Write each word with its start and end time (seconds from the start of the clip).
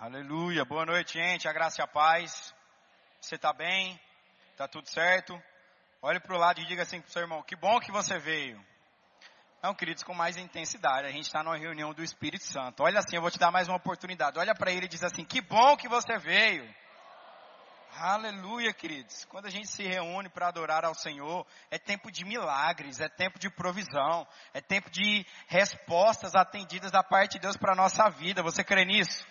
Aleluia. 0.00 0.64
Boa 0.64 0.86
noite, 0.86 1.18
gente. 1.18 1.46
A 1.46 1.52
graça 1.52 1.82
e 1.82 1.84
a 1.84 1.86
paz. 1.86 2.54
Você 3.20 3.34
está 3.34 3.52
bem? 3.52 4.00
Está 4.50 4.66
tudo 4.66 4.88
certo? 4.88 5.38
Olhe 6.00 6.18
para 6.18 6.34
o 6.34 6.38
lado 6.38 6.58
e 6.58 6.64
diga 6.64 6.84
assim 6.84 7.02
para 7.02 7.08
o 7.10 7.12
seu 7.12 7.20
irmão: 7.20 7.42
Que 7.42 7.54
bom 7.54 7.78
que 7.78 7.92
você 7.92 8.18
veio. 8.18 8.58
Não, 9.62 9.74
queridos, 9.74 10.02
com 10.02 10.14
mais 10.14 10.38
intensidade. 10.38 11.06
A 11.06 11.10
gente 11.10 11.26
está 11.26 11.42
numa 11.42 11.58
reunião 11.58 11.92
do 11.92 12.02
Espírito 12.02 12.44
Santo. 12.44 12.82
Olha 12.82 13.00
assim, 13.00 13.16
eu 13.16 13.20
vou 13.20 13.30
te 13.30 13.38
dar 13.38 13.50
mais 13.50 13.68
uma 13.68 13.76
oportunidade. 13.76 14.38
Olha 14.38 14.54
para 14.54 14.72
ele 14.72 14.86
e 14.86 14.88
diz 14.88 15.04
assim: 15.04 15.22
Que 15.22 15.42
bom 15.42 15.76
que 15.76 15.86
você 15.86 16.16
veio. 16.16 16.66
Aleluia, 17.98 18.72
queridos. 18.72 19.26
Quando 19.26 19.48
a 19.48 19.50
gente 19.50 19.68
se 19.68 19.82
reúne 19.82 20.30
para 20.30 20.48
adorar 20.48 20.82
ao 20.82 20.94
Senhor, 20.94 21.46
é 21.70 21.78
tempo 21.78 22.10
de 22.10 22.24
milagres, 22.24 23.00
é 23.00 23.08
tempo 23.10 23.38
de 23.38 23.50
provisão, 23.50 24.26
é 24.54 24.62
tempo 24.62 24.88
de 24.88 25.26
respostas 25.46 26.34
atendidas 26.34 26.90
da 26.90 27.02
parte 27.02 27.32
de 27.32 27.40
Deus 27.40 27.58
para 27.58 27.74
a 27.74 27.76
nossa 27.76 28.08
vida. 28.08 28.42
Você 28.42 28.64
crê 28.64 28.86
nisso? 28.86 29.28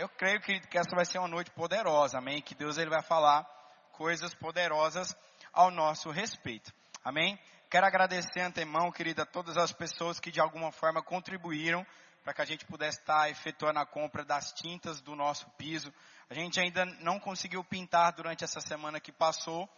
Eu 0.00 0.08
creio, 0.08 0.40
querido, 0.40 0.66
que 0.66 0.78
essa 0.78 0.96
vai 0.96 1.04
ser 1.04 1.18
uma 1.18 1.28
noite 1.28 1.50
poderosa, 1.50 2.16
amém? 2.16 2.40
Que 2.40 2.54
Deus 2.54 2.78
ele 2.78 2.88
vai 2.88 3.02
falar 3.02 3.44
coisas 3.92 4.32
poderosas 4.32 5.14
ao 5.52 5.70
nosso 5.70 6.08
respeito, 6.08 6.72
amém? 7.04 7.38
Quero 7.68 7.84
agradecer 7.84 8.40
antemão, 8.40 8.90
querida, 8.90 9.24
a 9.24 9.26
todas 9.26 9.58
as 9.58 9.72
pessoas 9.72 10.18
que 10.18 10.30
de 10.30 10.40
alguma 10.40 10.72
forma 10.72 11.02
contribuíram 11.02 11.86
para 12.24 12.32
que 12.32 12.40
a 12.40 12.46
gente 12.46 12.64
pudesse 12.64 12.98
estar 12.98 13.28
efetuando 13.28 13.78
a 13.78 13.84
compra 13.84 14.24
das 14.24 14.52
tintas 14.52 15.02
do 15.02 15.14
nosso 15.14 15.46
piso. 15.58 15.92
A 16.30 16.34
gente 16.34 16.58
ainda 16.58 16.86
não 17.02 17.20
conseguiu 17.20 17.62
pintar 17.62 18.14
durante 18.14 18.42
essa 18.42 18.62
semana 18.62 19.00
que 19.00 19.12
passou, 19.12 19.68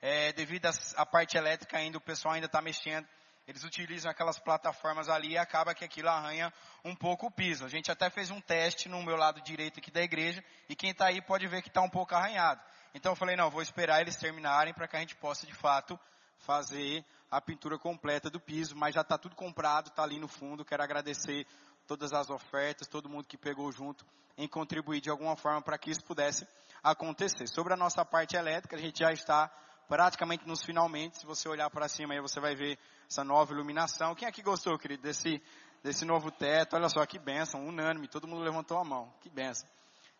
é, 0.00 0.32
devido 0.32 0.70
à 0.96 1.04
parte 1.04 1.36
elétrica 1.36 1.76
ainda, 1.76 1.98
o 1.98 2.00
pessoal 2.00 2.32
ainda 2.32 2.46
está 2.46 2.62
mexendo 2.62 3.06
eles 3.46 3.62
utilizam 3.62 4.10
aquelas 4.10 4.38
plataformas 4.38 5.08
ali 5.08 5.32
e 5.32 5.38
acaba 5.38 5.74
que 5.74 5.84
aquilo 5.84 6.08
arranha 6.08 6.52
um 6.84 6.94
pouco 6.94 7.26
o 7.26 7.30
piso. 7.30 7.64
A 7.64 7.68
gente 7.68 7.90
até 7.90 8.10
fez 8.10 8.30
um 8.30 8.40
teste 8.40 8.88
no 8.88 9.02
meu 9.02 9.16
lado 9.16 9.40
direito 9.40 9.78
aqui 9.78 9.90
da 9.90 10.02
igreja 10.02 10.42
e 10.68 10.74
quem 10.74 10.90
está 10.90 11.06
aí 11.06 11.22
pode 11.22 11.46
ver 11.46 11.62
que 11.62 11.68
está 11.68 11.80
um 11.80 11.88
pouco 11.88 12.14
arranhado. 12.14 12.60
Então 12.92 13.12
eu 13.12 13.16
falei, 13.16 13.36
não, 13.36 13.50
vou 13.50 13.62
esperar 13.62 14.00
eles 14.00 14.16
terminarem 14.16 14.74
para 14.74 14.88
que 14.88 14.96
a 14.96 15.00
gente 15.00 15.14
possa 15.16 15.46
de 15.46 15.54
fato 15.54 15.98
fazer 16.38 17.04
a 17.30 17.40
pintura 17.40 17.78
completa 17.78 18.28
do 18.28 18.40
piso, 18.40 18.74
mas 18.74 18.94
já 18.94 19.02
está 19.02 19.16
tudo 19.16 19.36
comprado, 19.36 19.88
está 19.88 20.02
ali 20.02 20.18
no 20.18 20.28
fundo. 20.28 20.64
Quero 20.64 20.82
agradecer 20.82 21.46
todas 21.86 22.12
as 22.12 22.30
ofertas, 22.30 22.88
todo 22.88 23.08
mundo 23.08 23.26
que 23.26 23.38
pegou 23.38 23.70
junto 23.70 24.04
em 24.36 24.48
contribuir 24.48 25.00
de 25.00 25.08
alguma 25.08 25.36
forma 25.36 25.62
para 25.62 25.78
que 25.78 25.90
isso 25.90 26.04
pudesse 26.04 26.46
acontecer. 26.82 27.46
Sobre 27.48 27.72
a 27.72 27.76
nossa 27.76 28.04
parte 28.04 28.36
elétrica, 28.36 28.76
a 28.76 28.80
gente 28.80 28.98
já 28.98 29.12
está 29.12 29.50
praticamente 29.88 30.46
nos 30.46 30.62
finalmente. 30.62 31.18
Se 31.18 31.26
você 31.26 31.48
olhar 31.48 31.70
para 31.70 31.88
cima 31.88 32.14
aí, 32.14 32.20
você 32.20 32.40
vai 32.40 32.54
ver 32.54 32.78
essa 33.08 33.24
nova 33.24 33.52
iluminação. 33.52 34.14
Quem 34.14 34.28
aqui 34.28 34.42
gostou, 34.42 34.78
querido, 34.78 35.02
desse, 35.02 35.42
desse 35.82 36.04
novo 36.04 36.30
teto? 36.30 36.76
Olha 36.76 36.88
só 36.88 37.04
que 37.06 37.18
benção, 37.18 37.64
unânime, 37.66 38.08
todo 38.08 38.26
mundo 38.26 38.42
levantou 38.42 38.78
a 38.78 38.84
mão. 38.84 39.12
Que 39.20 39.30
benção. 39.30 39.68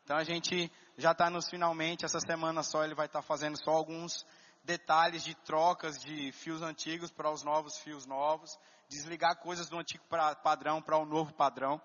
Então 0.04 0.16
a 0.16 0.24
gente 0.24 0.70
já 0.96 1.12
está 1.12 1.28
nos 1.28 1.48
finalmente, 1.48 2.04
essa 2.04 2.20
semana 2.20 2.62
só 2.62 2.84
ele 2.84 2.94
vai 2.94 3.06
estar 3.06 3.20
tá 3.20 3.26
fazendo 3.26 3.56
só 3.62 3.72
alguns 3.72 4.24
detalhes 4.64 5.24
de 5.24 5.34
trocas 5.34 5.98
de 5.98 6.32
fios 6.32 6.62
antigos 6.62 7.10
para 7.10 7.30
os 7.30 7.42
novos 7.42 7.78
fios 7.78 8.06
novos, 8.06 8.58
desligar 8.88 9.36
coisas 9.36 9.68
do 9.68 9.78
antigo 9.78 10.04
pra, 10.08 10.34
padrão 10.34 10.80
para 10.80 10.96
o 10.96 11.04
novo 11.04 11.32
padrão, 11.32 11.80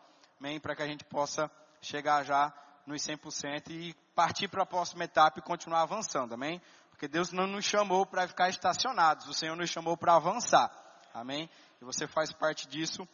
para 0.62 0.76
que 0.76 0.82
a 0.82 0.88
gente 0.88 1.04
possa 1.06 1.50
chegar 1.82 2.24
já 2.24 2.54
nos 2.86 3.02
100% 3.02 3.70
e 3.70 3.94
partir 4.16 4.48
para 4.48 4.64
a 4.64 4.66
próxima 4.66 5.04
etapa 5.04 5.40
e 5.40 5.44
continuar 5.44 5.82
avançando, 5.82 6.34
amém? 6.34 6.62
Porque 7.02 7.12
Deus 7.12 7.32
não 7.32 7.48
nos 7.48 7.66
chamou 7.66 8.06
para 8.06 8.28
ficar 8.28 8.48
estacionados, 8.50 9.28
o 9.28 9.34
Senhor 9.34 9.56
nos 9.56 9.72
chamou 9.72 9.98
para 9.98 10.16
avançar. 10.16 10.72
Amém? 11.12 11.50
E 11.82 11.84
você 11.84 12.06
faz 12.06 12.32
parte 12.32 12.68
disso. 12.68 13.08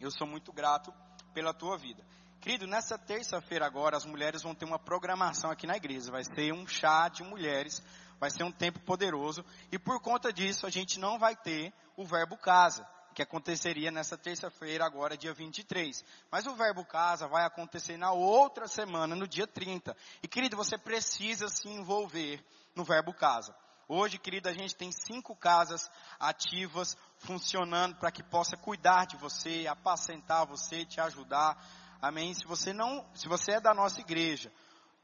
Eu 0.00 0.10
sou 0.10 0.26
muito 0.26 0.52
grato 0.52 0.92
pela 1.32 1.54
tua 1.54 1.78
vida. 1.78 2.04
Querido, 2.40 2.66
nessa 2.66 2.98
terça-feira 2.98 3.64
agora, 3.64 3.96
as 3.96 4.04
mulheres 4.04 4.42
vão 4.42 4.56
ter 4.56 4.64
uma 4.64 4.76
programação 4.76 5.52
aqui 5.52 5.68
na 5.68 5.76
igreja. 5.76 6.10
Vai 6.10 6.24
ser 6.24 6.52
um 6.52 6.66
chá 6.66 7.08
de 7.08 7.22
mulheres. 7.22 7.80
Vai 8.18 8.28
ser 8.28 8.42
um 8.42 8.50
tempo 8.50 8.80
poderoso. 8.80 9.44
E 9.70 9.78
por 9.78 10.00
conta 10.00 10.32
disso, 10.32 10.66
a 10.66 10.70
gente 10.70 10.98
não 10.98 11.16
vai 11.16 11.36
ter 11.36 11.72
o 11.96 12.04
verbo 12.04 12.36
casa, 12.36 12.84
que 13.12 13.22
aconteceria 13.22 13.90
nessa 13.90 14.16
terça-feira, 14.16 14.84
agora, 14.84 15.16
dia 15.16 15.32
23. 15.32 16.04
Mas 16.30 16.46
o 16.46 16.54
verbo 16.54 16.84
casa 16.84 17.28
vai 17.28 17.44
acontecer 17.44 17.96
na 17.96 18.12
outra 18.12 18.66
semana, 18.66 19.14
no 19.14 19.26
dia 19.26 19.46
30. 19.46 19.96
E 20.22 20.28
querido, 20.28 20.56
você 20.56 20.78
precisa 20.78 21.48
se 21.48 21.68
envolver 21.68 22.44
no 22.74 22.84
verbo 22.84 23.12
casa. 23.12 23.54
Hoje, 23.88 24.18
querida, 24.18 24.50
a 24.50 24.54
gente 24.54 24.74
tem 24.74 24.90
cinco 24.90 25.36
casas 25.36 25.90
ativas 26.18 26.96
funcionando 27.18 27.96
para 27.96 28.10
que 28.10 28.22
possa 28.22 28.56
cuidar 28.56 29.06
de 29.06 29.16
você, 29.16 29.66
apacentar 29.66 30.46
você, 30.46 30.84
te 30.84 31.00
ajudar. 31.00 31.62
Amém? 32.00 32.32
Se 32.32 32.46
você 32.46 32.72
não, 32.72 33.06
se 33.14 33.28
você 33.28 33.52
é 33.52 33.60
da 33.60 33.74
nossa 33.74 34.00
igreja 34.00 34.50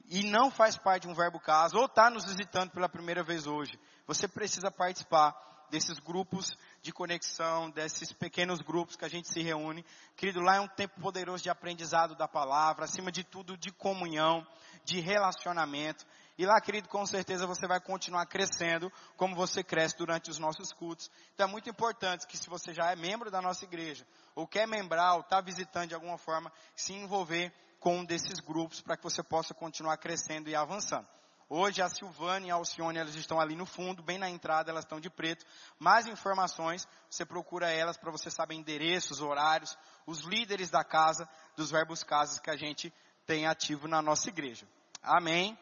e 0.09 0.23
não 0.25 0.51
faz 0.51 0.79
parte 0.79 1.03
de 1.03 1.09
um 1.09 1.15
verbo 1.15 1.39
casa 1.39 1.77
ou 1.77 1.85
está 1.85 2.09
nos 2.09 2.25
visitando 2.25 2.71
pela 2.71 2.89
primeira 2.89 3.23
vez 3.23 3.47
hoje, 3.47 3.79
você 4.07 4.27
precisa 4.27 4.71
participar 4.71 5.37
desses 5.71 5.99
grupos 5.99 6.57
de 6.83 6.93
conexão, 6.93 7.71
desses 7.71 8.13
pequenos 8.13 8.61
grupos 8.61 8.97
que 8.97 9.05
a 9.05 9.09
gente 9.09 9.29
se 9.29 9.43
reúne. 9.43 9.85
Querido, 10.17 10.41
lá 10.41 10.57
é 10.57 10.61
um 10.61 10.69
tempo 10.69 11.01
poderoso 11.01 11.43
de 11.43 11.51
aprendizado 11.51 12.15
da 12.15 12.29
palavra, 12.29 12.85
acima 12.85 13.11
de 13.11 13.25
tudo 13.25 13.57
de 13.57 13.71
comunhão, 13.73 14.47
de 14.85 15.01
relacionamento. 15.01 16.07
E 16.39 16.47
lá, 16.47 16.61
querido, 16.61 16.89
com 16.89 17.05
certeza 17.05 17.47
você 17.47 17.67
vai 17.67 17.81
continuar 17.81 18.25
crescendo 18.27 18.93
como 19.17 19.35
você 19.35 19.65
cresce 19.65 19.97
durante 19.99 20.31
os 20.31 20.39
nossos 20.39 20.73
cultos. 20.73 21.11
Então 21.35 21.49
é 21.49 21.51
muito 21.51 21.69
importante 21.69 22.27
que 22.27 22.37
se 22.37 22.49
você 22.49 22.73
já 22.73 22.93
é 22.93 22.97
membro 22.97 23.31
da 23.31 23.43
nossa 23.43 23.65
igreja, 23.65 24.07
ou 24.37 24.47
quer 24.47 24.67
membrar, 24.67 25.15
ou 25.15 25.21
está 25.21 25.41
visitando 25.41 25.89
de 25.89 25.95
alguma 25.95 26.17
forma, 26.17 26.53
se 26.77 26.93
envolver 26.93 27.53
com 27.81 27.99
um 27.99 28.05
desses 28.05 28.39
grupos 28.41 28.81
para 28.81 28.97
que 28.97 29.03
você 29.03 29.23
possa 29.23 29.53
continuar 29.53 29.97
crescendo 29.97 30.49
e 30.49 30.55
avançando. 30.55 31.07
Hoje 31.51 31.81
a 31.81 31.89
Silvana 31.89 32.47
e 32.47 32.51
a 32.51 32.55
Alcione, 32.55 32.99
elas 32.99 33.15
estão 33.15 33.41
ali 33.41 33.57
no 33.57 33.65
fundo, 33.65 34.03
bem 34.03 34.19
na 34.19 34.29
entrada, 34.29 34.71
elas 34.71 34.85
estão 34.85 35.01
de 35.01 35.09
preto. 35.09 35.47
Mais 35.79 36.07
informações, 36.07 36.87
você 37.09 37.25
procura 37.25 37.71
elas 37.71 37.97
para 37.97 38.11
você 38.11 38.31
saber 38.31 38.55
endereços, 38.55 39.23
horários, 39.23 39.77
os 40.07 40.21
líderes 40.21 40.69
da 40.69 40.85
casa, 40.85 41.27
dos 41.57 41.71
verbos 41.71 42.05
casas 42.05 42.39
que 42.39 42.51
a 42.51 42.57
gente 42.57 42.93
tem 43.27 43.47
ativo 43.47 43.89
na 43.89 44.03
nossa 44.03 44.29
igreja. 44.29 44.69
Amém. 45.03 45.59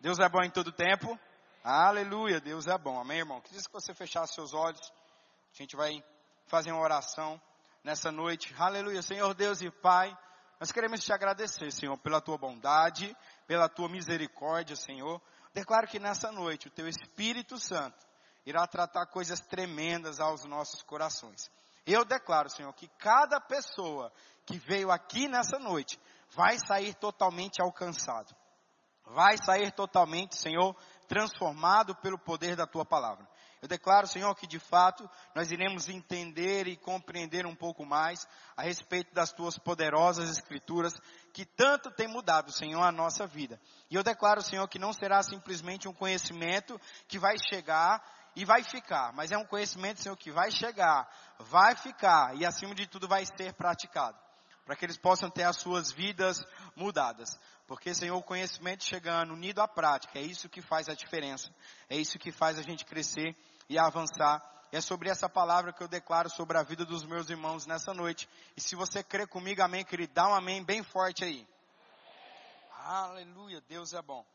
Deus 0.00 0.20
é 0.20 0.28
bom 0.28 0.42
em 0.42 0.50
todo 0.50 0.70
tempo. 0.70 1.18
Aleluia, 1.64 2.40
Deus 2.40 2.68
é 2.68 2.78
bom. 2.78 3.00
Amém, 3.00 3.18
irmão? 3.18 3.40
Queria 3.40 3.60
que 3.60 3.72
você 3.72 3.92
fechasse 3.92 4.34
seus 4.34 4.54
olhos. 4.54 4.92
A 5.52 5.56
gente 5.56 5.74
vai 5.74 6.00
fazer 6.46 6.70
uma 6.70 6.82
oração 6.82 7.40
nessa 7.82 8.12
noite. 8.12 8.54
Aleluia, 8.56 9.02
Senhor 9.02 9.34
Deus 9.34 9.62
e 9.62 9.70
Pai. 9.70 10.16
Nós 10.60 10.70
queremos 10.70 11.04
te 11.04 11.12
agradecer, 11.12 11.70
Senhor, 11.72 11.96
pela 11.98 12.20
tua 12.20 12.38
bondade, 12.38 13.14
pela 13.46 13.68
tua 13.68 13.88
misericórdia, 13.88 14.76
Senhor. 14.76 15.20
Declaro 15.52 15.86
que 15.86 15.98
nessa 15.98 16.30
noite 16.32 16.68
o 16.68 16.70
teu 16.70 16.88
Espírito 16.88 17.58
Santo 17.58 18.06
irá 18.44 18.66
tratar 18.66 19.06
coisas 19.06 19.40
tremendas 19.40 20.20
aos 20.20 20.44
nossos 20.44 20.82
corações. 20.82 21.50
Eu 21.86 22.04
declaro, 22.04 22.50
Senhor, 22.50 22.72
que 22.72 22.88
cada 22.98 23.40
pessoa 23.40 24.12
que 24.46 24.58
veio 24.58 24.90
aqui 24.90 25.28
nessa 25.28 25.58
noite 25.58 25.98
vai 26.34 26.58
sair 26.58 26.94
totalmente 26.94 27.60
alcançado 27.62 28.34
vai 29.06 29.36
sair 29.44 29.70
totalmente, 29.72 30.36
Senhor, 30.36 30.74
transformado 31.06 31.94
pelo 31.96 32.18
poder 32.18 32.56
da 32.56 32.66
tua 32.66 32.84
palavra. 32.84 33.26
Eu 33.64 33.68
declaro, 33.68 34.06
Senhor, 34.06 34.34
que 34.34 34.46
de 34.46 34.58
fato 34.58 35.08
nós 35.34 35.50
iremos 35.50 35.88
entender 35.88 36.68
e 36.68 36.76
compreender 36.76 37.46
um 37.46 37.54
pouco 37.54 37.82
mais 37.82 38.28
a 38.54 38.62
respeito 38.62 39.14
das 39.14 39.32
tuas 39.32 39.56
poderosas 39.56 40.28
escrituras 40.28 40.92
que 41.32 41.46
tanto 41.46 41.90
tem 41.90 42.06
mudado, 42.06 42.52
Senhor, 42.52 42.82
a 42.82 42.92
nossa 42.92 43.26
vida. 43.26 43.58
E 43.90 43.94
eu 43.94 44.02
declaro, 44.02 44.42
Senhor, 44.42 44.68
que 44.68 44.78
não 44.78 44.92
será 44.92 45.22
simplesmente 45.22 45.88
um 45.88 45.94
conhecimento 45.94 46.78
que 47.08 47.18
vai 47.18 47.36
chegar 47.38 48.04
e 48.36 48.44
vai 48.44 48.62
ficar, 48.62 49.14
mas 49.14 49.32
é 49.32 49.38
um 49.38 49.46
conhecimento, 49.46 50.02
Senhor, 50.02 50.16
que 50.18 50.30
vai 50.30 50.50
chegar, 50.50 51.08
vai 51.38 51.74
ficar 51.74 52.36
e 52.36 52.44
acima 52.44 52.74
de 52.74 52.86
tudo 52.86 53.08
vai 53.08 53.24
ser 53.24 53.54
praticado, 53.54 54.18
para 54.66 54.76
que 54.76 54.84
eles 54.84 54.98
possam 54.98 55.30
ter 55.30 55.44
as 55.44 55.56
suas 55.56 55.90
vidas 55.90 56.44
mudadas. 56.76 57.30
Porque, 57.66 57.94
Senhor, 57.94 58.18
o 58.18 58.22
conhecimento 58.22 58.84
chegando, 58.84 59.32
unido 59.32 59.60
à 59.60 59.66
prática, 59.66 60.18
é 60.18 60.22
isso 60.22 60.50
que 60.50 60.60
faz 60.60 60.86
a 60.86 60.94
diferença. 60.94 61.50
É 61.88 61.96
isso 61.96 62.18
que 62.18 62.30
faz 62.30 62.58
a 62.58 62.62
gente 62.62 62.84
crescer 62.84 63.34
e 63.68 63.78
avançar. 63.78 64.42
E 64.72 64.76
é 64.76 64.80
sobre 64.80 65.08
essa 65.08 65.28
palavra 65.28 65.72
que 65.72 65.82
eu 65.82 65.88
declaro 65.88 66.28
sobre 66.28 66.58
a 66.58 66.62
vida 66.62 66.84
dos 66.84 67.04
meus 67.04 67.30
irmãos 67.30 67.66
nessa 67.66 67.94
noite. 67.94 68.28
E 68.56 68.60
se 68.60 68.74
você 68.74 69.02
crê 69.02 69.26
comigo, 69.26 69.62
amém, 69.62 69.84
querido, 69.84 70.12
dá 70.12 70.28
um 70.28 70.34
amém 70.34 70.64
bem 70.64 70.82
forte 70.82 71.24
aí. 71.24 71.46
Aleluia, 72.86 73.60
Deus 73.68 73.92
é 73.92 74.02
bom. 74.02 74.26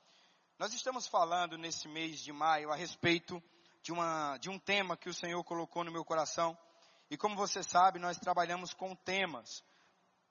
Nós 0.58 0.74
estamos 0.74 1.08
falando 1.08 1.58
nesse 1.58 1.88
mês 1.88 2.20
de 2.20 2.32
maio 2.32 2.72
a 2.72 2.76
respeito 2.76 3.42
de, 3.82 3.92
uma, 3.92 4.38
de 4.38 4.50
um 4.50 4.58
tema 4.58 4.98
que 4.98 5.10
o 5.10 5.14
Senhor 5.14 5.44
colocou 5.44 5.84
no 5.84 5.92
meu 5.92 6.04
coração. 6.04 6.58
E 7.10 7.18
como 7.18 7.36
você 7.36 7.64
sabe, 7.64 8.00
nós 8.00 8.18
trabalhamos 8.18 8.74
com 8.74 8.96
temas. 8.96 9.64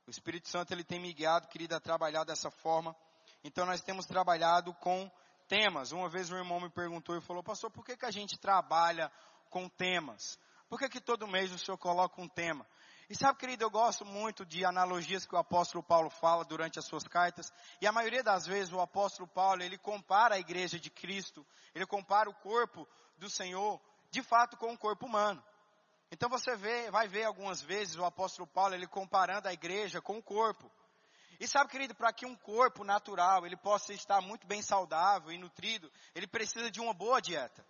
O 0.07 0.11
Espírito 0.11 0.49
Santo 0.49 0.73
ele 0.73 0.85
tem 0.85 0.99
me 0.99 1.13
guiado, 1.13 1.49
querido, 1.49 1.75
a 1.75 1.81
trabalhar 1.81 2.25
dessa 2.25 2.51
forma. 2.51 2.97
Então 3.45 3.67
nós 3.67 3.81
temos 3.81 4.07
trabalhado 4.07 4.73
com 4.75 5.11
temas. 5.49 5.91
Uma 5.91 6.09
vez 6.09 6.31
um 6.31 6.37
irmão 6.37 6.61
me 6.61 6.71
perguntou 6.71 7.17
e 7.17 7.21
falou, 7.21 7.43
pastor, 7.43 7.71
por 7.71 7.85
que, 7.85 7.97
que 7.97 8.07
a 8.07 8.11
gente 8.11 8.39
trabalha 8.39 9.11
com 9.51 9.69
temas? 9.69 10.39
Por 10.69 10.79
que, 10.79 10.89
que 10.89 11.01
todo 11.01 11.27
mês 11.27 11.51
o 11.51 11.59
senhor 11.59 11.79
coloca 11.79 12.21
um 12.21 12.29
tema? 12.29 12.67
E 13.11 13.17
sabe, 13.17 13.39
querido, 13.39 13.65
eu 13.65 13.71
gosto 13.71 14.05
muito 14.05 14.45
de 14.45 14.67
analogias 14.67 15.25
que 15.25 15.35
o 15.35 15.39
apóstolo 15.39 15.83
Paulo 15.83 16.11
fala 16.11 16.45
durante 16.45 16.79
as 16.79 16.85
suas 16.85 17.05
cartas. 17.05 17.51
E 17.81 17.87
a 17.87 17.93
maioria 17.93 18.23
das 18.23 18.47
vezes 18.47 18.71
o 18.71 18.81
apóstolo 18.81 19.27
Paulo, 19.27 19.63
ele 19.63 19.79
compara 19.79 20.35
a 20.35 20.39
igreja 20.39 20.79
de 20.79 20.91
Cristo, 20.91 21.45
ele 21.75 21.87
compara 21.87 22.29
o 22.29 22.35
corpo 22.35 22.87
do 23.17 23.31
Senhor, 23.31 23.81
de 24.11 24.23
fato, 24.23 24.59
com 24.59 24.75
o 24.75 24.79
corpo 24.79 25.07
humano. 25.07 25.43
Então 26.11 26.29
você 26.29 26.55
vê, 26.57 26.91
vai 26.91 27.09
ver 27.09 27.25
algumas 27.25 27.63
vezes 27.63 27.97
o 27.97 28.05
apóstolo 28.05 28.47
Paulo, 28.47 28.75
ele 28.75 28.87
comparando 28.87 29.49
a 29.49 29.55
igreja 29.55 30.03
com 30.03 30.19
o 30.19 30.23
corpo. 30.23 30.71
E 31.41 31.47
sabe, 31.47 31.71
querido, 31.71 31.95
para 31.95 32.13
que 32.13 32.27
um 32.27 32.35
corpo 32.35 32.83
natural, 32.83 33.47
ele 33.47 33.57
possa 33.57 33.93
estar 33.93 34.21
muito 34.21 34.47
bem 34.47 34.61
saudável 34.61 35.31
e 35.31 35.39
nutrido, 35.39 35.91
ele 36.15 36.27
precisa 36.27 36.71
de 36.71 36.81
uma 36.81 36.93
boa 36.93 37.21
dieta. 37.21 37.65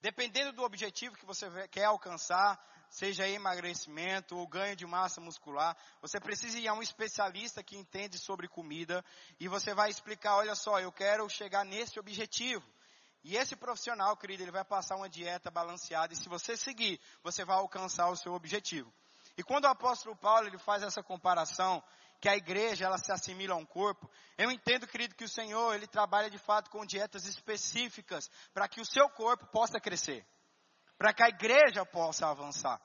Dependendo 0.00 0.52
do 0.52 0.62
objetivo 0.62 1.16
que 1.16 1.24
você 1.24 1.46
quer 1.68 1.84
alcançar, 1.84 2.62
seja 2.90 3.26
emagrecimento 3.26 4.36
ou 4.36 4.46
ganho 4.46 4.76
de 4.76 4.86
massa 4.86 5.20
muscular, 5.20 5.76
você 6.00 6.20
precisa 6.20 6.58
ir 6.58 6.68
a 6.68 6.74
um 6.74 6.82
especialista 6.82 7.62
que 7.62 7.76
entende 7.76 8.18
sobre 8.18 8.48
comida 8.48 9.04
e 9.40 9.48
você 9.48 9.74
vai 9.74 9.90
explicar, 9.90 10.36
olha 10.36 10.54
só, 10.54 10.78
eu 10.78 10.92
quero 10.92 11.28
chegar 11.28 11.64
nesse 11.64 11.98
objetivo. 11.98 12.64
E 13.24 13.36
esse 13.36 13.56
profissional, 13.56 14.16
querido, 14.16 14.44
ele 14.44 14.52
vai 14.52 14.64
passar 14.64 14.96
uma 14.96 15.08
dieta 15.08 15.50
balanceada 15.50 16.12
e 16.12 16.16
se 16.16 16.28
você 16.28 16.56
seguir, 16.56 17.00
você 17.22 17.44
vai 17.44 17.56
alcançar 17.56 18.08
o 18.08 18.16
seu 18.16 18.32
objetivo. 18.32 18.92
E 19.38 19.42
quando 19.42 19.64
o 19.64 19.68
apóstolo 19.68 20.14
Paulo 20.14 20.48
ele 20.48 20.58
faz 20.58 20.82
essa 20.82 21.02
comparação, 21.02 21.82
que 22.20 22.28
a 22.28 22.36
igreja 22.36 22.84
ela 22.84 22.98
se 22.98 23.10
assimila 23.10 23.54
a 23.54 23.56
um 23.56 23.64
corpo, 23.64 24.10
eu 24.36 24.50
entendo, 24.50 24.86
querido, 24.86 25.14
que 25.14 25.24
o 25.24 25.28
Senhor 25.28 25.74
ele 25.74 25.86
trabalha 25.86 26.28
de 26.28 26.38
fato 26.38 26.68
com 26.68 26.84
dietas 26.84 27.24
específicas 27.24 28.28
para 28.52 28.68
que 28.68 28.80
o 28.80 28.84
seu 28.84 29.08
corpo 29.08 29.46
possa 29.46 29.80
crescer 29.80 30.26
para 30.98 31.14
que 31.14 31.22
a 31.22 31.28
igreja 31.28 31.86
possa 31.86 32.26
avançar. 32.26 32.80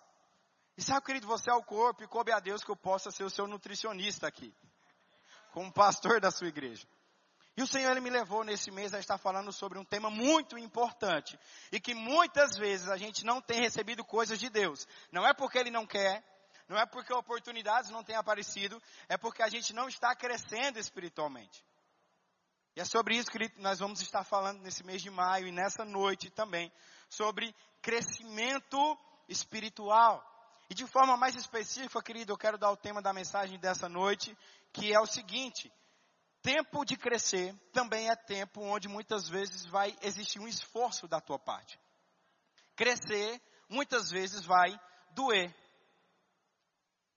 E 0.77 0.83
sabe, 0.83 1.05
querido, 1.05 1.27
você 1.27 1.50
é 1.50 1.53
o 1.53 1.63
corpo 1.63 2.03
e 2.03 2.07
coube 2.07 2.31
a 2.31 2.39
Deus 2.39 2.63
que 2.63 2.69
eu 2.69 2.75
possa 2.75 3.11
ser 3.11 3.23
o 3.23 3.29
seu 3.29 3.47
nutricionista 3.47 4.27
aqui, 4.27 4.53
como 5.51 5.73
pastor 5.73 6.21
da 6.21 6.31
sua 6.31 6.47
igreja. 6.47 6.88
E 7.56 7.61
o 7.61 7.67
Senhor 7.67 7.91
ele 7.91 7.99
me 7.99 8.09
levou 8.09 8.44
nesse 8.44 8.71
mês 8.71 8.94
a 8.94 8.99
estar 8.99 9.17
falando 9.19 9.51
sobre 9.51 9.77
um 9.77 9.85
tema 9.85 10.09
muito 10.09 10.57
importante 10.57 11.38
e 11.71 11.79
que 11.79 11.94
muitas 11.94 12.56
vezes 12.57 12.89
a 12.89 12.97
gente 12.97 13.23
não 13.23 13.39
tem 13.39 13.61
recebido 13.61 14.03
coisas 14.03 14.39
de 14.39 14.49
Deus. 14.49 14.88
Não 15.11 15.27
é 15.27 15.33
porque 15.35 15.59
ele 15.59 15.69
não 15.69 15.85
quer, 15.85 16.23
não 16.68 16.77
é 16.77 16.86
porque 16.86 17.13
oportunidades 17.13 17.89
não 17.89 18.04
têm 18.04 18.15
aparecido, 18.15 18.81
é 19.07 19.18
porque 19.18 19.44
a 19.44 19.50
gente 19.50 19.74
não 19.74 19.88
está 19.88 20.15
crescendo 20.15 20.80
espiritualmente. 20.80 21.63
E 22.75 22.81
é 22.81 22.86
sobre 22.86 23.15
isso 23.15 23.30
que 23.30 23.38
nós 23.57 23.80
vamos 23.80 24.01
estar 24.01 24.24
falando 24.24 24.62
nesse 24.62 24.83
mês 24.83 25.01
de 25.01 25.10
maio 25.10 25.48
e 25.48 25.51
nessa 25.51 25.86
noite 25.86 26.30
também, 26.31 26.71
sobre 27.10 27.54
crescimento 27.81 28.98
espiritual. 29.27 30.24
E 30.69 30.74
de 30.74 30.88
forma 30.88 31.15
mais 31.15 31.36
específica, 31.36 32.01
querido, 32.01 32.31
eu 32.31 32.38
quero 32.38 32.57
dar 32.57 32.71
o 32.71 32.77
tema 32.77 33.01
da 33.01 33.13
mensagem 33.13 33.59
dessa 33.59 33.88
noite, 33.88 34.36
que 34.71 34.92
é 34.92 35.00
o 35.00 35.06
seguinte: 35.06 35.71
tempo 36.42 36.83
de 36.83 36.98
crescer 36.98 37.56
também 37.71 38.09
é 38.09 38.16
tempo 38.16 38.62
onde 38.62 38.88
muitas 38.88 39.30
vezes 39.30 39.66
vai 39.66 39.95
existir 40.01 40.39
um 40.39 40.48
esforço 40.48 41.07
da 41.07 41.21
tua 41.21 41.38
parte. 41.38 41.80
Crescer 42.75 43.39
muitas 43.69 44.09
vezes 44.09 44.44
vai 44.45 44.80
doer. 45.12 45.54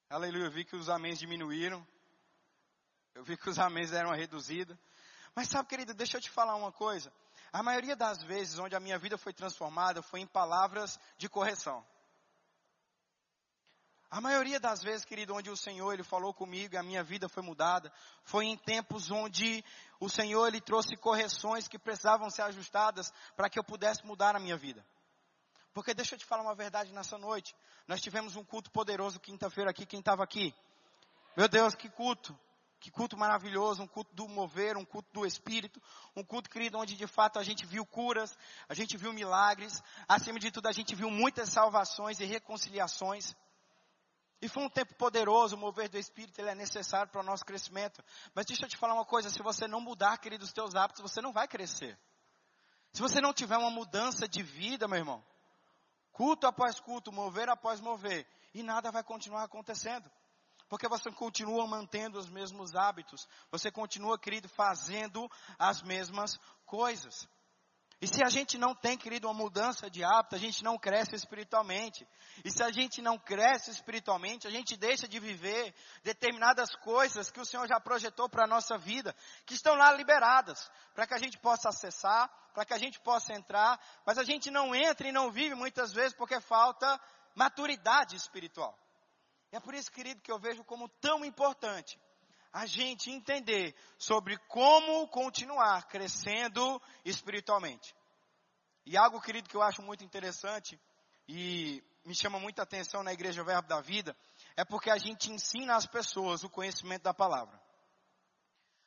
Aleluia, 0.09 0.45
eu 0.45 0.51
vi 0.51 0.65
que 0.65 0.77
os 0.77 0.89
améns 0.89 1.19
diminuíram. 1.19 1.85
Eu 3.13 3.25
vi 3.25 3.37
que 3.37 3.51
os 3.51 3.59
améns 3.59 3.93
eram 3.93 4.13
reduzidos. 4.13 4.77
Mas 5.35 5.49
sabe, 5.49 5.69
querido, 5.69 5.93
deixa 5.93 6.17
eu 6.17 6.21
te 6.21 6.31
falar 6.31 6.55
uma 6.55 6.71
coisa. 6.71 7.13
A 7.53 7.61
maioria 7.63 7.97
das 7.97 8.23
vezes 8.23 8.59
onde 8.59 8.77
a 8.77 8.81
minha 8.81 8.99
vida 8.99 9.19
foi 9.19 9.33
transformada 9.33 10.03
foi 10.03 10.21
em 10.21 10.27
palavras 10.27 10.99
de 11.19 11.29
correção. 11.29 11.85
A 14.09 14.21
maioria 14.21 14.61
das 14.61 14.81
vezes, 14.81 15.05
querido, 15.05 15.35
onde 15.35 15.51
o 15.51 15.57
Senhor 15.57 15.93
ele 15.93 16.05
falou 16.05 16.33
comigo 16.33 16.75
e 16.75 16.79
a 16.79 16.83
minha 16.83 17.03
vida 17.03 17.29
foi 17.29 17.43
mudada, 17.43 17.93
foi 18.23 18.47
em 18.47 18.57
tempos 18.57 19.11
onde 19.11 19.65
o 19.99 20.09
Senhor 20.09 20.47
ele 20.47 20.61
trouxe 20.61 20.97
correções 20.97 21.67
que 21.67 21.79
precisavam 21.79 22.31
ser 22.31 22.43
ajustadas 22.43 23.13
para 23.35 23.51
que 23.51 23.59
eu 23.59 23.65
pudesse 23.65 24.07
mudar 24.07 24.37
a 24.37 24.41
minha 24.41 24.57
vida. 24.57 24.87
Porque 25.77 25.93
deixa 25.93 26.15
eu 26.15 26.19
te 26.19 26.25
falar 26.25 26.43
uma 26.43 26.55
verdade 26.55 26.91
nessa 26.91 27.19
noite. 27.19 27.55
Nós 27.87 28.01
tivemos 28.01 28.35
um 28.35 28.43
culto 28.43 28.71
poderoso 28.71 29.21
quinta-feira 29.21 29.71
aqui, 29.71 29.85
quem 29.85 30.01
estava 30.01 30.25
aqui? 30.25 30.55
Meu 31.37 31.47
Deus, 31.49 31.75
que 31.75 31.91
culto! 31.91 32.35
Que 32.81 32.91
culto 32.91 33.15
maravilhoso, 33.15 33.83
um 33.83 33.87
culto 33.87 34.11
do 34.15 34.27
mover, 34.27 34.79
um 34.79 34.87
culto 34.87 35.13
do 35.13 35.27
Espírito, 35.27 35.79
um 36.17 36.25
culto, 36.25 36.49
querido, 36.49 36.79
onde 36.79 36.97
de 36.97 37.07
fato 37.07 37.39
a 37.39 37.43
gente 37.43 37.67
viu 37.67 37.85
curas, 37.85 38.35
a 38.67 38.73
gente 38.73 38.97
viu 38.97 39.13
milagres, 39.13 39.83
acima 40.09 40.39
de 40.39 40.51
tudo 40.51 40.67
a 40.67 40.73
gente 40.73 40.95
viu 40.95 41.11
muitas 41.11 41.51
salvações 41.51 42.21
e 42.21 42.25
reconciliações. 42.25 43.37
E 44.41 44.49
foi 44.49 44.63
um 44.63 44.71
tempo 44.71 44.95
poderoso, 44.95 45.57
o 45.57 45.59
mover 45.59 45.91
do 45.91 45.99
Espírito, 45.99 46.41
ele 46.41 46.49
é 46.49 46.55
necessário 46.55 47.13
para 47.13 47.21
o 47.21 47.25
nosso 47.25 47.45
crescimento. 47.45 48.03
Mas 48.35 48.47
deixa 48.47 48.65
eu 48.65 48.69
te 48.71 48.79
falar 48.79 48.95
uma 48.95 49.05
coisa, 49.05 49.29
se 49.29 49.43
você 49.43 49.69
não 49.69 49.83
mudar, 49.83 50.17
querido, 50.17 50.43
os 50.43 50.55
teus 50.55 50.75
hábitos, 50.75 51.03
você 51.03 51.21
não 51.21 51.35
vai 51.35 51.47
crescer. 51.47 51.99
Se 52.95 53.03
você 53.03 53.21
não 53.21 53.35
tiver 53.35 53.59
uma 53.59 53.71
mudança 53.71 54.27
de 54.27 54.43
vida, 54.43 54.89
meu 54.89 54.97
irmão, 54.97 55.23
culto 56.17 56.47
após 56.47 56.81
culto, 56.81 57.13
mover 57.13 57.47
após 57.51 57.79
mover, 57.79 58.27
e 58.55 58.63
nada 58.63 58.91
vai 58.91 59.05
continuar 59.05 59.43
acontecendo. 59.45 60.11
Porque 60.67 60.89
você 60.89 61.13
continua 61.13 61.67
mantendo 61.67 62.19
os 62.19 62.27
mesmos 62.31 62.75
hábitos. 62.75 63.29
Você 63.51 63.71
continua, 63.71 64.19
querido, 64.19 64.49
fazendo 64.49 65.31
as 65.59 65.83
mesmas 65.83 66.41
coisas. 66.65 67.29
E 67.99 68.07
se 68.07 68.23
a 68.23 68.29
gente 68.29 68.59
não 68.59 68.75
tem, 68.75 68.97
querido, 68.99 69.27
uma 69.27 69.33
mudança 69.33 69.89
de 69.89 70.05
hábito, 70.05 70.35
a 70.35 70.39
gente 70.39 70.63
não 70.63 70.79
cresce 70.79 71.15
espiritualmente. 71.15 72.07
E 72.45 72.51
se 72.51 72.63
a 72.63 72.71
gente 72.71 73.01
não 73.01 73.19
cresce 73.19 73.71
espiritualmente, 73.71 74.47
a 74.47 74.51
gente 74.51 74.77
deixa 74.77 75.09
de 75.09 75.19
viver 75.19 75.75
determinadas 76.05 76.75
coisas 76.77 77.31
que 77.31 77.41
o 77.41 77.45
Senhor 77.45 77.67
já 77.67 77.81
projetou 77.81 78.29
para 78.29 78.45
a 78.45 78.47
nossa 78.47 78.77
vida, 78.77 79.17
que 79.47 79.55
estão 79.55 79.75
lá 79.77 79.91
liberadas, 79.93 80.71
para 80.95 81.07
que 81.07 81.15
a 81.15 81.19
gente 81.19 81.39
possa 81.39 81.71
acessar, 81.71 82.31
para 82.53 82.67
que 82.67 82.75
a 82.75 82.79
gente 82.79 83.01
possa 83.01 83.33
entrar, 83.33 83.81
mas 84.05 84.19
a 84.19 84.25
gente 84.25 84.51
não 84.51 84.75
entra 84.75 85.09
e 85.09 85.13
não 85.13 85.31
vive 85.31 85.55
muitas 85.55 85.93
vezes 85.93 86.15
porque 86.15 86.39
falta 86.39 87.01
maturidade 87.35 88.15
espiritual. 88.15 88.79
É 89.51 89.59
por 89.59 89.75
isso, 89.75 89.91
querido, 89.91 90.21
que 90.21 90.31
eu 90.31 90.39
vejo 90.39 90.63
como 90.65 90.87
tão 91.01 91.25
importante 91.25 91.99
a 92.57 92.65
gente 92.65 93.11
entender 93.11 93.75
sobre 93.99 94.39
como 94.49 95.07
continuar 95.09 95.87
crescendo 95.89 96.81
espiritualmente. 97.05 97.95
E 98.87 98.97
algo, 98.97 99.21
querido, 99.21 99.47
que 99.47 99.55
eu 99.55 99.63
acho 99.63 99.83
muito 99.83 100.03
interessante 100.03 100.81
e 101.29 101.85
me 102.03 102.15
chama 102.15 102.41
muita 102.41 102.63
atenção 102.63 103.03
na 103.03 103.13
Igreja 103.13 103.45
Verbo 103.45 103.69
da 103.69 103.83
Vida, 103.83 104.17
é 104.57 104.65
porque 104.65 104.91
a 104.91 104.97
gente 104.97 105.31
ensina 105.31 105.77
as 105.77 105.85
pessoas 105.85 106.45
o 106.45 106.49
conhecimento 106.49 107.03
da 107.03 107.13
palavra. 107.13 107.61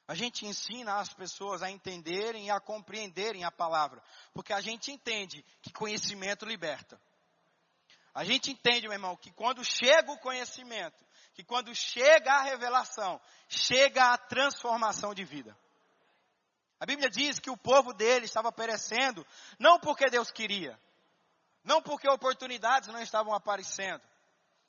A 0.07 0.15
gente 0.15 0.47
ensina 0.47 0.95
as 0.95 1.13
pessoas 1.13 1.61
a 1.61 1.69
entenderem 1.69 2.47
e 2.47 2.49
a 2.49 2.59
compreenderem 2.59 3.43
a 3.43 3.51
palavra, 3.51 4.01
porque 4.33 4.51
a 4.51 4.61
gente 4.61 4.91
entende 4.91 5.45
que 5.61 5.71
conhecimento 5.71 6.43
liberta. 6.43 6.99
A 8.15 8.23
gente 8.23 8.49
entende, 8.49 8.87
meu 8.87 8.93
irmão, 8.93 9.15
que 9.15 9.31
quando 9.31 9.63
chega 9.63 10.11
o 10.11 10.17
conhecimento, 10.17 11.05
que 11.33 11.43
quando 11.43 11.73
chega 11.73 12.31
a 12.33 12.43
revelação, 12.43 13.19
chega 13.47 14.13
a 14.13 14.17
transformação 14.17 15.13
de 15.13 15.23
vida. 15.23 15.57
A 16.79 16.85
Bíblia 16.85 17.09
diz 17.09 17.39
que 17.39 17.49
o 17.49 17.57
povo 17.57 17.93
dele 17.93 18.25
estava 18.25 18.51
perecendo, 18.51 19.25
não 19.59 19.79
porque 19.79 20.09
Deus 20.09 20.31
queria, 20.31 20.79
não 21.63 21.81
porque 21.81 22.09
oportunidades 22.09 22.89
não 22.89 23.01
estavam 23.01 23.33
aparecendo, 23.33 24.01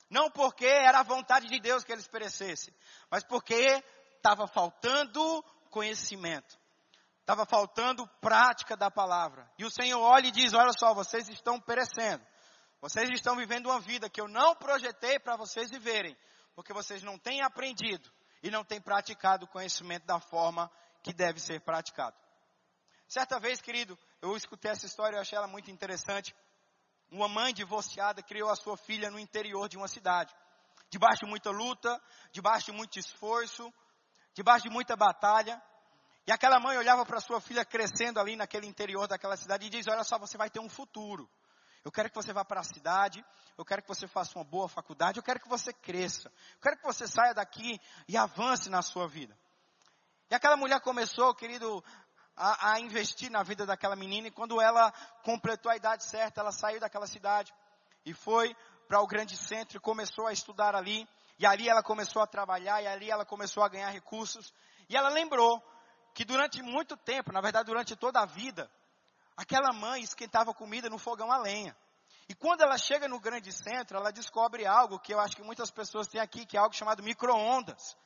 não 0.09 0.29
porque 0.29 0.65
era 0.65 0.99
a 0.99 1.03
vontade 1.03 1.47
de 1.47 1.59
Deus 1.59 1.83
que 1.85 1.91
eles 1.91 2.07
perecessem, 2.07 2.73
mas 3.09 3.23
porque 3.23 3.81
estava 4.17 4.45
faltando 4.45 5.43
conhecimento, 5.69 6.59
estava 7.21 7.45
faltando 7.45 8.05
prática 8.19 8.75
da 8.75 8.91
palavra. 8.91 9.49
E 9.57 9.63
o 9.63 9.71
Senhor 9.71 10.01
olha 10.01 10.27
e 10.27 10.31
diz: 10.31 10.53
Olha 10.53 10.73
só, 10.77 10.93
vocês 10.93 11.29
estão 11.29 11.59
perecendo. 11.61 12.25
Vocês 12.81 13.09
estão 13.11 13.35
vivendo 13.35 13.67
uma 13.67 13.79
vida 13.79 14.09
que 14.09 14.19
eu 14.19 14.27
não 14.27 14.55
projetei 14.55 15.19
para 15.19 15.37
vocês 15.37 15.69
viverem, 15.69 16.17
porque 16.55 16.73
vocês 16.73 17.03
não 17.03 17.17
têm 17.17 17.41
aprendido 17.41 18.11
e 18.43 18.49
não 18.49 18.63
têm 18.63 18.81
praticado 18.81 19.45
o 19.45 19.47
conhecimento 19.47 20.05
da 20.05 20.19
forma 20.19 20.71
que 21.03 21.13
deve 21.13 21.39
ser 21.39 21.61
praticado. 21.61 22.15
Certa 23.07 23.39
vez, 23.39 23.61
querido, 23.61 23.97
eu 24.21 24.35
escutei 24.37 24.71
essa 24.71 24.85
história, 24.85 25.17
eu 25.17 25.21
achei 25.21 25.37
ela 25.37 25.47
muito 25.47 25.69
interessante. 25.69 26.33
Uma 27.09 27.27
mãe 27.27 27.53
divorciada 27.53 28.23
criou 28.23 28.49
a 28.49 28.55
sua 28.55 28.77
filha 28.77 29.11
no 29.11 29.19
interior 29.19 29.67
de 29.67 29.75
uma 29.75 29.87
cidade, 29.87 30.33
debaixo 30.89 31.25
de 31.25 31.29
muita 31.29 31.49
luta, 31.51 32.01
debaixo 32.31 32.67
de 32.67 32.71
muito 32.71 32.97
esforço, 32.97 33.71
debaixo 34.33 34.63
de 34.63 34.69
muita 34.69 34.95
batalha. 34.95 35.61
E 36.25 36.31
aquela 36.31 36.59
mãe 36.59 36.77
olhava 36.77 37.05
para 37.05 37.19
sua 37.19 37.41
filha 37.41 37.65
crescendo 37.65 38.19
ali 38.19 38.35
naquele 38.35 38.65
interior 38.65 39.07
daquela 39.07 39.35
cidade 39.35 39.65
e 39.65 39.69
diz: 39.69 39.85
Olha 39.87 40.03
só, 40.03 40.17
você 40.17 40.37
vai 40.37 40.49
ter 40.49 40.59
um 40.59 40.69
futuro. 40.69 41.29
Eu 41.83 41.91
quero 41.91 42.09
que 42.09 42.15
você 42.15 42.31
vá 42.31 42.45
para 42.45 42.61
a 42.61 42.63
cidade, 42.63 43.25
eu 43.57 43.65
quero 43.65 43.81
que 43.81 43.87
você 43.87 44.07
faça 44.07 44.37
uma 44.37 44.45
boa 44.45 44.69
faculdade, 44.69 45.17
eu 45.17 45.23
quero 45.23 45.39
que 45.39 45.49
você 45.49 45.73
cresça. 45.73 46.29
Eu 46.29 46.61
quero 46.61 46.77
que 46.77 46.83
você 46.83 47.07
saia 47.07 47.33
daqui 47.33 47.79
e 48.07 48.15
avance 48.15 48.69
na 48.69 48.81
sua 48.81 49.07
vida. 49.07 49.37
E 50.29 50.35
aquela 50.35 50.55
mulher 50.55 50.79
começou, 50.81 51.33
querido, 51.33 51.83
a, 52.35 52.73
a 52.73 52.79
investir 52.79 53.31
na 53.31 53.43
vida 53.43 53.65
daquela 53.65 53.95
menina, 53.95 54.27
e 54.27 54.31
quando 54.31 54.61
ela 54.61 54.91
completou 55.23 55.71
a 55.71 55.75
idade 55.75 56.03
certa, 56.03 56.41
ela 56.41 56.51
saiu 56.51 56.79
daquela 56.79 57.07
cidade 57.07 57.53
e 58.05 58.13
foi 58.13 58.55
para 58.87 59.01
o 59.01 59.07
grande 59.07 59.35
centro 59.35 59.77
e 59.77 59.79
começou 59.79 60.27
a 60.27 60.33
estudar 60.33 60.75
ali. 60.75 61.07
E 61.39 61.45
ali 61.45 61.67
ela 61.67 61.81
começou 61.81 62.21
a 62.21 62.27
trabalhar, 62.27 62.81
e 62.81 62.87
ali 62.87 63.09
ela 63.09 63.25
começou 63.25 63.63
a 63.63 63.69
ganhar 63.69 63.89
recursos. 63.89 64.53
E 64.87 64.95
ela 64.95 65.09
lembrou 65.09 65.61
que 66.13 66.23
durante 66.23 66.61
muito 66.61 66.95
tempo, 66.97 67.31
na 67.31 67.41
verdade 67.41 67.65
durante 67.65 67.95
toda 67.95 68.21
a 68.21 68.25
vida, 68.25 68.69
aquela 69.35 69.73
mãe 69.73 70.01
esquentava 70.01 70.53
comida 70.53 70.89
no 70.89 70.97
fogão 70.97 71.31
a 71.31 71.37
lenha. 71.37 71.75
E 72.29 72.33
quando 72.33 72.61
ela 72.61 72.77
chega 72.77 73.07
no 73.07 73.19
grande 73.19 73.51
centro, 73.51 73.97
ela 73.97 74.11
descobre 74.11 74.65
algo 74.65 74.99
que 74.99 75.13
eu 75.13 75.19
acho 75.19 75.35
que 75.35 75.43
muitas 75.43 75.69
pessoas 75.69 76.07
têm 76.07 76.21
aqui, 76.21 76.45
que 76.45 76.55
é 76.55 76.59
algo 76.59 76.73
chamado 76.73 77.03
micro-ondas. 77.03 77.97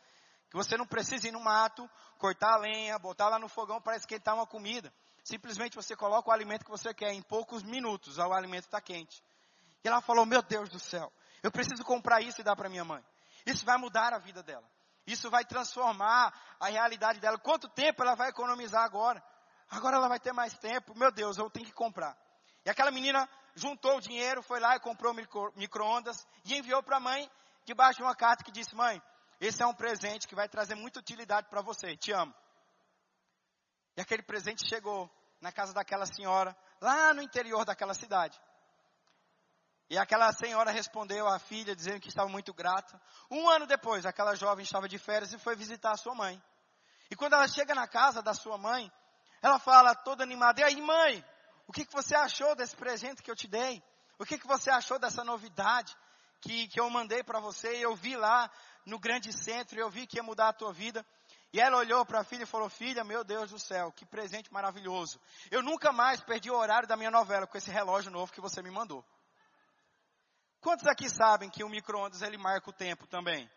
Que 0.49 0.57
você 0.57 0.77
não 0.77 0.85
precisa 0.87 1.27
ir 1.27 1.31
no 1.31 1.39
mato, 1.39 1.87
cortar 2.17 2.53
a 2.53 2.57
lenha, 2.57 2.97
botar 2.97 3.29
lá 3.29 3.37
no 3.37 3.47
fogão 3.47 3.79
para 3.81 3.95
esquentar 3.95 4.33
uma 4.33 4.47
comida. 4.47 4.91
Simplesmente 5.23 5.75
você 5.75 5.95
coloca 5.95 6.29
o 6.29 6.33
alimento 6.33 6.65
que 6.65 6.71
você 6.71 6.93
quer, 6.93 7.11
em 7.11 7.21
poucos 7.21 7.63
minutos 7.63 8.17
o 8.17 8.33
alimento 8.33 8.65
está 8.65 8.79
quente. 8.79 9.23
E 9.83 9.87
ela 9.87 10.01
falou, 10.01 10.25
meu 10.25 10.41
Deus 10.41 10.69
do 10.69 10.79
céu, 10.79 11.11
eu 11.43 11.51
preciso 11.51 11.83
comprar 11.83 12.21
isso 12.21 12.41
e 12.41 12.43
dar 12.43 12.55
para 12.55 12.69
minha 12.69 12.83
mãe. 12.83 13.03
Isso 13.45 13.65
vai 13.65 13.77
mudar 13.77 14.13
a 14.13 14.17
vida 14.17 14.41
dela. 14.41 14.67
Isso 15.05 15.29
vai 15.29 15.45
transformar 15.45 16.33
a 16.59 16.67
realidade 16.67 17.19
dela. 17.19 17.37
Quanto 17.37 17.69
tempo 17.69 18.01
ela 18.01 18.15
vai 18.15 18.29
economizar 18.29 18.83
agora? 18.83 19.23
Agora 19.75 19.97
ela 19.97 20.07
vai 20.07 20.21
ter 20.21 20.31
mais 20.31 20.57
tempo. 20.57 20.97
Meu 20.97 21.11
Deus, 21.11 21.37
eu 21.37 21.49
tenho 21.49 21.65
que 21.65 21.73
comprar. 21.73 22.17
E 22.65 22.69
aquela 22.69 22.91
menina 22.91 23.27
juntou 23.53 23.97
o 23.97 24.01
dinheiro, 24.01 24.41
foi 24.41 24.57
lá 24.57 24.77
e 24.77 24.79
comprou 24.79 25.13
micro-ondas 25.13 26.25
e 26.45 26.55
enviou 26.55 26.81
para 26.81 26.95
a 26.95 26.99
mãe 26.99 27.29
debaixo 27.65 27.97
de 27.97 28.03
uma 28.03 28.15
carta 28.15 28.41
que 28.41 28.53
disse: 28.53 28.73
Mãe, 28.73 29.01
esse 29.37 29.61
é 29.61 29.65
um 29.65 29.73
presente 29.73 30.29
que 30.29 30.35
vai 30.35 30.47
trazer 30.47 30.75
muita 30.75 30.99
utilidade 30.99 31.49
para 31.49 31.61
você. 31.61 31.97
Te 31.97 32.13
amo. 32.13 32.33
E 33.97 34.01
aquele 34.01 34.23
presente 34.23 34.65
chegou 34.65 35.11
na 35.41 35.51
casa 35.51 35.73
daquela 35.73 36.05
senhora, 36.05 36.55
lá 36.79 37.13
no 37.13 37.21
interior 37.21 37.65
daquela 37.65 37.93
cidade. 37.93 38.39
E 39.89 39.97
aquela 39.97 40.31
senhora 40.31 40.71
respondeu 40.71 41.27
à 41.27 41.37
filha, 41.37 41.75
dizendo 41.75 41.99
que 41.99 42.07
estava 42.07 42.29
muito 42.29 42.53
grata. 42.53 42.99
Um 43.29 43.49
ano 43.49 43.67
depois, 43.67 44.05
aquela 44.05 44.35
jovem 44.35 44.63
estava 44.63 44.87
de 44.87 44.97
férias 44.97 45.33
e 45.33 45.37
foi 45.37 45.53
visitar 45.53 45.91
a 45.91 45.97
sua 45.97 46.15
mãe. 46.15 46.41
E 47.11 47.15
quando 47.15 47.33
ela 47.33 47.47
chega 47.47 47.75
na 47.75 47.87
casa 47.87 48.21
da 48.23 48.33
sua 48.33 48.57
mãe, 48.57 48.89
ela 49.45 49.59
fala 49.59 49.93
toda 49.93 50.23
animada: 50.23 50.61
E 50.61 50.63
aí, 50.63 50.81
mãe, 50.81 51.23
o 51.67 51.71
que, 51.71 51.85
que 51.85 51.93
você 51.93 52.15
achou 52.15 52.55
desse 52.55 52.75
presente 52.75 53.21
que 53.21 53.29
eu 53.29 53.35
te 53.35 53.47
dei? 53.47 53.83
O 54.17 54.25
que, 54.25 54.39
que 54.39 54.47
você 54.47 54.71
achou 54.71 54.97
dessa 54.97 55.23
novidade 55.23 55.95
que, 56.41 56.67
que 56.67 56.79
eu 56.79 56.89
mandei 56.89 57.23
para 57.23 57.39
você? 57.39 57.77
E 57.77 57.81
eu 57.83 57.95
vi 57.95 58.15
lá 58.15 58.49
no 58.87 58.97
grande 58.97 59.31
centro, 59.31 59.79
eu 59.79 59.87
vi 59.87 60.07
que 60.07 60.17
ia 60.17 60.23
mudar 60.23 60.49
a 60.49 60.53
tua 60.53 60.73
vida. 60.73 61.05
E 61.53 61.59
ela 61.59 61.77
olhou 61.77 62.03
para 62.07 62.21
a 62.21 62.23
filha 62.23 62.41
e 62.41 62.47
falou: 62.47 62.69
Filha, 62.69 63.03
meu 63.03 63.23
Deus 63.23 63.51
do 63.51 63.59
céu, 63.59 63.91
que 63.91 64.03
presente 64.03 64.51
maravilhoso. 64.51 65.21
Eu 65.51 65.61
nunca 65.61 65.91
mais 65.91 66.19
perdi 66.21 66.49
o 66.49 66.57
horário 66.57 66.87
da 66.87 66.97
minha 66.97 67.11
novela 67.11 67.45
com 67.45 67.55
esse 67.55 67.69
relógio 67.69 68.09
novo 68.09 68.33
que 68.33 68.41
você 68.41 68.63
me 68.63 68.71
mandou. 68.71 69.05
Quantos 70.59 70.87
aqui 70.87 71.07
sabem 71.07 71.51
que 71.51 71.63
o 71.63 71.69
micro-ondas 71.69 72.23
ele 72.23 72.37
marca 72.39 72.67
o 72.67 72.73
tempo 72.73 73.05
também? 73.05 73.47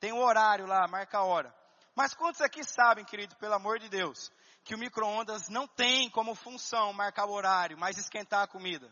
Tem 0.00 0.10
o 0.10 0.16
um 0.16 0.24
horário 0.24 0.66
lá, 0.66 0.88
marca 0.88 1.18
a 1.18 1.22
hora. 1.22 1.61
Mas 1.94 2.14
quantos 2.14 2.40
aqui 2.40 2.64
sabem, 2.64 3.04
querido, 3.04 3.36
pelo 3.36 3.54
amor 3.54 3.78
de 3.78 3.88
Deus, 3.88 4.30
que 4.64 4.74
o 4.74 4.78
micro-ondas 4.78 5.48
não 5.48 5.66
tem 5.66 6.08
como 6.10 6.34
função 6.34 6.92
marcar 6.92 7.26
o 7.26 7.32
horário, 7.32 7.76
mas 7.78 7.98
esquentar 7.98 8.42
a 8.42 8.46
comida? 8.46 8.90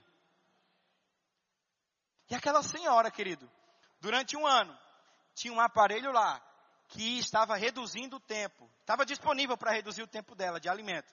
E 2.29 2.35
aquela 2.35 2.63
senhora, 2.63 3.11
querido, 3.11 3.51
durante 4.01 4.37
um 4.37 4.47
ano, 4.47 4.77
tinha 5.35 5.53
um 5.53 5.61
aparelho 5.61 6.13
lá 6.13 6.41
que 6.89 7.19
estava 7.19 7.57
reduzindo 7.57 8.17
o 8.17 8.21
tempo. 8.21 8.71
Estava 8.81 9.07
disponível 9.07 9.57
para 9.57 9.73
reduzir 9.73 10.03
o 10.03 10.09
tempo 10.09 10.35
dela 10.35 10.61
de 10.61 10.69
alimento. 10.69 11.13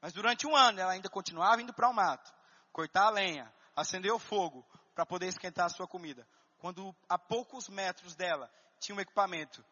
Mas 0.00 0.12
durante 0.12 0.46
um 0.46 0.56
ano 0.56 0.80
ela 0.80 0.92
ainda 0.92 1.08
continuava 1.08 1.60
indo 1.60 1.72
para 1.72 1.88
o 1.88 1.92
mato, 1.92 2.32
cortar 2.72 3.06
a 3.06 3.10
lenha, 3.10 3.52
acender 3.74 4.12
o 4.12 4.18
fogo, 4.18 4.64
para 4.94 5.04
poder 5.04 5.26
esquentar 5.26 5.66
a 5.66 5.68
sua 5.68 5.86
comida. 5.86 6.26
Quando 6.58 6.94
a 7.08 7.18
poucos 7.18 7.68
metros 7.68 8.14
dela 8.14 8.50
tinha 8.80 8.96
um 8.96 9.00
equipamento 9.00 9.64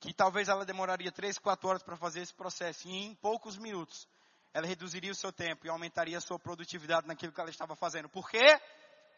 que 0.00 0.12
talvez 0.12 0.48
ela 0.48 0.64
demoraria 0.64 1.10
3, 1.10 1.38
4 1.38 1.68
horas 1.68 1.82
para 1.82 1.96
fazer 1.96 2.20
esse 2.20 2.34
processo, 2.34 2.86
e 2.88 2.92
em 2.92 3.14
poucos 3.14 3.56
minutos 3.56 4.06
ela 4.52 4.66
reduziria 4.66 5.12
o 5.12 5.14
seu 5.14 5.30
tempo 5.30 5.66
e 5.66 5.70
aumentaria 5.70 6.16
a 6.16 6.20
sua 6.20 6.38
produtividade 6.38 7.06
naquilo 7.06 7.32
que 7.32 7.40
ela 7.40 7.50
estava 7.50 7.76
fazendo. 7.76 8.08
Por 8.08 8.30
quê? 8.30 8.58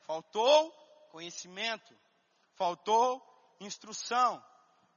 Faltou 0.05 0.73
conhecimento, 1.13 1.97
faltou 2.57 3.23
instrução, 3.61 4.43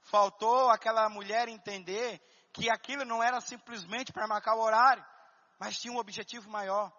faltou 0.01 0.69
aquela 0.69 1.07
mulher 1.09 1.47
entender 1.47 2.19
que 2.51 2.71
aquilo 2.71 3.05
não 3.05 3.23
era 3.23 3.39
simplesmente 3.39 4.11
para 4.11 4.27
marcar 4.27 4.55
o 4.55 4.61
horário, 4.61 5.05
mas 5.59 5.79
tinha 5.79 5.93
um 5.93 5.99
objetivo 5.99 6.49
maior. 6.49 6.91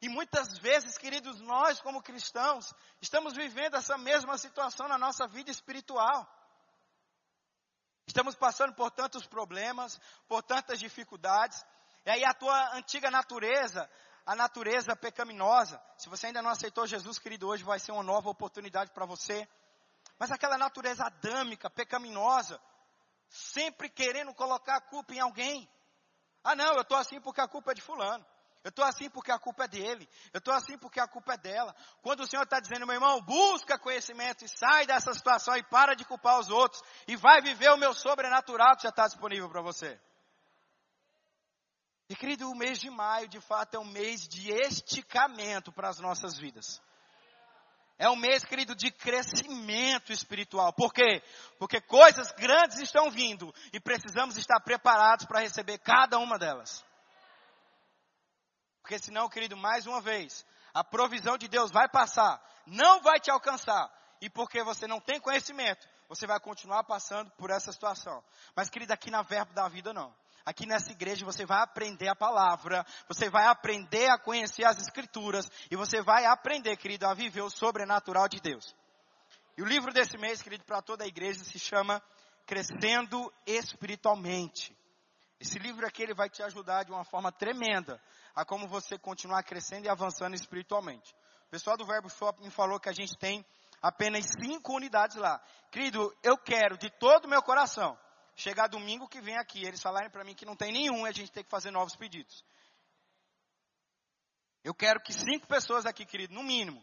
E 0.00 0.08
muitas 0.08 0.58
vezes, 0.58 0.98
queridos, 0.98 1.40
nós 1.40 1.80
como 1.80 2.02
cristãos, 2.02 2.74
estamos 3.00 3.34
vivendo 3.34 3.76
essa 3.76 3.96
mesma 3.96 4.36
situação 4.36 4.88
na 4.88 4.98
nossa 4.98 5.26
vida 5.26 5.50
espiritual. 5.50 6.28
Estamos 8.06 8.34
passando 8.34 8.74
por 8.74 8.90
tantos 8.90 9.26
problemas, 9.26 10.00
por 10.28 10.42
tantas 10.42 10.78
dificuldades. 10.78 11.64
E 12.04 12.10
aí 12.10 12.24
a 12.24 12.34
tua 12.34 12.74
antiga 12.76 13.10
natureza, 13.10 13.88
a 14.26 14.34
natureza 14.34 14.96
pecaminosa, 14.96 15.80
se 15.96 16.08
você 16.08 16.26
ainda 16.26 16.42
não 16.42 16.50
aceitou 16.50 16.86
Jesus, 16.86 17.18
querido, 17.18 17.48
hoje 17.48 17.62
vai 17.64 17.78
ser 17.78 17.92
uma 17.92 18.02
nova 18.02 18.28
oportunidade 18.28 18.90
para 18.90 19.06
você. 19.06 19.48
Mas 20.18 20.30
aquela 20.30 20.58
natureza 20.58 21.04
adâmica, 21.04 21.70
pecaminosa, 21.70 22.60
sempre 23.28 23.88
querendo 23.88 24.34
colocar 24.34 24.76
a 24.76 24.80
culpa 24.80 25.14
em 25.14 25.20
alguém. 25.20 25.68
Ah 26.44 26.54
não, 26.54 26.74
eu 26.74 26.82
estou 26.82 26.96
assim 26.96 27.20
porque 27.20 27.40
a 27.40 27.48
culpa 27.48 27.70
é 27.70 27.74
de 27.74 27.82
fulano. 27.82 28.24
Eu 28.64 28.68
estou 28.68 28.84
assim 28.84 29.10
porque 29.10 29.32
a 29.32 29.38
culpa 29.38 29.64
é 29.64 29.68
dele. 29.68 30.08
Eu 30.32 30.38
estou 30.38 30.54
assim 30.54 30.78
porque 30.78 31.00
a 31.00 31.08
culpa 31.08 31.34
é 31.34 31.36
dela. 31.36 31.74
Quando 32.00 32.20
o 32.20 32.26
Senhor 32.26 32.44
está 32.44 32.60
dizendo, 32.60 32.86
meu 32.86 32.94
irmão, 32.94 33.20
busca 33.20 33.78
conhecimento 33.78 34.44
e 34.44 34.48
sai 34.48 34.86
dessa 34.86 35.12
situação 35.12 35.56
e 35.56 35.64
para 35.64 35.94
de 35.94 36.04
culpar 36.04 36.38
os 36.38 36.48
outros 36.48 36.80
e 37.08 37.16
vai 37.16 37.40
viver 37.42 37.70
o 37.70 37.76
meu 37.76 37.92
sobrenatural 37.92 38.76
que 38.76 38.84
já 38.84 38.90
está 38.90 39.06
disponível 39.06 39.48
para 39.48 39.62
você. 39.62 40.00
E 42.08 42.14
querido, 42.14 42.48
o 42.48 42.54
mês 42.54 42.78
de 42.78 42.90
maio, 42.90 43.26
de 43.26 43.40
fato, 43.40 43.74
é 43.74 43.80
um 43.80 43.90
mês 43.90 44.28
de 44.28 44.52
esticamento 44.52 45.72
para 45.72 45.88
as 45.88 45.98
nossas 45.98 46.38
vidas. 46.38 46.80
É 47.98 48.08
um 48.08 48.16
mês, 48.16 48.44
querido, 48.44 48.74
de 48.76 48.90
crescimento 48.90 50.12
espiritual. 50.12 50.72
Por 50.72 50.92
quê? 50.92 51.22
Porque 51.58 51.80
coisas 51.80 52.30
grandes 52.32 52.78
estão 52.78 53.10
vindo 53.10 53.52
e 53.72 53.80
precisamos 53.80 54.36
estar 54.36 54.60
preparados 54.60 55.26
para 55.26 55.40
receber 55.40 55.78
cada 55.78 56.18
uma 56.18 56.38
delas. 56.38 56.84
Porque 58.82 58.98
senão, 58.98 59.28
querido, 59.28 59.56
mais 59.56 59.86
uma 59.86 60.00
vez, 60.00 60.44
a 60.74 60.82
provisão 60.82 61.38
de 61.38 61.48
Deus 61.48 61.70
vai 61.70 61.88
passar, 61.88 62.42
não 62.66 63.00
vai 63.00 63.20
te 63.20 63.30
alcançar. 63.30 63.90
E 64.20 64.28
porque 64.28 64.62
você 64.62 64.86
não 64.86 65.00
tem 65.00 65.20
conhecimento, 65.20 65.88
você 66.08 66.26
vai 66.26 66.38
continuar 66.38 66.84
passando 66.84 67.30
por 67.32 67.50
essa 67.50 67.72
situação. 67.72 68.22
Mas, 68.54 68.68
querido, 68.68 68.92
aqui 68.92 69.10
na 69.10 69.22
Verbo 69.22 69.52
da 69.52 69.68
Vida 69.68 69.92
não. 69.92 70.14
Aqui 70.44 70.66
nessa 70.66 70.90
igreja 70.90 71.24
você 71.24 71.46
vai 71.46 71.62
aprender 71.62 72.08
a 72.08 72.16
palavra, 72.16 72.84
você 73.06 73.30
vai 73.30 73.46
aprender 73.46 74.10
a 74.10 74.18
conhecer 74.18 74.64
as 74.64 74.80
escrituras 74.80 75.48
e 75.70 75.76
você 75.76 76.02
vai 76.02 76.24
aprender, 76.24 76.76
querido, 76.76 77.06
a 77.06 77.14
viver 77.14 77.42
o 77.42 77.50
sobrenatural 77.50 78.28
de 78.28 78.40
Deus. 78.40 78.74
E 79.56 79.62
o 79.62 79.66
livro 79.66 79.92
desse 79.92 80.18
mês, 80.18 80.42
querido, 80.42 80.64
para 80.64 80.82
toda 80.82 81.04
a 81.04 81.06
igreja 81.06 81.44
se 81.44 81.58
chama 81.60 82.02
Crescendo 82.44 83.32
Espiritualmente. 83.46 84.76
Esse 85.42 85.58
livro 85.58 85.84
aqui 85.84 86.04
ele 86.04 86.14
vai 86.14 86.30
te 86.30 86.40
ajudar 86.40 86.84
de 86.84 86.92
uma 86.92 87.02
forma 87.02 87.32
tremenda 87.32 88.00
a 88.32 88.44
como 88.44 88.68
você 88.68 88.96
continuar 88.96 89.42
crescendo 89.42 89.86
e 89.86 89.88
avançando 89.88 90.36
espiritualmente. 90.36 91.12
O 91.48 91.50
pessoal 91.50 91.76
do 91.76 91.84
Verbo 91.84 92.08
Shop 92.08 92.40
me 92.40 92.48
falou 92.48 92.78
que 92.78 92.88
a 92.88 92.92
gente 92.92 93.18
tem 93.18 93.44
apenas 93.82 94.24
cinco 94.40 94.72
unidades 94.72 95.16
lá. 95.16 95.42
Querido, 95.72 96.16
eu 96.22 96.38
quero 96.38 96.78
de 96.78 96.88
todo 96.90 97.24
o 97.24 97.28
meu 97.28 97.42
coração 97.42 97.98
chegar 98.36 98.68
domingo 98.68 99.08
que 99.08 99.20
vem 99.20 99.36
aqui, 99.36 99.66
eles 99.66 99.82
falarem 99.82 100.08
para 100.10 100.22
mim 100.22 100.32
que 100.32 100.46
não 100.46 100.54
tem 100.54 100.70
nenhum 100.70 101.04
e 101.08 101.10
a 101.10 101.12
gente 101.12 101.32
tem 101.32 101.42
que 101.42 101.50
fazer 101.50 101.72
novos 101.72 101.96
pedidos. 101.96 102.44
Eu 104.62 104.72
quero 104.72 105.02
que 105.02 105.12
cinco 105.12 105.48
pessoas 105.48 105.86
aqui, 105.86 106.06
querido, 106.06 106.32
no 106.32 106.44
mínimo, 106.44 106.80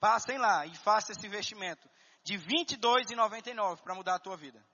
passem 0.00 0.38
lá 0.38 0.64
e 0.64 0.74
façam 0.74 1.14
esse 1.14 1.26
investimento 1.26 1.86
de 2.24 2.38
R$ 2.38 2.46
22,99 2.64 3.82
para 3.82 3.94
mudar 3.94 4.14
a 4.14 4.18
tua 4.18 4.38
vida. 4.38 4.64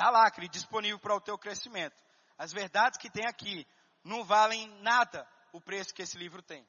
Está 0.00 0.08
lá, 0.08 0.30
querido, 0.30 0.54
disponível 0.54 0.98
para 0.98 1.14
o 1.14 1.20
teu 1.20 1.36
crescimento. 1.36 1.94
As 2.38 2.54
verdades 2.54 2.98
que 2.98 3.10
tem 3.10 3.26
aqui 3.26 3.66
não 4.02 4.24
valem 4.24 4.66
nada 4.80 5.28
o 5.52 5.60
preço 5.60 5.92
que 5.92 6.00
esse 6.00 6.16
livro 6.16 6.40
tem. 6.40 6.66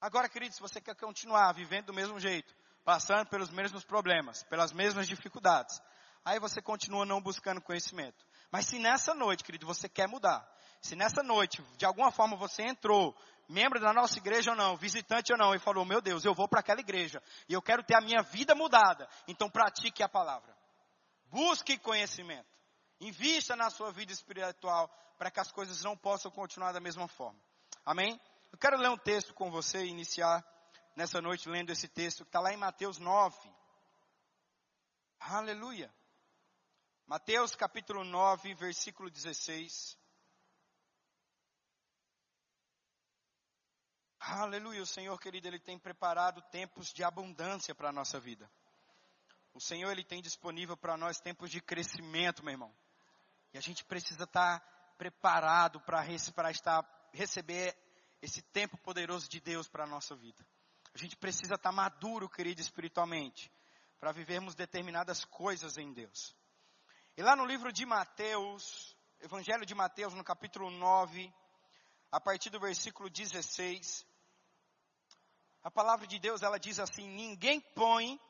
Agora, 0.00 0.28
querido, 0.28 0.52
se 0.52 0.60
você 0.60 0.80
quer 0.80 0.96
continuar 0.96 1.52
vivendo 1.52 1.86
do 1.86 1.94
mesmo 1.94 2.18
jeito, 2.18 2.52
passando 2.84 3.28
pelos 3.28 3.48
mesmos 3.48 3.84
problemas, 3.84 4.42
pelas 4.42 4.72
mesmas 4.72 5.06
dificuldades, 5.06 5.80
aí 6.24 6.40
você 6.40 6.60
continua 6.60 7.06
não 7.06 7.22
buscando 7.22 7.60
conhecimento. 7.60 8.26
Mas 8.50 8.66
se 8.66 8.80
nessa 8.80 9.14
noite, 9.14 9.44
querido, 9.44 9.64
você 9.64 9.88
quer 9.88 10.08
mudar, 10.08 10.44
se 10.80 10.96
nessa 10.96 11.22
noite, 11.22 11.62
de 11.76 11.86
alguma 11.86 12.10
forma 12.10 12.36
você 12.36 12.64
entrou, 12.64 13.16
membro 13.48 13.78
da 13.78 13.92
nossa 13.92 14.18
igreja 14.18 14.50
ou 14.50 14.56
não, 14.56 14.76
visitante 14.76 15.32
ou 15.32 15.38
não, 15.38 15.54
e 15.54 15.60
falou, 15.60 15.84
meu 15.84 16.00
Deus, 16.00 16.24
eu 16.24 16.34
vou 16.34 16.48
para 16.48 16.58
aquela 16.58 16.80
igreja, 16.80 17.22
e 17.48 17.52
eu 17.52 17.62
quero 17.62 17.84
ter 17.84 17.94
a 17.94 18.00
minha 18.00 18.20
vida 18.20 18.52
mudada, 18.52 19.08
então 19.28 19.48
pratique 19.48 20.02
a 20.02 20.08
palavra. 20.08 20.60
Busque 21.32 21.78
conhecimento. 21.78 22.46
Invista 23.00 23.56
na 23.56 23.70
sua 23.70 23.90
vida 23.90 24.12
espiritual 24.12 24.86
para 25.16 25.30
que 25.30 25.40
as 25.40 25.50
coisas 25.50 25.82
não 25.82 25.96
possam 25.96 26.30
continuar 26.30 26.72
da 26.72 26.80
mesma 26.80 27.08
forma. 27.08 27.40
Amém? 27.86 28.20
Eu 28.52 28.58
quero 28.58 28.76
ler 28.76 28.90
um 28.90 28.98
texto 28.98 29.32
com 29.32 29.50
você 29.50 29.82
e 29.82 29.88
iniciar 29.88 30.44
nessa 30.94 31.22
noite 31.22 31.48
lendo 31.48 31.70
esse 31.70 31.88
texto 31.88 32.22
que 32.22 32.28
está 32.28 32.38
lá 32.38 32.52
em 32.52 32.58
Mateus 32.58 32.98
9. 32.98 33.50
Aleluia. 35.20 35.90
Mateus 37.06 37.56
capítulo 37.56 38.04
9, 38.04 38.52
versículo 38.54 39.08
16. 39.08 39.96
Aleluia, 44.20 44.82
o 44.82 44.86
Senhor 44.86 45.18
querido, 45.18 45.48
Ele 45.48 45.58
tem 45.58 45.78
preparado 45.78 46.42
tempos 46.50 46.92
de 46.92 47.02
abundância 47.02 47.74
para 47.74 47.88
a 47.88 47.92
nossa 47.92 48.20
vida. 48.20 48.50
O 49.54 49.60
Senhor, 49.60 49.90
Ele 49.90 50.04
tem 50.04 50.22
disponível 50.22 50.76
para 50.76 50.96
nós 50.96 51.20
tempos 51.20 51.50
de 51.50 51.60
crescimento, 51.60 52.42
meu 52.42 52.52
irmão. 52.52 52.74
E 53.52 53.58
a 53.58 53.60
gente 53.60 53.84
precisa 53.84 54.24
estar 54.24 54.60
preparado 54.96 55.80
para 55.80 56.50
estar, 56.50 57.10
receber 57.12 57.76
esse 58.22 58.40
tempo 58.40 58.78
poderoso 58.78 59.28
de 59.28 59.40
Deus 59.40 59.68
para 59.68 59.84
a 59.84 59.86
nossa 59.86 60.14
vida. 60.14 60.46
A 60.94 60.98
gente 60.98 61.16
precisa 61.16 61.54
estar 61.54 61.72
maduro, 61.72 62.28
querido, 62.28 62.60
espiritualmente, 62.60 63.50
para 63.98 64.12
vivermos 64.12 64.54
determinadas 64.54 65.24
coisas 65.24 65.76
em 65.76 65.92
Deus. 65.92 66.34
E 67.16 67.22
lá 67.22 67.36
no 67.36 67.44
livro 67.44 67.72
de 67.72 67.84
Mateus, 67.84 68.96
Evangelho 69.20 69.66
de 69.66 69.74
Mateus, 69.74 70.14
no 70.14 70.24
capítulo 70.24 70.70
9, 70.70 71.32
a 72.10 72.20
partir 72.20 72.50
do 72.50 72.60
versículo 72.60 73.10
16, 73.10 74.06
a 75.62 75.70
palavra 75.70 76.06
de 76.06 76.18
Deus 76.18 76.42
ela 76.42 76.58
diz 76.58 76.78
assim: 76.78 77.06
Ninguém 77.08 77.60
põe 77.60 78.20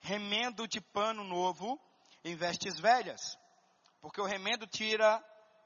remendo 0.00 0.66
de 0.66 0.80
pano 0.80 1.24
novo 1.24 1.80
em 2.24 2.34
vestes 2.34 2.78
velhas, 2.78 3.38
porque 4.00 4.20
o 4.20 4.24
remendo 4.24 4.66
tira 4.66 5.22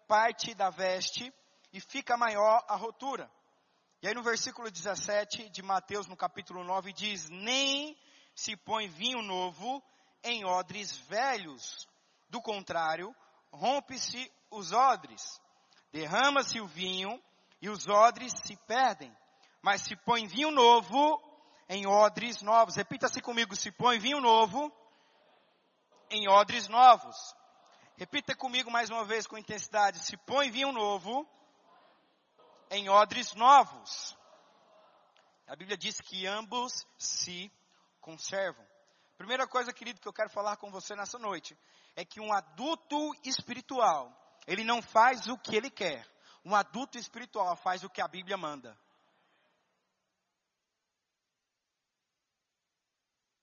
parte 0.07 0.55
da 0.55 0.71
veste 0.71 1.33
e 1.73 1.81
fica 1.81 2.17
maior 2.17 2.65
a 2.69 2.77
rotura. 2.77 3.31
E 4.03 4.09
aí 4.09 4.15
no 4.15 4.23
versículo 4.23 4.71
17 4.71 5.49
de 5.49 5.63
Mateus, 5.63 6.07
no 6.07 6.17
capítulo 6.17 6.65
9, 6.65 6.93
diz: 6.93 7.29
Nem 7.31 7.97
se 8.35 8.57
põe 8.57 8.89
vinho 8.89 9.23
novo 9.23 9.83
em 10.23 10.45
odres 10.45 10.97
velhos. 11.09 11.87
Do 12.29 12.41
contrário, 12.41 13.15
rompe-se 13.53 14.31
os 14.51 14.73
odres, 14.73 15.41
derrama-se 15.93 16.61
o 16.61 16.67
vinho 16.67 17.23
e 17.61 17.69
os 17.69 17.87
odres 17.87 18.33
se 18.45 18.57
perdem 18.67 19.15
mas 19.63 19.83
se 19.83 19.95
põe 19.95 20.27
vinho 20.27 20.51
novo 20.51 21.23
em 21.69 21.87
odres 21.87 22.43
novos. 22.43 22.77
Repita-se 22.77 23.21
comigo, 23.21 23.55
se 23.57 23.71
põe 23.71 23.99
vinho 23.99 24.21
novo 24.21 24.73
em 26.11 26.29
odres 26.29 26.69
novos. 26.69 27.35
Repita 27.97 28.35
comigo 28.35 28.71
mais 28.71 28.91
uma 28.91 29.05
vez 29.05 29.27
com 29.27 29.39
intensidade, 29.39 29.99
se 29.99 30.17
põe 30.17 30.51
vinho 30.51 30.73
novo 30.73 31.29
em 32.71 32.89
odres 32.89 33.35
novos. 33.35 34.17
A 35.47 35.55
Bíblia 35.55 35.77
diz 35.77 36.01
que 36.01 36.27
ambos 36.27 36.87
se 36.97 37.51
conservam. 38.01 38.67
Primeira 39.17 39.47
coisa, 39.47 39.73
querido, 39.73 40.01
que 40.01 40.09
eu 40.09 40.13
quero 40.13 40.31
falar 40.31 40.57
com 40.57 40.71
você 40.71 40.97
nessa 40.97 41.19
noite 41.19 41.57
é 41.95 42.05
que 42.05 42.21
um 42.21 42.33
adulto 42.33 43.15
espiritual, 43.25 44.11
ele 44.47 44.65
não 44.65 44.83
faz 44.83 45.29
o 45.29 45.39
que 45.39 45.55
ele 45.55 45.71
quer. 45.71 46.07
Um 46.45 46.57
adulto 46.57 46.99
espiritual 46.99 47.55
faz 47.57 47.85
o 47.85 47.91
que 47.91 48.01
a 48.01 48.09
Bíblia 48.09 48.37
manda. 48.37 48.77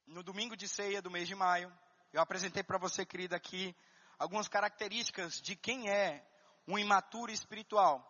No 0.09 0.23
domingo 0.23 0.57
de 0.57 0.67
ceia 0.67 1.01
do 1.01 1.11
mês 1.11 1.27
de 1.27 1.35
maio, 1.35 1.71
eu 2.11 2.21
apresentei 2.21 2.63
para 2.63 2.79
você, 2.79 3.05
querida, 3.05 3.35
aqui 3.35 3.75
algumas 4.17 4.47
características 4.47 5.39
de 5.39 5.55
quem 5.55 5.89
é 5.89 6.25
um 6.67 6.79
imaturo 6.79 7.31
espiritual 7.31 8.03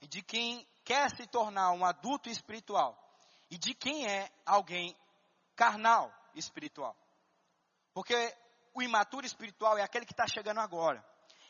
e 0.00 0.08
de 0.08 0.22
quem 0.22 0.66
quer 0.84 1.08
se 1.14 1.26
tornar 1.28 1.70
um 1.70 1.84
adulto 1.84 2.28
espiritual 2.28 2.98
e 3.48 3.56
de 3.56 3.74
quem 3.74 4.06
é 4.06 4.28
alguém 4.44 4.96
carnal 5.54 6.12
espiritual. 6.34 6.96
Porque 7.94 8.36
o 8.74 8.82
imaturo 8.82 9.24
espiritual 9.24 9.78
é 9.78 9.82
aquele 9.82 10.06
que 10.06 10.12
está 10.12 10.26
chegando 10.26 10.58
agora, 10.58 11.04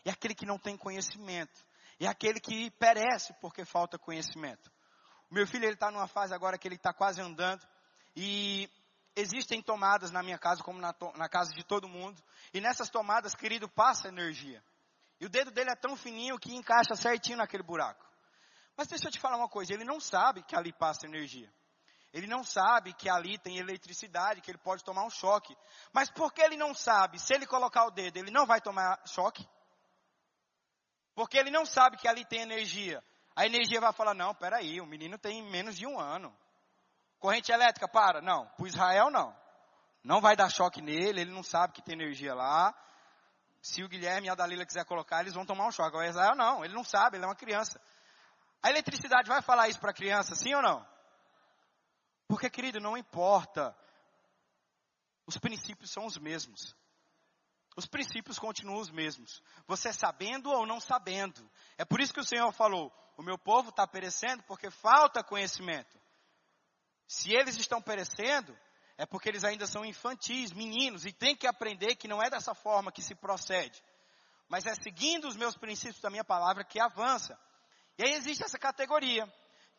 é 0.05 0.11
aquele 0.11 0.35
que 0.35 0.45
não 0.45 0.59
tem 0.59 0.77
conhecimento, 0.77 1.67
é 1.99 2.07
aquele 2.07 2.39
que 2.39 2.71
perece 2.73 3.33
porque 3.41 3.65
falta 3.65 3.99
conhecimento. 3.99 4.71
O 5.31 5.35
meu 5.35 5.47
filho 5.47 5.65
ele 5.65 5.75
está 5.75 5.91
numa 5.91 6.09
fase 6.09 6.35
agora 6.35 6.59
que 6.59 6.69
ele 6.69 6.75
está 6.75 6.93
quase 6.93 7.21
andando 7.21 7.67
e 8.15 8.69
existem 9.17 9.63
tomadas 9.63 10.11
na 10.11 10.23
minha 10.23 10.39
casa, 10.39 10.63
como 10.63 10.81
na, 10.81 10.95
na, 11.17 11.29
casa 11.29 11.53
de 11.53 11.65
todo 11.65 11.89
mundo. 11.89 12.23
E 12.53 12.61
nessas 12.61 12.89
tomadas, 12.89 13.35
querido, 13.35 13.69
passa 13.69 14.09
energia. 14.09 14.63
E 15.21 15.27
o 15.27 15.29
dedo 15.29 15.51
dele 15.51 15.71
é 15.71 15.77
tão 15.77 15.97
fininho 15.97 16.39
que 16.39 16.55
encaixa 16.55 16.95
certinho 16.95 17.39
naquele 17.39 17.63
buraco. 17.63 18.05
Mas 18.77 18.89
deixa 18.89 19.09
eu 19.09 19.13
te 19.13 19.21
falar 19.21 19.37
uma 19.37 19.49
coisa, 19.49 19.75
ele 19.75 19.85
não 19.85 20.01
sabe 20.01 20.43
que 20.43 20.57
ali 20.57 20.73
passa 20.73 21.07
energia. 21.07 21.53
Ele 22.13 22.27
não 22.27 22.43
sabe 22.43 22.93
que 22.93 23.09
ali 23.09 23.39
tem 23.39 23.59
eletricidade, 23.59 24.41
que 24.41 24.51
ele 24.51 24.59
pode 24.59 24.83
tomar 24.83 25.05
um 25.05 25.11
choque. 25.11 25.57
Mas 25.93 26.11
por 26.11 26.33
que 26.33 26.43
ele 26.43 26.57
não 26.57 26.75
sabe? 26.75 27.21
Se 27.21 27.33
ele 27.33 27.47
colocar 27.47 27.85
o 27.85 27.91
dedo, 27.91 28.17
ele 28.17 28.31
não 28.31 28.47
vai 28.47 28.61
tomar 28.61 29.01
choque? 29.07 29.47
Porque 31.15 31.39
ele 31.39 31.51
não 31.51 31.65
sabe 31.65 31.97
que 31.99 32.09
ali 32.09 32.25
tem 32.25 32.41
energia. 32.41 33.05
A 33.37 33.47
energia 33.47 33.81
vai 33.81 33.93
falar, 33.93 34.15
não, 34.15 34.35
peraí, 34.35 34.81
o 34.81 34.87
menino 34.87 35.19
tem 35.19 35.43
menos 35.43 35.77
de 35.77 35.87
um 35.87 36.01
ano. 36.01 36.37
Corrente 37.21 37.53
elétrica, 37.53 37.87
para. 37.87 38.21
Não, 38.21 38.47
para 38.47 38.67
Israel 38.67 39.11
não. 39.11 39.37
Não 40.03 40.21
vai 40.21 40.35
dar 40.35 40.51
choque 40.51 40.81
nele, 40.81 41.21
ele 41.21 41.31
não 41.31 41.43
sabe 41.43 41.75
que 41.75 41.83
tem 41.83 41.95
energia 41.95 42.35
lá. 42.35 42.75
Se 43.61 43.85
o 43.85 43.89
Guilherme 43.89 44.27
e 44.27 44.31
a 44.31 44.35
Dalila 44.35 44.65
quiser 44.65 44.87
colocar, 44.87 45.21
eles 45.21 45.35
vão 45.35 45.45
tomar 45.45 45.67
um 45.67 45.71
choque. 45.71 45.89
Agora 45.89 46.09
Israel 46.09 46.35
não, 46.35 46.65
ele 46.65 46.75
não 46.75 46.83
sabe, 46.83 47.19
ele 47.19 47.25
é 47.25 47.29
uma 47.29 47.37
criança. 47.37 47.79
A 48.63 48.71
eletricidade 48.71 49.29
vai 49.29 49.43
falar 49.43 49.69
isso 49.69 49.79
para 49.79 49.91
a 49.91 49.95
criança, 49.95 50.35
sim 50.35 50.55
ou 50.55 50.63
não? 50.63 50.87
Porque, 52.27 52.49
querido, 52.49 52.81
não 52.81 52.97
importa. 52.97 53.77
Os 55.27 55.37
princípios 55.37 55.91
são 55.91 56.07
os 56.07 56.17
mesmos. 56.17 56.75
Os 57.77 57.87
princípios 57.87 58.39
continuam 58.39 58.81
os 58.81 58.91
mesmos. 58.91 59.43
Você 59.67 59.93
sabendo 59.93 60.51
ou 60.51 60.67
não 60.67 60.81
sabendo. 60.81 61.49
É 61.77 61.85
por 61.85 62.01
isso 62.01 62.15
que 62.15 62.21
o 62.21 62.27
Senhor 62.27 62.51
falou: 62.53 62.91
o 63.17 63.23
meu 63.23 63.37
povo 63.37 63.69
está 63.69 63.87
perecendo 63.87 64.43
porque 64.45 64.71
falta 64.71 65.23
conhecimento. 65.23 66.01
Se 67.11 67.33
eles 67.35 67.57
estão 67.57 67.83
perecendo, 67.83 68.57
é 68.97 69.05
porque 69.05 69.29
eles 69.29 69.43
ainda 69.43 69.67
são 69.67 69.85
infantis, 69.85 70.53
meninos, 70.53 71.05
e 71.05 71.13
tem 71.13 71.35
que 71.35 71.45
aprender 71.45 71.97
que 71.97 72.07
não 72.07 72.23
é 72.23 72.31
dessa 72.31 72.55
forma 72.55 72.93
que 72.93 73.03
se 73.03 73.17
procede, 73.17 73.83
mas 74.49 74.65
é 74.65 74.73
seguindo 74.77 75.27
os 75.27 75.35
meus 75.35 75.57
princípios 75.57 76.01
da 76.01 76.09
minha 76.09 76.23
palavra 76.23 76.63
que 76.63 76.79
avança. 76.79 77.37
E 77.99 78.05
aí 78.05 78.13
existe 78.13 78.45
essa 78.45 78.61
categoria 78.61 79.29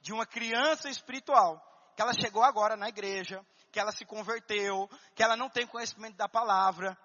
de 0.02 0.12
uma 0.12 0.26
criança 0.26 0.90
espiritual, 0.90 1.58
que 1.96 2.02
ela 2.02 2.12
chegou 2.14 2.44
agora 2.44 2.76
na 2.76 2.90
igreja, 2.90 3.42
que 3.72 3.80
ela 3.80 3.94
se 3.94 4.04
converteu, 4.04 4.90
que 5.16 5.24
ela 5.24 5.38
não 5.38 5.50
tem 5.50 5.66
conhecimento 5.66 6.18
da 6.18 6.28
palavra. 6.28 6.98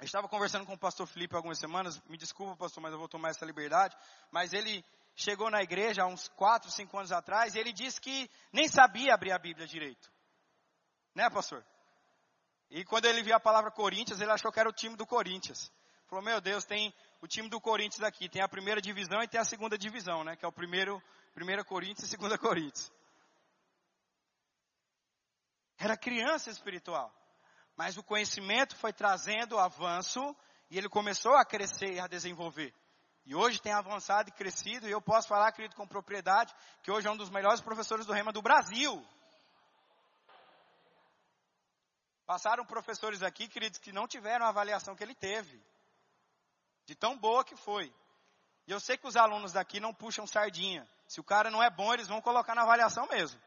Eu 0.00 0.04
estava 0.04 0.28
conversando 0.28 0.66
com 0.66 0.74
o 0.74 0.78
pastor 0.78 1.06
Felipe 1.06 1.36
algumas 1.36 1.60
semanas, 1.60 2.02
me 2.08 2.18
desculpa 2.18 2.56
pastor, 2.56 2.82
mas 2.82 2.92
eu 2.92 2.98
vou 2.98 3.08
tomar 3.08 3.28
essa 3.28 3.46
liberdade, 3.46 3.96
mas 4.32 4.52
ele 4.52 4.84
chegou 5.14 5.50
na 5.50 5.62
igreja 5.62 6.02
há 6.02 6.06
uns 6.06 6.28
4, 6.28 6.70
5 6.70 6.96
anos 6.96 7.12
atrás, 7.12 7.54
e 7.54 7.58
ele 7.58 7.72
disse 7.72 8.00
que 8.00 8.30
nem 8.52 8.68
sabia 8.68 9.14
abrir 9.14 9.32
a 9.32 9.38
Bíblia 9.38 9.66
direito. 9.66 10.10
Né, 11.14 11.28
pastor? 11.28 11.64
E 12.70 12.84
quando 12.84 13.04
ele 13.04 13.22
viu 13.22 13.36
a 13.36 13.40
palavra 13.40 13.70
Corinthians, 13.70 14.20
ele 14.20 14.30
achou 14.30 14.50
que 14.50 14.58
era 14.58 14.68
o 14.68 14.72
time 14.72 14.96
do 14.96 15.06
Corinthians. 15.06 15.70
Falou, 16.06 16.24
meu 16.24 16.40
Deus, 16.40 16.64
tem 16.64 16.94
o 17.20 17.26
time 17.26 17.48
do 17.48 17.60
Corinthians 17.60 18.02
aqui, 18.02 18.28
tem 18.28 18.42
a 18.42 18.48
primeira 18.48 18.80
divisão 18.80 19.22
e 19.22 19.28
tem 19.28 19.40
a 19.40 19.44
segunda 19.44 19.76
divisão, 19.76 20.24
né? 20.24 20.36
Que 20.36 20.44
é 20.44 20.48
o 20.48 20.52
primeiro, 20.52 21.02
primeira 21.34 21.64
Corinthians 21.64 22.06
e 22.06 22.10
segunda 22.10 22.36
Corinthians. 22.38 22.90
Era 25.78 25.96
criança 25.96 26.50
espiritual. 26.50 27.12
Mas 27.76 27.96
o 27.96 28.02
conhecimento 28.02 28.76
foi 28.76 28.92
trazendo 28.92 29.58
avanço 29.58 30.20
e 30.70 30.78
ele 30.78 30.88
começou 30.88 31.34
a 31.34 31.44
crescer 31.44 31.94
e 31.94 32.00
a 32.00 32.06
desenvolver. 32.06 32.74
E 33.24 33.34
hoje 33.34 33.60
tem 33.60 33.72
avançado 33.72 34.28
e 34.28 34.32
crescido, 34.32 34.88
e 34.88 34.90
eu 34.90 35.00
posso 35.00 35.28
falar, 35.28 35.52
querido, 35.52 35.76
com 35.76 35.86
propriedade, 35.86 36.54
que 36.82 36.90
hoje 36.90 37.06
é 37.06 37.10
um 37.10 37.16
dos 37.16 37.30
melhores 37.30 37.60
professores 37.60 38.04
do 38.04 38.12
Rema 38.12 38.32
do 38.32 38.42
Brasil. 38.42 39.04
Passaram 42.26 42.64
professores 42.64 43.22
aqui, 43.22 43.46
queridos, 43.46 43.78
que 43.78 43.92
não 43.92 44.08
tiveram 44.08 44.46
a 44.46 44.48
avaliação 44.48 44.96
que 44.96 45.04
ele 45.04 45.14
teve. 45.14 45.62
De 46.84 46.94
tão 46.94 47.16
boa 47.16 47.44
que 47.44 47.54
foi. 47.54 47.94
E 48.66 48.72
eu 48.72 48.80
sei 48.80 48.96
que 48.96 49.06
os 49.06 49.16
alunos 49.16 49.52
daqui 49.52 49.78
não 49.78 49.94
puxam 49.94 50.26
sardinha. 50.26 50.88
Se 51.06 51.20
o 51.20 51.24
cara 51.24 51.50
não 51.50 51.62
é 51.62 51.70
bom, 51.70 51.92
eles 51.92 52.08
vão 52.08 52.20
colocar 52.20 52.54
na 52.54 52.62
avaliação 52.62 53.06
mesmo. 53.06 53.40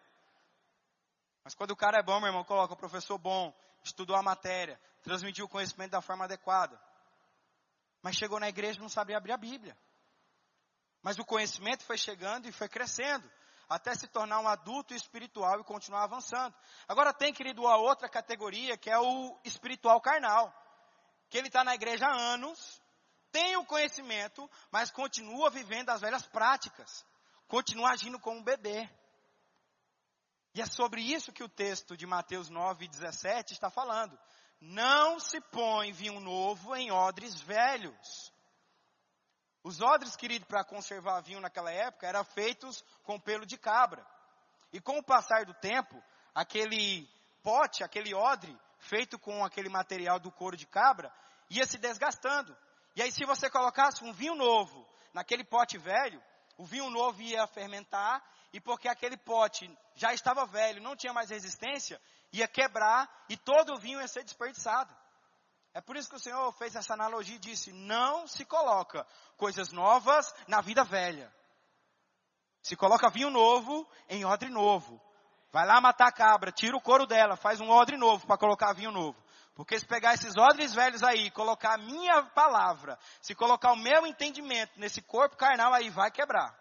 Mas 1.43 1.53
quando 1.53 1.71
o 1.71 1.75
cara 1.75 1.99
é 1.99 2.03
bom, 2.03 2.19
meu 2.19 2.27
irmão, 2.27 2.43
coloca 2.43 2.73
o 2.73 2.77
professor 2.77 3.17
bom, 3.17 3.53
estudou 3.83 4.15
a 4.15 4.23
matéria, 4.23 4.79
transmitiu 5.03 5.45
o 5.45 5.49
conhecimento 5.49 5.91
da 5.91 6.01
forma 6.01 6.25
adequada. 6.25 6.79
Mas 8.05 8.17
chegou 8.17 8.39
na 8.39 8.47
igreja 8.47 8.77
e 8.77 8.81
não 8.83 8.87
sabia 8.87 9.17
abrir 9.17 9.31
a 9.31 9.37
Bíblia. 9.37 9.75
Mas 11.01 11.17
o 11.17 11.25
conhecimento 11.25 11.83
foi 11.85 11.97
chegando 11.97 12.47
e 12.47 12.51
foi 12.51 12.69
crescendo. 12.69 13.27
Até 13.67 13.95
se 13.95 14.07
tornar 14.07 14.41
um 14.41 14.47
adulto 14.47 14.93
espiritual 14.93 15.59
e 15.59 15.63
continuar 15.63 16.03
avançando. 16.03 16.55
Agora 16.87 17.11
tem, 17.11 17.33
querido, 17.33 17.65
a 17.65 17.77
outra 17.77 18.07
categoria 18.07 18.77
que 18.77 18.91
é 18.91 18.99
o 18.99 19.35
espiritual 19.43 19.99
carnal. 20.01 20.53
Que 21.31 21.39
ele 21.39 21.47
está 21.47 21.63
na 21.63 21.73
igreja 21.73 22.05
há 22.05 22.15
anos, 22.15 22.79
tem 23.31 23.57
o 23.57 23.65
conhecimento, 23.65 24.47
mas 24.69 24.91
continua 24.91 25.49
vivendo 25.49 25.89
as 25.89 26.01
velhas 26.01 26.27
práticas. 26.27 27.03
Continua 27.47 27.89
agindo 27.89 28.19
como 28.19 28.37
um 28.39 28.43
bebê. 28.43 28.87
E 30.53 30.61
é 30.61 30.65
sobre 30.67 31.01
isso 31.01 31.33
que 31.33 31.43
o 31.43 31.49
texto 31.49 31.97
de 31.97 32.05
Mateus 32.05 32.51
9, 32.51 32.87
17 32.87 33.53
está 33.53 33.71
falando. 33.71 34.15
Não 34.59 35.19
se 35.19 35.39
põe 35.41 35.91
vinho 35.91 36.19
novo 36.19 36.75
em 36.75 36.91
odres 36.91 37.39
velhos. 37.41 38.33
Os 39.63 39.81
odres, 39.81 40.15
querido, 40.15 40.45
para 40.45 40.63
conservar 40.63 41.21
vinho 41.21 41.41
naquela 41.41 41.71
época, 41.71 42.07
eram 42.07 42.23
feitos 42.23 42.83
com 43.03 43.19
pelo 43.19 43.45
de 43.45 43.57
cabra. 43.57 44.05
E 44.71 44.79
com 44.79 44.97
o 44.97 45.03
passar 45.03 45.45
do 45.45 45.53
tempo, 45.55 46.01
aquele 46.33 47.09
pote, 47.41 47.83
aquele 47.83 48.13
odre, 48.13 48.55
feito 48.77 49.17
com 49.17 49.43
aquele 49.43 49.69
material 49.69 50.19
do 50.19 50.31
couro 50.31 50.55
de 50.55 50.67
cabra, 50.67 51.11
ia 51.49 51.65
se 51.65 51.77
desgastando. 51.77 52.55
E 52.95 53.01
aí, 53.01 53.11
se 53.11 53.25
você 53.25 53.49
colocasse 53.49 54.03
um 54.03 54.13
vinho 54.13 54.35
novo 54.35 54.87
naquele 55.13 55.43
pote 55.43 55.77
velho, 55.77 56.21
o 56.57 56.65
vinho 56.65 56.89
novo 56.89 57.21
ia 57.21 57.45
fermentar, 57.47 58.23
e 58.53 58.59
porque 58.59 58.87
aquele 58.87 59.17
pote 59.17 59.69
já 59.95 60.13
estava 60.13 60.45
velho, 60.45 60.81
não 60.81 60.95
tinha 60.95 61.11
mais 61.11 61.29
resistência, 61.29 62.01
ia 62.39 62.47
quebrar 62.47 63.09
e 63.29 63.37
todo 63.37 63.73
o 63.73 63.79
vinho 63.79 63.99
ia 63.99 64.07
ser 64.07 64.23
desperdiçado. 64.23 64.95
É 65.73 65.81
por 65.81 65.97
isso 65.97 66.09
que 66.09 66.15
o 66.15 66.19
Senhor 66.19 66.51
fez 66.53 66.75
essa 66.75 66.93
analogia 66.93 67.35
e 67.35 67.39
disse: 67.39 67.71
não 67.73 68.25
se 68.27 68.45
coloca 68.45 69.05
coisas 69.37 69.71
novas 69.71 70.33
na 70.47 70.61
vida 70.61 70.83
velha. 70.83 71.33
Se 72.61 72.75
coloca 72.75 73.09
vinho 73.09 73.29
novo 73.29 73.87
em 74.09 74.25
odre 74.25 74.49
novo. 74.49 75.01
Vai 75.51 75.65
lá 75.65 75.79
matar 75.79 76.07
a 76.07 76.11
cabra, 76.11 76.51
tira 76.51 76.75
o 76.75 76.81
couro 76.81 77.05
dela, 77.05 77.35
faz 77.35 77.61
um 77.61 77.69
odre 77.69 77.97
novo 77.97 78.25
para 78.25 78.37
colocar 78.37 78.73
vinho 78.73 78.91
novo. 78.91 79.21
Porque 79.53 79.79
se 79.79 79.85
pegar 79.85 80.13
esses 80.13 80.35
odres 80.35 80.73
velhos 80.73 81.01
aí, 81.01 81.31
colocar 81.31 81.75
a 81.75 81.77
minha 81.77 82.23
palavra, 82.23 82.99
se 83.21 83.33
colocar 83.33 83.71
o 83.71 83.77
meu 83.77 84.05
entendimento 84.05 84.77
nesse 84.77 85.01
corpo 85.01 85.37
carnal 85.37 85.73
aí, 85.73 85.89
vai 85.89 86.11
quebrar. 86.11 86.53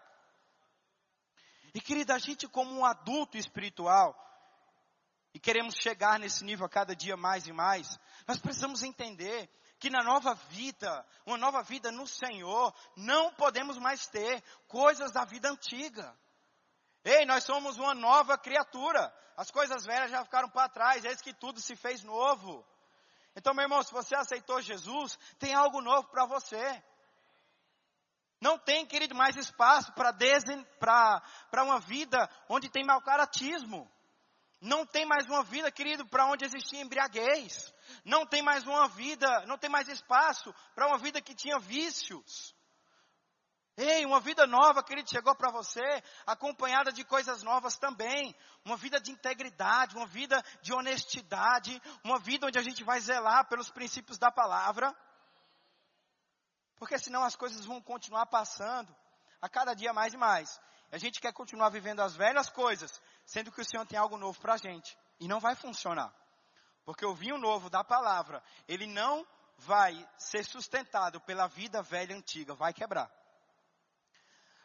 E 1.73 1.81
querida, 1.81 2.15
a 2.15 2.19
gente 2.19 2.47
como 2.47 2.71
um 2.73 2.85
adulto 2.85 3.37
espiritual, 3.37 4.15
e 5.35 5.39
queremos 5.39 5.75
chegar 5.75 6.17
nesse 6.17 6.45
nível 6.45 6.65
a 6.65 6.69
cada 6.69 6.95
dia 6.95 7.17
mais 7.17 7.45
e 7.45 7.51
mais, 7.51 7.99
nós 8.25 8.39
precisamos 8.39 8.81
entender 8.83 9.49
que 9.77 9.89
na 9.89 10.01
nova 10.01 10.33
vida, 10.33 11.05
uma 11.25 11.37
nova 11.37 11.61
vida 11.61 11.91
no 11.91 12.07
Senhor, 12.07 12.73
não 12.95 13.33
podemos 13.33 13.77
mais 13.77 14.07
ter 14.07 14.41
coisas 14.65 15.11
da 15.11 15.25
vida 15.25 15.49
antiga. 15.49 16.17
Ei, 17.03 17.25
nós 17.25 17.43
somos 17.43 17.77
uma 17.77 17.93
nova 17.93 18.37
criatura. 18.37 19.13
As 19.35 19.51
coisas 19.51 19.83
velhas 19.83 20.09
já 20.09 20.23
ficaram 20.23 20.49
para 20.49 20.69
trás, 20.69 21.03
eis 21.03 21.21
que 21.21 21.33
tudo 21.33 21.59
se 21.59 21.75
fez 21.75 22.01
novo. 22.01 22.65
Então, 23.35 23.53
meu 23.53 23.63
irmão, 23.63 23.83
se 23.83 23.91
você 23.91 24.15
aceitou 24.15 24.61
Jesus, 24.61 25.19
tem 25.37 25.53
algo 25.53 25.81
novo 25.81 26.07
para 26.07 26.25
você. 26.25 26.81
Não 28.39 28.57
tem, 28.57 28.85
querido, 28.85 29.13
mais 29.13 29.35
espaço 29.35 29.91
para 29.91 31.61
uma 31.61 31.81
vida 31.81 32.29
onde 32.47 32.69
tem 32.69 32.85
mau 32.85 33.01
caratismo. 33.01 33.91
Não 34.65 34.83
tem 34.83 35.05
mais 35.05 35.27
uma 35.27 35.43
vida, 35.43 35.71
querido, 35.71 36.03
para 36.07 36.25
onde 36.25 36.43
existia 36.43 36.81
embriaguez. 36.81 37.71
Não 38.03 38.25
tem 38.25 38.41
mais 38.41 38.65
uma 38.65 38.87
vida, 38.87 39.45
não 39.45 39.59
tem 39.59 39.69
mais 39.69 39.87
espaço 39.87 40.51
para 40.73 40.87
uma 40.87 40.97
vida 40.97 41.21
que 41.21 41.35
tinha 41.35 41.59
vícios. 41.59 42.55
Ei, 43.77 44.03
uma 44.07 44.19
vida 44.19 44.47
nova, 44.47 44.83
querido, 44.83 45.07
chegou 45.07 45.35
para 45.35 45.51
você, 45.51 46.03
acompanhada 46.25 46.91
de 46.91 47.03
coisas 47.03 47.43
novas 47.43 47.77
também. 47.77 48.35
Uma 48.65 48.75
vida 48.75 48.99
de 48.99 49.11
integridade, 49.11 49.95
uma 49.95 50.07
vida 50.07 50.43
de 50.63 50.73
honestidade, 50.73 51.79
uma 52.03 52.17
vida 52.17 52.47
onde 52.47 52.57
a 52.57 52.63
gente 52.63 52.83
vai 52.83 52.99
zelar 52.99 53.47
pelos 53.47 53.69
princípios 53.69 54.17
da 54.17 54.31
palavra. 54.31 54.91
Porque 56.75 56.97
senão 56.97 57.23
as 57.23 57.35
coisas 57.35 57.63
vão 57.65 57.79
continuar 57.79 58.25
passando 58.25 58.95
a 59.39 59.47
cada 59.47 59.75
dia 59.75 59.93
mais 59.93 60.11
e 60.15 60.17
mais. 60.17 60.59
A 60.95 60.97
gente 60.97 61.19
quer 61.19 61.33
continuar 61.33 61.67
vivendo 61.67 61.99
as 61.99 62.15
velhas 62.15 62.49
coisas, 62.49 63.01
sendo 63.25 63.51
que 63.51 63.59
o 63.59 63.65
Senhor 63.65 63.85
tem 63.85 63.99
algo 63.99 64.17
novo 64.17 64.39
para 64.39 64.53
a 64.53 64.57
gente. 64.57 64.97
E 65.19 65.27
não 65.27 65.41
vai 65.41 65.53
funcionar. 65.53 66.09
Porque 66.85 67.05
o 67.05 67.13
vinho 67.13 67.37
novo 67.37 67.69
da 67.69 67.83
palavra, 67.83 68.41
ele 68.65 68.87
não 68.87 69.27
vai 69.57 69.93
ser 70.17 70.45
sustentado 70.45 71.19
pela 71.19 71.47
vida 71.47 71.81
velha 71.81 72.15
antiga, 72.15 72.55
vai 72.55 72.73
quebrar. 72.73 73.11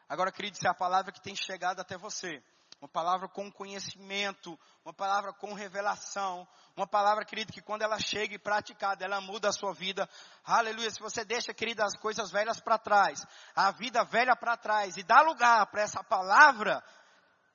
Agora, 0.08 0.30
querido, 0.30 0.56
se 0.56 0.68
é 0.68 0.70
a 0.70 0.74
palavra 0.74 1.10
que 1.10 1.20
tem 1.20 1.34
chegado 1.34 1.80
até 1.80 1.98
você, 1.98 2.40
uma 2.80 2.88
palavra 2.88 3.28
com 3.28 3.52
conhecimento, 3.52 4.58
uma 4.82 4.94
palavra 4.94 5.34
com 5.34 5.52
revelação, 5.52 6.48
uma 6.74 6.86
palavra, 6.86 7.26
querido, 7.26 7.52
que 7.52 7.60
quando 7.60 7.82
ela 7.82 7.98
chega 7.98 8.34
e 8.34 8.38
praticada, 8.38 9.04
ela 9.04 9.20
muda 9.20 9.50
a 9.50 9.52
sua 9.52 9.74
vida. 9.74 10.08
Aleluia. 10.42 10.90
Se 10.90 10.98
você 10.98 11.22
deixa, 11.22 11.52
querido, 11.52 11.82
as 11.82 11.94
coisas 11.98 12.30
velhas 12.30 12.58
para 12.58 12.78
trás, 12.78 13.26
a 13.54 13.70
vida 13.70 14.02
velha 14.04 14.34
para 14.34 14.56
trás 14.56 14.96
e 14.96 15.02
dá 15.02 15.20
lugar 15.20 15.66
para 15.66 15.82
essa 15.82 16.02
palavra 16.02 16.82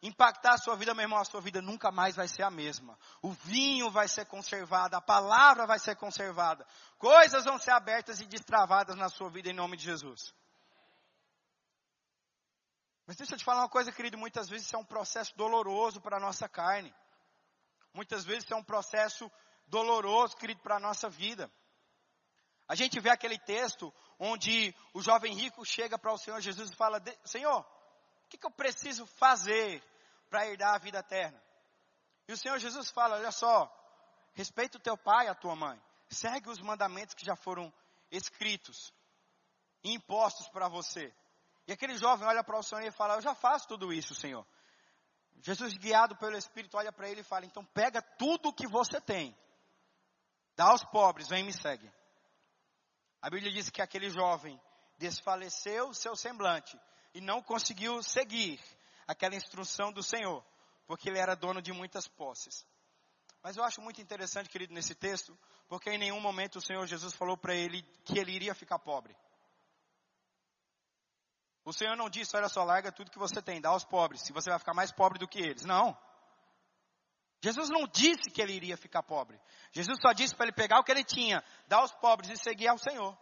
impactar 0.03 0.53
a 0.53 0.57
sua 0.59 0.75
vida, 0.75 0.93
meu 0.93 1.03
irmão, 1.03 1.17
a 1.17 1.25
sua 1.25 1.41
vida 1.41 1.59
nunca 1.59 1.91
mais 1.91 2.15
vai 2.15 2.27
ser 2.27 2.43
a 2.43 2.51
mesma. 2.51 2.95
O 3.19 3.31
vinho 3.31 3.89
vai 3.89 4.07
ser 4.07 4.25
conservado, 4.27 4.95
a 4.95 5.01
palavra 5.01 5.65
vai 5.65 5.79
ser 5.79 5.95
conservada. 5.95 6.63
Coisas 6.99 7.45
vão 7.45 7.57
ser 7.57 7.71
abertas 7.71 8.19
e 8.19 8.27
destravadas 8.27 8.95
na 8.95 9.09
sua 9.09 9.31
vida 9.31 9.49
em 9.49 9.53
nome 9.53 9.75
de 9.75 9.85
Jesus. 9.85 10.35
Mas 13.05 13.17
deixa 13.17 13.35
eu 13.35 13.37
te 13.37 13.45
falar 13.45 13.61
uma 13.61 13.69
coisa, 13.69 13.91
querido, 13.91 14.17
muitas 14.17 14.49
vezes 14.49 14.65
isso 14.65 14.75
é 14.75 14.79
um 14.79 14.85
processo 14.85 15.35
doloroso 15.35 16.01
para 16.01 16.17
a 16.17 16.19
nossa 16.19 16.49
carne. 16.49 16.93
Muitas 17.93 18.25
vezes 18.25 18.43
isso 18.43 18.53
é 18.53 18.57
um 18.57 18.63
processo 18.63 19.31
doloroso, 19.67 20.35
querido, 20.35 20.61
para 20.61 20.77
a 20.77 20.79
nossa 20.79 21.09
vida. 21.09 21.51
A 22.67 22.73
gente 22.73 22.99
vê 22.99 23.09
aquele 23.09 23.37
texto 23.37 23.93
onde 24.19 24.75
o 24.93 25.01
jovem 25.01 25.33
rico 25.35 25.63
chega 25.63 25.99
para 25.99 26.11
o 26.11 26.17
Senhor 26.17 26.41
Jesus 26.41 26.71
e 26.71 26.75
fala: 26.75 27.01
Senhor, 27.23 27.61
o 27.61 28.27
que, 28.27 28.37
que 28.37 28.45
eu 28.45 28.51
preciso 28.51 29.05
fazer 29.05 29.83
para 30.29 30.47
herdar 30.47 30.73
a 30.73 30.79
vida 30.79 30.99
eterna? 30.99 31.41
E 32.27 32.33
o 32.33 32.37
Senhor 32.37 32.57
Jesus 32.57 32.89
fala: 32.89 33.17
Olha 33.17 33.31
só, 33.31 33.71
respeita 34.33 34.77
o 34.77 34.81
teu 34.81 34.97
pai 34.97 35.27
e 35.27 35.29
a 35.29 35.35
tua 35.35 35.55
mãe, 35.55 35.79
segue 36.09 36.49
os 36.49 36.59
mandamentos 36.59 37.13
que 37.13 37.25
já 37.25 37.35
foram 37.35 37.71
escritos 38.09 38.91
e 39.83 39.93
impostos 39.93 40.49
para 40.49 40.67
você. 40.67 41.13
E 41.67 41.73
aquele 41.73 41.97
jovem 41.97 42.27
olha 42.27 42.43
para 42.43 42.57
o 42.57 42.63
Senhor 42.63 42.83
e 42.83 42.91
fala: 42.91 43.15
Eu 43.15 43.21
já 43.21 43.33
faço 43.33 43.67
tudo 43.67 43.91
isso, 43.91 44.13
Senhor. 44.13 44.45
Jesus, 45.41 45.73
guiado 45.73 46.15
pelo 46.15 46.37
Espírito, 46.37 46.77
olha 46.77 46.91
para 46.91 47.09
ele 47.09 47.21
e 47.21 47.23
fala: 47.23 47.45
Então 47.45 47.65
pega 47.65 48.01
tudo 48.01 48.49
o 48.49 48.53
que 48.53 48.67
você 48.67 49.01
tem, 49.01 49.35
dá 50.55 50.65
aos 50.65 50.83
pobres, 50.85 51.27
vem 51.27 51.41
e 51.43 51.45
me 51.47 51.53
segue. 51.53 51.91
A 53.21 53.29
Bíblia 53.29 53.51
diz 53.51 53.69
que 53.69 53.81
aquele 53.81 54.09
jovem 54.09 54.59
desfaleceu 54.97 55.93
seu 55.93 56.15
semblante 56.15 56.79
e 57.13 57.21
não 57.21 57.41
conseguiu 57.41 58.01
seguir 58.03 58.61
aquela 59.07 59.35
instrução 59.35 59.91
do 59.91 60.03
Senhor, 60.03 60.45
porque 60.85 61.09
ele 61.09 61.19
era 61.19 61.35
dono 61.35 61.61
de 61.61 61.71
muitas 61.71 62.07
posses. 62.07 62.65
Mas 63.41 63.57
eu 63.57 63.63
acho 63.63 63.81
muito 63.81 64.01
interessante, 64.01 64.49
querido, 64.49 64.73
nesse 64.73 64.95
texto, 64.95 65.37
porque 65.67 65.89
em 65.89 65.97
nenhum 65.97 66.19
momento 66.19 66.57
o 66.57 66.61
Senhor 66.61 66.85
Jesus 66.87 67.13
falou 67.13 67.37
para 67.37 67.55
ele 67.55 67.83
que 68.03 68.19
ele 68.19 68.31
iria 68.31 68.55
ficar 68.55 68.79
pobre. 68.79 69.15
O 71.65 71.73
Senhor 71.73 71.97
não 71.97 72.11
disse, 72.11 72.37
olha 72.37 72.47
só, 72.47 72.63
larga 72.63 72.91
tudo 72.91 73.09
que 73.09 73.17
você 73.17 73.41
tem, 73.41 73.59
dá 73.59 73.69
aos 73.69 73.83
pobres, 73.83 74.21
se 74.21 74.31
você 74.31 74.51
vai 74.51 74.59
ficar 74.59 74.75
mais 74.75 74.91
pobre 74.91 75.17
do 75.17 75.27
que 75.27 75.39
eles. 75.39 75.65
Não. 75.65 75.97
Jesus 77.43 77.69
não 77.69 77.87
disse 77.87 78.29
que 78.29 78.39
ele 78.39 78.53
iria 78.53 78.77
ficar 78.77 79.01
pobre. 79.01 79.41
Jesus 79.71 79.97
só 79.99 80.13
disse 80.13 80.35
para 80.35 80.45
ele 80.45 80.55
pegar 80.55 80.79
o 80.79 80.83
que 80.83 80.91
ele 80.91 81.03
tinha, 81.03 81.43
dar 81.67 81.77
aos 81.77 81.91
pobres 81.93 82.29
e 82.29 82.37
seguir 82.37 82.67
ao 82.67 82.77
Senhor. 82.77 83.17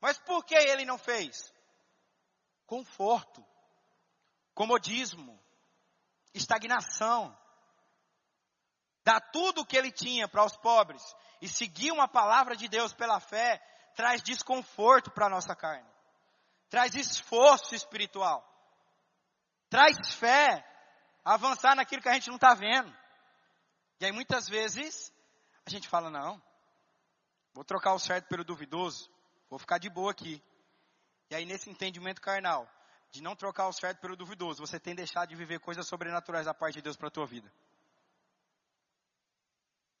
Mas 0.00 0.18
por 0.18 0.46
que 0.46 0.54
ele 0.54 0.86
não 0.86 0.96
fez? 0.96 1.52
Conforto, 2.66 3.44
comodismo, 4.54 5.38
estagnação. 6.32 7.36
Dar 9.04 9.20
tudo 9.20 9.60
o 9.60 9.66
que 9.66 9.76
ele 9.76 9.92
tinha 9.92 10.26
para 10.26 10.44
os 10.44 10.56
pobres 10.56 11.02
e 11.42 11.48
seguir 11.48 11.92
uma 11.92 12.08
palavra 12.08 12.56
de 12.56 12.66
Deus 12.66 12.94
pela 12.94 13.20
fé 13.20 13.58
traz 13.94 14.22
desconforto 14.22 15.10
para 15.10 15.26
a 15.26 15.30
nossa 15.30 15.54
carne 15.54 15.97
traz 16.68 16.94
esforço 16.94 17.74
espiritual, 17.74 18.44
traz 19.68 19.96
fé, 20.14 20.64
avançar 21.24 21.74
naquilo 21.74 22.02
que 22.02 22.08
a 22.08 22.14
gente 22.14 22.28
não 22.28 22.36
está 22.36 22.54
vendo. 22.54 22.94
E 24.00 24.04
aí 24.04 24.12
muitas 24.12 24.48
vezes 24.48 25.12
a 25.66 25.70
gente 25.70 25.88
fala, 25.88 26.10
não, 26.10 26.40
vou 27.52 27.64
trocar 27.64 27.94
o 27.94 27.98
certo 27.98 28.28
pelo 28.28 28.44
duvidoso, 28.44 29.10
vou 29.50 29.58
ficar 29.58 29.78
de 29.78 29.90
boa 29.90 30.10
aqui. 30.10 30.42
E 31.30 31.34
aí 31.34 31.44
nesse 31.44 31.68
entendimento 31.68 32.20
carnal, 32.20 32.68
de 33.10 33.22
não 33.22 33.34
trocar 33.34 33.68
o 33.68 33.72
certo 33.72 34.00
pelo 34.00 34.16
duvidoso, 34.16 34.64
você 34.64 34.78
tem 34.78 34.94
deixado 34.94 35.28
de 35.28 35.36
viver 35.36 35.60
coisas 35.60 35.86
sobrenaturais 35.86 36.46
da 36.46 36.54
parte 36.54 36.76
de 36.76 36.82
Deus 36.82 36.96
para 36.96 37.08
a 37.08 37.10
tua 37.10 37.26
vida. 37.26 37.52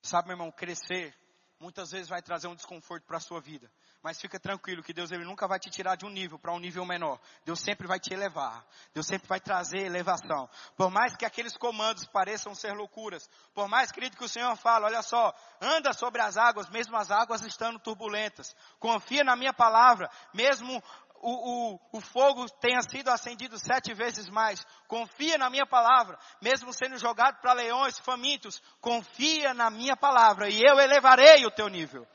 Sabe, 0.02 0.28
meu 0.28 0.34
irmão, 0.36 0.52
crescer 0.52 1.16
muitas 1.60 1.90
vezes 1.90 2.08
vai 2.08 2.22
trazer 2.22 2.46
um 2.46 2.54
desconforto 2.54 3.04
para 3.04 3.16
a 3.16 3.20
sua 3.20 3.40
vida. 3.40 3.70
Mas 4.02 4.20
fica 4.20 4.38
tranquilo 4.38 4.82
que 4.82 4.92
Deus 4.92 5.10
ele 5.10 5.24
nunca 5.24 5.48
vai 5.48 5.58
te 5.58 5.68
tirar 5.70 5.96
de 5.96 6.06
um 6.06 6.10
nível 6.10 6.38
para 6.38 6.52
um 6.52 6.58
nível 6.58 6.84
menor. 6.84 7.20
Deus 7.44 7.60
sempre 7.60 7.86
vai 7.86 7.98
te 7.98 8.14
elevar. 8.14 8.64
Deus 8.94 9.06
sempre 9.06 9.26
vai 9.26 9.40
trazer 9.40 9.78
elevação. 9.78 10.48
Por 10.76 10.90
mais 10.90 11.16
que 11.16 11.24
aqueles 11.24 11.56
comandos 11.56 12.04
pareçam 12.06 12.54
ser 12.54 12.72
loucuras, 12.74 13.28
por 13.52 13.68
mais 13.68 13.90
querido 13.90 14.16
que 14.16 14.24
o 14.24 14.28
Senhor 14.28 14.54
fala, 14.56 14.86
olha 14.86 15.02
só, 15.02 15.34
anda 15.60 15.92
sobre 15.92 16.22
as 16.22 16.36
águas, 16.36 16.70
mesmo 16.70 16.96
as 16.96 17.10
águas 17.10 17.44
estando 17.44 17.78
turbulentas. 17.78 18.54
Confia 18.78 19.24
na 19.24 19.34
minha 19.34 19.52
palavra, 19.52 20.08
mesmo 20.32 20.82
o, 21.20 21.72
o, 21.74 21.80
o 21.92 22.00
fogo 22.00 22.48
tenha 22.60 22.80
sido 22.82 23.08
acendido 23.08 23.58
sete 23.58 23.92
vezes 23.94 24.28
mais. 24.28 24.64
Confia 24.86 25.38
na 25.38 25.50
minha 25.50 25.66
palavra, 25.66 26.18
mesmo 26.40 26.72
sendo 26.72 26.98
jogado 26.98 27.40
para 27.40 27.52
leões 27.52 27.98
famintos. 27.98 28.62
Confia 28.80 29.54
na 29.54 29.70
minha 29.70 29.96
palavra 29.96 30.48
e 30.48 30.62
eu 30.62 30.78
elevarei 30.78 31.44
o 31.46 31.50
teu 31.50 31.68
nível. 31.68 32.06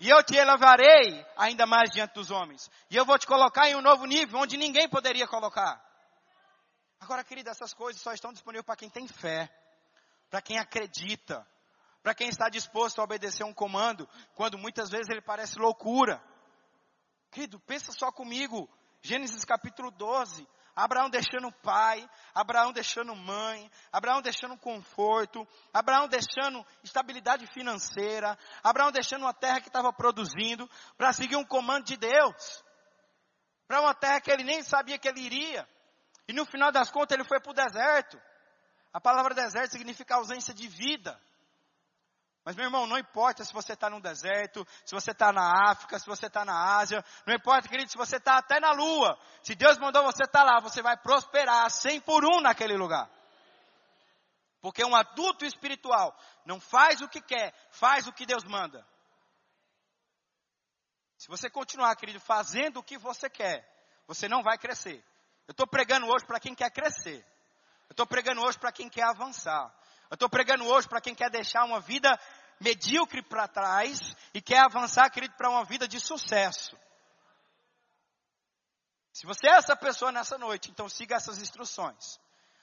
E 0.00 0.08
eu 0.08 0.22
te 0.22 0.36
elevarei 0.36 1.24
ainda 1.36 1.64
mais 1.66 1.90
diante 1.90 2.14
dos 2.14 2.30
homens. 2.30 2.68
E 2.90 2.96
eu 2.96 3.04
vou 3.04 3.18
te 3.18 3.26
colocar 3.26 3.68
em 3.68 3.76
um 3.76 3.80
novo 3.80 4.04
nível 4.04 4.40
onde 4.40 4.56
ninguém 4.56 4.88
poderia 4.88 5.28
colocar. 5.28 5.80
Agora, 7.00 7.22
querida, 7.24 7.50
essas 7.50 7.72
coisas 7.72 8.02
só 8.02 8.12
estão 8.12 8.32
disponíveis 8.32 8.64
para 8.64 8.76
quem 8.76 8.90
tem 8.90 9.06
fé, 9.06 9.48
para 10.30 10.42
quem 10.42 10.58
acredita, 10.58 11.46
para 12.02 12.14
quem 12.14 12.28
está 12.28 12.48
disposto 12.48 13.00
a 13.00 13.04
obedecer 13.04 13.44
um 13.44 13.54
comando, 13.54 14.08
quando 14.34 14.58
muitas 14.58 14.90
vezes 14.90 15.08
ele 15.08 15.20
parece 15.20 15.58
loucura. 15.58 16.22
Querido, 17.32 17.58
pensa 17.60 17.90
só 17.92 18.12
comigo. 18.12 18.68
Gênesis 19.00 19.44
capítulo 19.44 19.90
12. 19.90 20.46
Abraão 20.76 21.10
deixando 21.10 21.52
pai, 21.52 22.08
Abraão 22.34 22.72
deixando 22.72 23.14
mãe, 23.14 23.70
Abraão 23.90 24.22
deixando 24.22 24.56
conforto, 24.56 25.46
Abraão 25.72 26.08
deixando 26.08 26.64
estabilidade 26.82 27.46
financeira, 27.48 28.38
Abraão 28.62 28.90
deixando 28.90 29.22
uma 29.22 29.34
terra 29.34 29.60
que 29.60 29.68
estava 29.68 29.92
produzindo, 29.92 30.68
para 30.96 31.12
seguir 31.12 31.36
um 31.36 31.44
comando 31.44 31.84
de 31.84 31.96
Deus. 31.96 32.64
Para 33.66 33.82
uma 33.82 33.94
terra 33.94 34.20
que 34.20 34.30
ele 34.30 34.44
nem 34.44 34.62
sabia 34.62 34.98
que 34.98 35.08
ele 35.08 35.20
iria. 35.20 35.68
E 36.26 36.32
no 36.32 36.46
final 36.46 36.72
das 36.72 36.90
contas 36.90 37.16
ele 37.16 37.28
foi 37.28 37.40
para 37.40 37.50
o 37.50 37.54
deserto. 37.54 38.20
A 38.92 39.00
palavra 39.00 39.34
deserto 39.34 39.72
significa 39.72 40.16
ausência 40.16 40.54
de 40.54 40.68
vida. 40.68 41.20
Mas, 42.44 42.56
meu 42.56 42.64
irmão, 42.64 42.86
não 42.86 42.98
importa 42.98 43.44
se 43.44 43.52
você 43.52 43.74
está 43.74 43.88
no 43.88 44.00
deserto, 44.00 44.66
se 44.84 44.94
você 44.94 45.12
está 45.12 45.32
na 45.32 45.70
África, 45.70 45.98
se 45.98 46.06
você 46.06 46.26
está 46.26 46.44
na 46.44 46.76
Ásia, 46.76 47.04
não 47.24 47.34
importa, 47.34 47.68
querido, 47.68 47.90
se 47.90 47.96
você 47.96 48.16
está 48.16 48.36
até 48.36 48.58
na 48.58 48.72
Lua. 48.72 49.16
Se 49.42 49.54
Deus 49.54 49.78
mandou 49.78 50.02
você 50.02 50.24
estar 50.24 50.40
tá 50.40 50.44
lá, 50.44 50.60
você 50.60 50.82
vai 50.82 50.96
prosperar 50.96 51.70
cem 51.70 52.00
por 52.00 52.24
um 52.24 52.40
naquele 52.40 52.76
lugar. 52.76 53.08
Porque 54.60 54.84
um 54.84 54.94
adulto 54.94 55.44
espiritual 55.44 56.16
não 56.44 56.60
faz 56.60 57.00
o 57.00 57.08
que 57.08 57.20
quer, 57.20 57.54
faz 57.70 58.08
o 58.08 58.12
que 58.12 58.26
Deus 58.26 58.42
manda. 58.44 58.84
Se 61.16 61.28
você 61.28 61.48
continuar, 61.48 61.94
querido, 61.94 62.18
fazendo 62.18 62.78
o 62.78 62.82
que 62.82 62.98
você 62.98 63.30
quer, 63.30 63.64
você 64.08 64.28
não 64.28 64.42
vai 64.42 64.58
crescer. 64.58 65.04
Eu 65.46 65.52
estou 65.52 65.66
pregando 65.66 66.08
hoje 66.08 66.26
para 66.26 66.40
quem 66.40 66.54
quer 66.54 66.70
crescer. 66.70 67.24
Eu 67.88 67.92
estou 67.92 68.06
pregando 68.06 68.40
hoje 68.42 68.58
para 68.58 68.72
quem 68.72 68.88
quer 68.88 69.04
avançar. 69.04 69.72
Eu 70.12 70.14
estou 70.14 70.28
pregando 70.28 70.66
hoje 70.66 70.86
para 70.86 71.00
quem 71.00 71.14
quer 71.14 71.30
deixar 71.30 71.64
uma 71.64 71.80
vida 71.80 72.20
medíocre 72.60 73.22
para 73.22 73.48
trás 73.48 74.14
e 74.34 74.42
quer 74.42 74.58
avançar, 74.58 75.08
querido, 75.08 75.34
para 75.38 75.48
uma 75.48 75.64
vida 75.64 75.88
de 75.88 75.98
sucesso. 75.98 76.76
Se 79.10 79.24
você 79.24 79.48
é 79.48 79.52
essa 79.52 79.74
pessoa 79.74 80.12
nessa 80.12 80.36
noite, 80.36 80.70
então 80.70 80.86
siga 80.86 81.16
essas 81.16 81.38
instruções. 81.38 82.20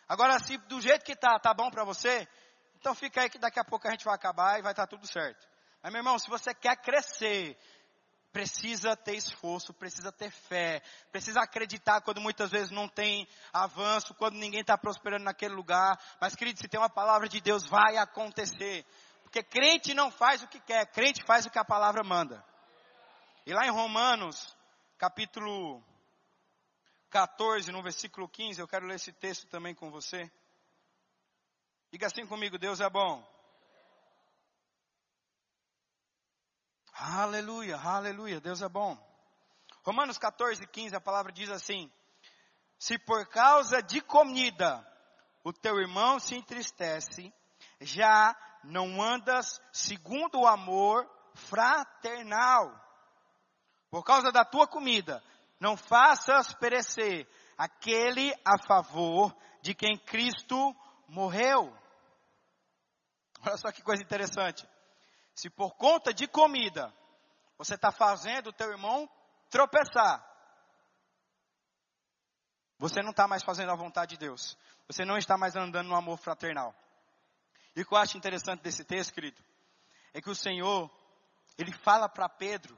Agora, 0.07 0.37
se 0.37 0.59
do 0.59 0.79
jeito 0.79 1.03
que 1.03 1.15
tá, 1.15 1.39
tá 1.39 1.51
bom 1.51 1.71
para 1.71 1.83
você, 1.83 2.27
então 2.75 2.93
fica 2.93 3.23
aí 3.23 3.31
que 3.31 3.39
daqui 3.39 3.59
a 3.59 3.65
pouco 3.65 3.87
a 3.87 3.91
gente 3.91 4.05
vai 4.05 4.13
acabar 4.13 4.59
e 4.59 4.61
vai 4.61 4.71
estar 4.71 4.85
tá 4.85 4.87
tudo 4.95 5.07
certo. 5.07 5.47
Mas 5.81 5.91
meu 5.91 6.01
irmão, 6.01 6.19
se 6.19 6.29
você 6.29 6.53
quer 6.53 6.75
crescer, 6.75 7.57
precisa 8.31 8.95
ter 8.95 9.15
esforço, 9.15 9.73
precisa 9.73 10.11
ter 10.11 10.31
fé, 10.31 10.81
precisa 11.11 11.41
acreditar 11.41 12.01
quando 12.01 12.21
muitas 12.21 12.51
vezes 12.51 12.69
não 12.71 12.87
tem 12.87 13.27
avanço, 13.51 14.13
quando 14.13 14.35
ninguém 14.35 14.61
está 14.61 14.77
prosperando 14.77 15.25
naquele 15.25 15.55
lugar. 15.55 15.99
Mas, 16.21 16.35
querido, 16.35 16.59
se 16.59 16.67
tem 16.67 16.79
uma 16.79 16.89
palavra 16.89 17.27
de 17.27 17.41
Deus, 17.41 17.65
vai 17.65 17.97
acontecer. 17.97 18.85
Porque 19.23 19.43
crente 19.43 19.93
não 19.93 20.11
faz 20.11 20.43
o 20.43 20.47
que 20.47 20.59
quer, 20.59 20.85
crente 20.87 21.23
faz 21.23 21.45
o 21.45 21.49
que 21.49 21.59
a 21.59 21.65
palavra 21.65 22.03
manda. 22.03 22.43
E 23.45 23.53
lá 23.53 23.65
em 23.65 23.71
Romanos, 23.71 24.55
capítulo 24.97 25.83
14, 27.09 27.71
no 27.71 27.81
versículo 27.81 28.27
15, 28.27 28.59
eu 28.59 28.67
quero 28.67 28.85
ler 28.85 28.95
esse 28.95 29.11
texto 29.11 29.47
também 29.47 29.73
com 29.73 29.89
você. 29.89 30.31
Diga 31.91 32.07
assim 32.07 32.25
comigo, 32.25 32.57
Deus 32.57 32.79
é 32.79 32.89
bom. 32.89 33.27
Aleluia, 37.01 37.77
aleluia, 37.77 38.41
Deus 38.41 38.61
é 38.61 38.67
bom. 38.67 38.97
Romanos 39.85 40.17
14, 40.17 40.67
15, 40.67 40.97
a 40.97 40.99
palavra 40.99 41.31
diz 41.31 41.49
assim: 41.49 41.89
Se 42.77 42.99
por 42.99 43.25
causa 43.27 43.81
de 43.81 44.01
comida 44.01 44.85
o 45.41 45.53
teu 45.53 45.79
irmão 45.79 46.19
se 46.19 46.35
entristece, 46.35 47.33
já 47.79 48.35
não 48.65 49.01
andas 49.01 49.61
segundo 49.71 50.41
o 50.41 50.45
amor 50.47 51.09
fraternal. 51.35 52.69
Por 53.89 54.03
causa 54.03 54.29
da 54.29 54.43
tua 54.43 54.67
comida, 54.67 55.23
não 55.57 55.77
faças 55.77 56.53
perecer 56.55 57.25
aquele 57.57 58.33
a 58.43 58.61
favor 58.67 59.33
de 59.61 59.73
quem 59.73 59.97
Cristo 59.97 60.75
morreu. 61.07 61.73
Olha 63.41 63.55
só 63.55 63.71
que 63.71 63.81
coisa 63.81 64.03
interessante. 64.03 64.67
Se 65.39 65.49
por 65.49 65.73
conta 65.77 66.13
de 66.13 66.27
comida 66.27 66.93
você 67.57 67.75
está 67.75 67.93
fazendo 67.93 68.47
o 68.47 68.53
teu 68.53 68.69
irmão 68.71 69.09
tropeçar, 69.49 70.21
você 72.77 73.01
não 73.01 73.11
está 73.11 73.25
mais 73.25 73.41
fazendo 73.41 73.71
a 73.71 73.75
vontade 73.75 74.15
de 74.15 74.17
Deus. 74.17 74.57
Você 74.85 75.05
não 75.05 75.17
está 75.17 75.37
mais 75.37 75.55
andando 75.55 75.87
no 75.87 75.95
amor 75.95 76.17
fraternal. 76.17 76.75
E 77.73 77.81
o 77.81 77.85
que 77.85 77.93
eu 77.93 77.97
acho 77.97 78.17
interessante 78.17 78.61
desse 78.63 78.83
texto, 78.83 79.13
querido, 79.13 79.41
é 80.13 80.21
que 80.21 80.29
o 80.29 80.35
Senhor, 80.35 80.91
ele 81.57 81.71
fala 81.71 82.09
para 82.09 82.27
Pedro 82.27 82.77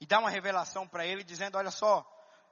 e 0.00 0.06
dá 0.06 0.18
uma 0.18 0.30
revelação 0.30 0.88
para 0.88 1.06
ele, 1.06 1.22
dizendo: 1.22 1.58
Olha 1.58 1.70
só, 1.70 2.04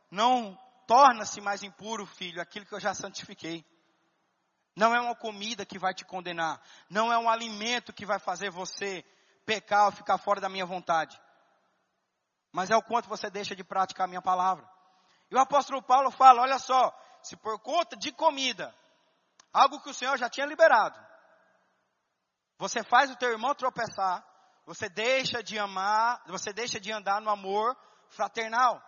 não 0.08 0.56
torna-se 0.86 1.40
mais 1.40 1.64
impuro, 1.64 2.06
filho, 2.06 2.40
aquilo 2.40 2.64
que 2.64 2.74
eu 2.76 2.80
já 2.80 2.94
santifiquei. 2.94 3.64
Não 4.76 4.94
é 4.94 5.00
uma 5.00 5.16
comida 5.16 5.66
que 5.66 5.80
vai 5.80 5.92
te 5.92 6.04
condenar. 6.04 6.62
Não 6.88 7.12
é 7.12 7.18
um 7.18 7.28
alimento 7.28 7.92
que 7.92 8.06
vai 8.06 8.20
fazer 8.20 8.50
você 8.50 9.04
pecar 9.46 9.86
ou 9.86 9.92
ficar 9.92 10.18
fora 10.18 10.40
da 10.40 10.48
minha 10.48 10.66
vontade. 10.66 11.18
Mas 12.52 12.70
é 12.70 12.76
o 12.76 12.82
quanto 12.82 13.08
você 13.08 13.30
deixa 13.30 13.54
de 13.54 13.64
praticar 13.64 14.04
a 14.04 14.08
minha 14.08 14.20
palavra. 14.20 14.68
E 15.30 15.34
o 15.34 15.38
apóstolo 15.38 15.82
Paulo 15.82 16.10
fala: 16.10 16.42
olha 16.42 16.58
só, 16.58 16.92
se 17.22 17.36
por 17.36 17.58
conta 17.60 17.96
de 17.96 18.12
comida, 18.12 18.74
algo 19.52 19.80
que 19.80 19.90
o 19.90 19.94
Senhor 19.94 20.18
já 20.18 20.28
tinha 20.28 20.46
liberado, 20.46 20.98
você 22.58 22.82
faz 22.82 23.10
o 23.10 23.16
teu 23.16 23.30
irmão 23.30 23.54
tropeçar, 23.54 24.24
você 24.64 24.88
deixa 24.88 25.42
de 25.42 25.58
amar, 25.58 26.22
você 26.26 26.52
deixa 26.52 26.80
de 26.80 26.90
andar 26.90 27.20
no 27.20 27.30
amor 27.30 27.76
fraternal. 28.08 28.82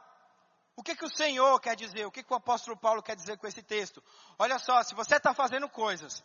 O 0.75 0.83
que, 0.83 0.95
que 0.95 1.05
o 1.05 1.11
Senhor 1.11 1.61
quer 1.61 1.75
dizer? 1.75 2.07
O 2.07 2.11
que, 2.11 2.23
que 2.23 2.33
o 2.33 2.37
apóstolo 2.37 2.77
Paulo 2.77 3.03
quer 3.03 3.17
dizer 3.17 3.37
com 3.37 3.47
esse 3.47 3.63
texto? 3.63 4.03
Olha 4.39 4.59
só, 4.59 4.83
se 4.83 4.95
você 4.95 5.17
está 5.17 5.35
fazendo 5.35 5.69
coisas 5.69 6.23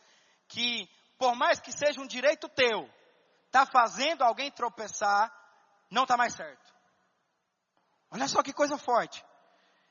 que, 0.47 0.87
por 1.17 1.35
mais 1.35 1.59
que 1.59 1.71
seja 1.71 1.99
um 1.99 2.05
direito 2.05 2.47
teu, 2.49 2.87
está 3.53 3.67
fazendo 3.67 4.23
alguém 4.23 4.49
tropeçar, 4.49 5.31
não 5.91 6.03
está 6.03 6.17
mais 6.17 6.33
certo. 6.33 6.73
Olha 8.09 8.27
só 8.27 8.41
que 8.41 8.51
coisa 8.51 8.79
forte. 8.79 9.23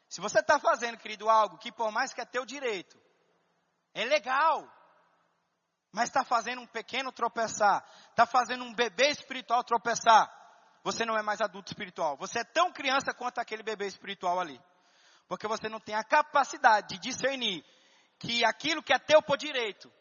Se 0.08 0.20
você 0.20 0.40
está 0.40 0.58
fazendo, 0.58 0.98
querido, 0.98 1.30
algo 1.30 1.56
que 1.58 1.70
por 1.70 1.92
mais 1.92 2.12
que 2.12 2.20
é 2.20 2.24
teu 2.24 2.44
direito, 2.44 3.00
é 3.94 4.04
legal, 4.04 4.68
mas 5.92 6.08
está 6.08 6.24
fazendo 6.24 6.60
um 6.60 6.66
pequeno 6.66 7.12
tropeçar, 7.12 7.86
está 8.10 8.26
fazendo 8.26 8.64
um 8.64 8.74
bebê 8.74 9.10
espiritual 9.10 9.62
tropeçar, 9.62 10.28
você 10.82 11.06
não 11.06 11.16
é 11.16 11.22
mais 11.22 11.40
adulto 11.40 11.70
espiritual. 11.70 12.16
Você 12.16 12.40
é 12.40 12.44
tão 12.44 12.72
criança 12.72 13.14
quanto 13.14 13.38
aquele 13.38 13.62
bebê 13.62 13.86
espiritual 13.86 14.40
ali. 14.40 14.60
Porque 15.28 15.46
você 15.46 15.68
não 15.68 15.78
tem 15.78 15.94
a 15.94 16.02
capacidade 16.02 16.88
de 16.88 16.98
discernir 16.98 17.64
que 18.18 18.44
aquilo 18.44 18.82
que 18.82 18.92
é 18.92 18.98
teu 18.98 19.22
por 19.22 19.36
direito 19.36 19.92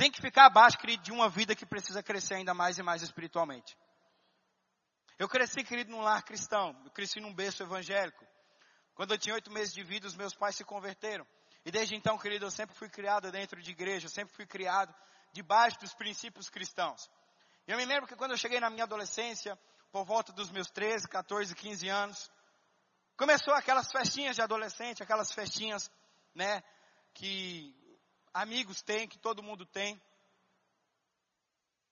tem 0.00 0.10
que 0.10 0.18
ficar 0.18 0.46
abaixo, 0.46 0.78
querido, 0.78 1.02
de 1.02 1.12
uma 1.12 1.28
vida 1.28 1.54
que 1.54 1.66
precisa 1.66 2.02
crescer 2.02 2.36
ainda 2.36 2.54
mais 2.54 2.78
e 2.78 2.82
mais 2.82 3.02
espiritualmente. 3.02 3.76
Eu 5.18 5.28
cresci, 5.28 5.62
querido, 5.62 5.90
num 5.90 6.00
lar 6.00 6.22
cristão. 6.24 6.74
Eu 6.86 6.90
cresci 6.90 7.20
num 7.20 7.34
berço 7.34 7.62
evangélico. 7.62 8.24
Quando 8.94 9.12
eu 9.12 9.18
tinha 9.18 9.34
oito 9.34 9.52
meses 9.52 9.74
de 9.74 9.84
vida, 9.84 10.06
os 10.06 10.16
meus 10.16 10.34
pais 10.34 10.56
se 10.56 10.64
converteram. 10.64 11.26
E 11.66 11.70
desde 11.70 11.94
então, 11.94 12.16
querido, 12.16 12.46
eu 12.46 12.50
sempre 12.50 12.74
fui 12.74 12.88
criado 12.88 13.30
dentro 13.30 13.60
de 13.60 13.72
igreja, 13.72 14.06
eu 14.06 14.10
sempre 14.10 14.34
fui 14.34 14.46
criado 14.46 14.94
debaixo 15.34 15.78
dos 15.80 15.92
princípios 15.92 16.48
cristãos. 16.48 17.06
Eu 17.66 17.76
me 17.76 17.84
lembro 17.84 18.06
que 18.06 18.16
quando 18.16 18.30
eu 18.30 18.38
cheguei 18.38 18.58
na 18.58 18.70
minha 18.70 18.84
adolescência, 18.84 19.54
por 19.92 20.06
volta 20.06 20.32
dos 20.32 20.50
meus 20.50 20.70
13, 20.70 21.08
14, 21.08 21.54
15 21.54 21.88
anos, 21.90 22.32
começou 23.18 23.52
aquelas 23.52 23.92
festinhas 23.92 24.34
de 24.34 24.40
adolescente, 24.40 25.02
aquelas 25.02 25.30
festinhas, 25.30 25.90
né, 26.34 26.62
que 27.12 27.78
amigos 28.32 28.82
têm, 28.82 29.08
que 29.08 29.18
todo 29.18 29.42
mundo 29.42 29.66
tem. 29.66 30.00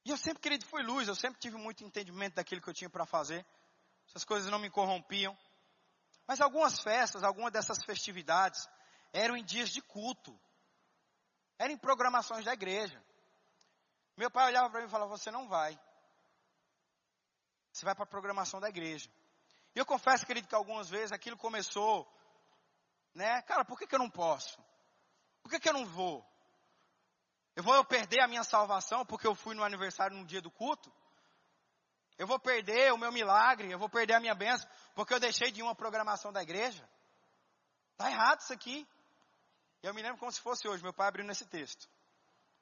E 0.04 0.10
eu 0.10 0.16
sempre, 0.16 0.40
querido, 0.40 0.66
fui 0.66 0.82
luz, 0.82 1.08
eu 1.08 1.14
sempre 1.14 1.38
tive 1.40 1.56
muito 1.56 1.84
entendimento 1.84 2.34
daquilo 2.34 2.62
que 2.62 2.68
eu 2.68 2.74
tinha 2.74 2.90
para 2.90 3.04
fazer. 3.04 3.44
Essas 4.08 4.24
coisas 4.24 4.50
não 4.50 4.58
me 4.58 4.70
corrompiam. 4.70 5.36
Mas 6.26 6.40
algumas 6.40 6.80
festas, 6.80 7.22
algumas 7.22 7.52
dessas 7.52 7.84
festividades, 7.84 8.68
eram 9.12 9.36
em 9.36 9.44
dias 9.44 9.70
de 9.70 9.82
culto. 9.82 10.38
Eram 11.58 11.74
em 11.74 11.78
programações 11.78 12.44
da 12.44 12.52
igreja. 12.52 13.02
Meu 14.16 14.30
pai 14.30 14.46
olhava 14.46 14.70
para 14.70 14.80
mim 14.80 14.86
e 14.86 14.90
falava: 14.90 15.10
Você 15.10 15.30
não 15.30 15.48
vai. 15.48 15.78
Você 17.72 17.84
vai 17.84 17.94
para 17.94 18.04
a 18.04 18.08
programação 18.08 18.60
da 18.60 18.68
igreja. 18.68 19.10
E 19.74 19.78
eu 19.78 19.86
confesso, 19.86 20.26
querido, 20.26 20.48
que 20.48 20.54
algumas 20.54 20.88
vezes 20.88 21.12
aquilo 21.12 21.36
começou, 21.36 22.10
né? 23.14 23.42
Cara, 23.42 23.64
por 23.64 23.78
que, 23.78 23.86
que 23.86 23.94
eu 23.94 23.98
não 23.98 24.10
posso? 24.10 24.58
Por 25.48 25.52
que, 25.52 25.60
que 25.60 25.68
eu 25.70 25.72
não 25.72 25.86
vou? 25.86 26.22
Eu 27.56 27.62
vou 27.62 27.82
perder 27.82 28.20
a 28.20 28.28
minha 28.28 28.44
salvação 28.44 29.06
porque 29.06 29.26
eu 29.26 29.34
fui 29.34 29.54
no 29.54 29.64
aniversário 29.64 30.14
no 30.14 30.26
dia 30.26 30.42
do 30.42 30.50
culto? 30.50 30.92
Eu 32.18 32.26
vou 32.26 32.38
perder 32.38 32.92
o 32.92 32.98
meu 32.98 33.10
milagre, 33.10 33.70
eu 33.70 33.78
vou 33.78 33.88
perder 33.88 34.12
a 34.12 34.20
minha 34.20 34.34
bênção 34.34 34.68
porque 34.94 35.14
eu 35.14 35.18
deixei 35.18 35.50
de 35.50 35.60
ir 35.60 35.62
uma 35.62 35.74
programação 35.74 36.30
da 36.30 36.42
igreja? 36.42 36.86
Está 37.92 38.10
errado 38.10 38.40
isso 38.40 38.52
aqui. 38.52 38.86
Eu 39.82 39.94
me 39.94 40.02
lembro 40.02 40.18
como 40.18 40.30
se 40.30 40.38
fosse 40.38 40.68
hoje, 40.68 40.82
meu 40.82 40.92
pai 40.92 41.08
abrindo 41.08 41.32
esse 41.32 41.46
texto. 41.46 41.88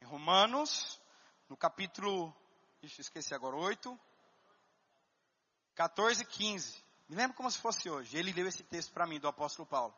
Em 0.01 0.05
Romanos, 0.05 1.01
no 1.49 1.57
capítulo, 1.57 2.33
deixa 2.81 3.01
eu 3.01 3.03
esquecer 3.03 3.35
agora, 3.35 3.57
8, 3.57 3.99
14 5.75 6.23
e 6.23 6.25
15. 6.25 6.85
Me 7.09 7.17
lembro 7.17 7.37
como 7.37 7.51
se 7.51 7.59
fosse 7.59 7.91
hoje. 7.91 8.17
Ele 8.17 8.33
leu 8.33 8.47
esse 8.47 8.63
texto 8.63 8.93
para 8.93 9.09
mim, 9.09 9.19
do 9.19 9.27
apóstolo 9.27 9.67
Paulo. 9.67 9.93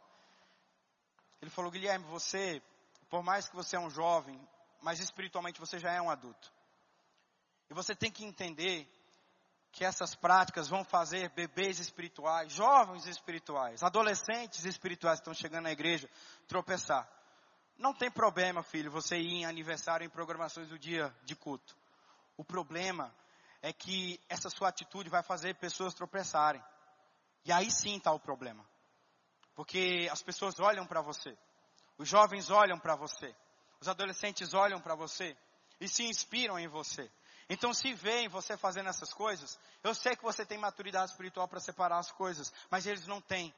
Ele 1.42 1.50
falou, 1.50 1.70
Guilherme, 1.70 2.06
você, 2.06 2.62
por 3.08 3.22
mais 3.22 3.48
que 3.48 3.56
você 3.56 3.76
é 3.76 3.80
um 3.80 3.90
jovem, 3.90 4.40
mas 4.80 5.00
espiritualmente 5.00 5.60
você 5.60 5.78
já 5.78 5.92
é 5.92 6.00
um 6.00 6.10
adulto. 6.10 6.52
E 7.70 7.74
você 7.74 7.94
tem 7.94 8.10
que 8.10 8.24
entender 8.24 8.88
que 9.72 9.84
essas 9.84 10.14
práticas 10.14 10.68
vão 10.68 10.84
fazer 10.84 11.30
bebês 11.30 11.78
espirituais, 11.78 12.52
jovens 12.52 13.06
espirituais, 13.06 13.82
adolescentes 13.82 14.64
espirituais 14.64 15.18
que 15.18 15.22
estão 15.22 15.34
chegando 15.34 15.64
na 15.64 15.72
igreja 15.72 16.08
tropeçar. 16.46 17.08
Não 17.76 17.94
tem 17.94 18.10
problema, 18.10 18.62
filho, 18.62 18.90
você 18.90 19.16
ir 19.16 19.34
em 19.34 19.44
aniversário 19.44 20.04
em 20.04 20.10
programações 20.10 20.68
do 20.68 20.78
dia 20.78 21.14
de 21.22 21.36
culto. 21.36 21.76
O 22.36 22.44
problema 22.44 23.14
é 23.62 23.72
que 23.72 24.20
essa 24.28 24.50
sua 24.50 24.68
atitude 24.68 25.08
vai 25.08 25.22
fazer 25.22 25.54
pessoas 25.56 25.94
tropeçarem. 25.94 26.62
E 27.44 27.52
aí 27.52 27.70
sim 27.70 27.96
está 27.96 28.12
o 28.12 28.18
problema. 28.18 28.64
Porque 29.54 30.08
as 30.10 30.22
pessoas 30.22 30.58
olham 30.58 30.86
para 30.86 31.00
você. 31.00 31.36
Os 31.98 32.08
jovens 32.08 32.48
olham 32.48 32.78
para 32.78 32.94
você. 32.94 33.34
Os 33.80 33.88
adolescentes 33.88 34.54
olham 34.54 34.80
para 34.80 34.94
você 34.94 35.36
e 35.80 35.88
se 35.88 36.04
inspiram 36.04 36.58
em 36.58 36.68
você. 36.68 37.10
Então, 37.48 37.72
se 37.74 37.92
veem 37.94 38.28
você 38.28 38.56
fazendo 38.56 38.88
essas 38.88 39.12
coisas, 39.12 39.58
eu 39.82 39.94
sei 39.94 40.14
que 40.14 40.22
você 40.22 40.44
tem 40.44 40.58
maturidade 40.58 41.10
espiritual 41.10 41.48
para 41.48 41.60
separar 41.60 41.98
as 41.98 42.12
coisas, 42.12 42.52
mas 42.70 42.86
eles 42.86 43.06
não 43.06 43.20
têm. 43.20 43.54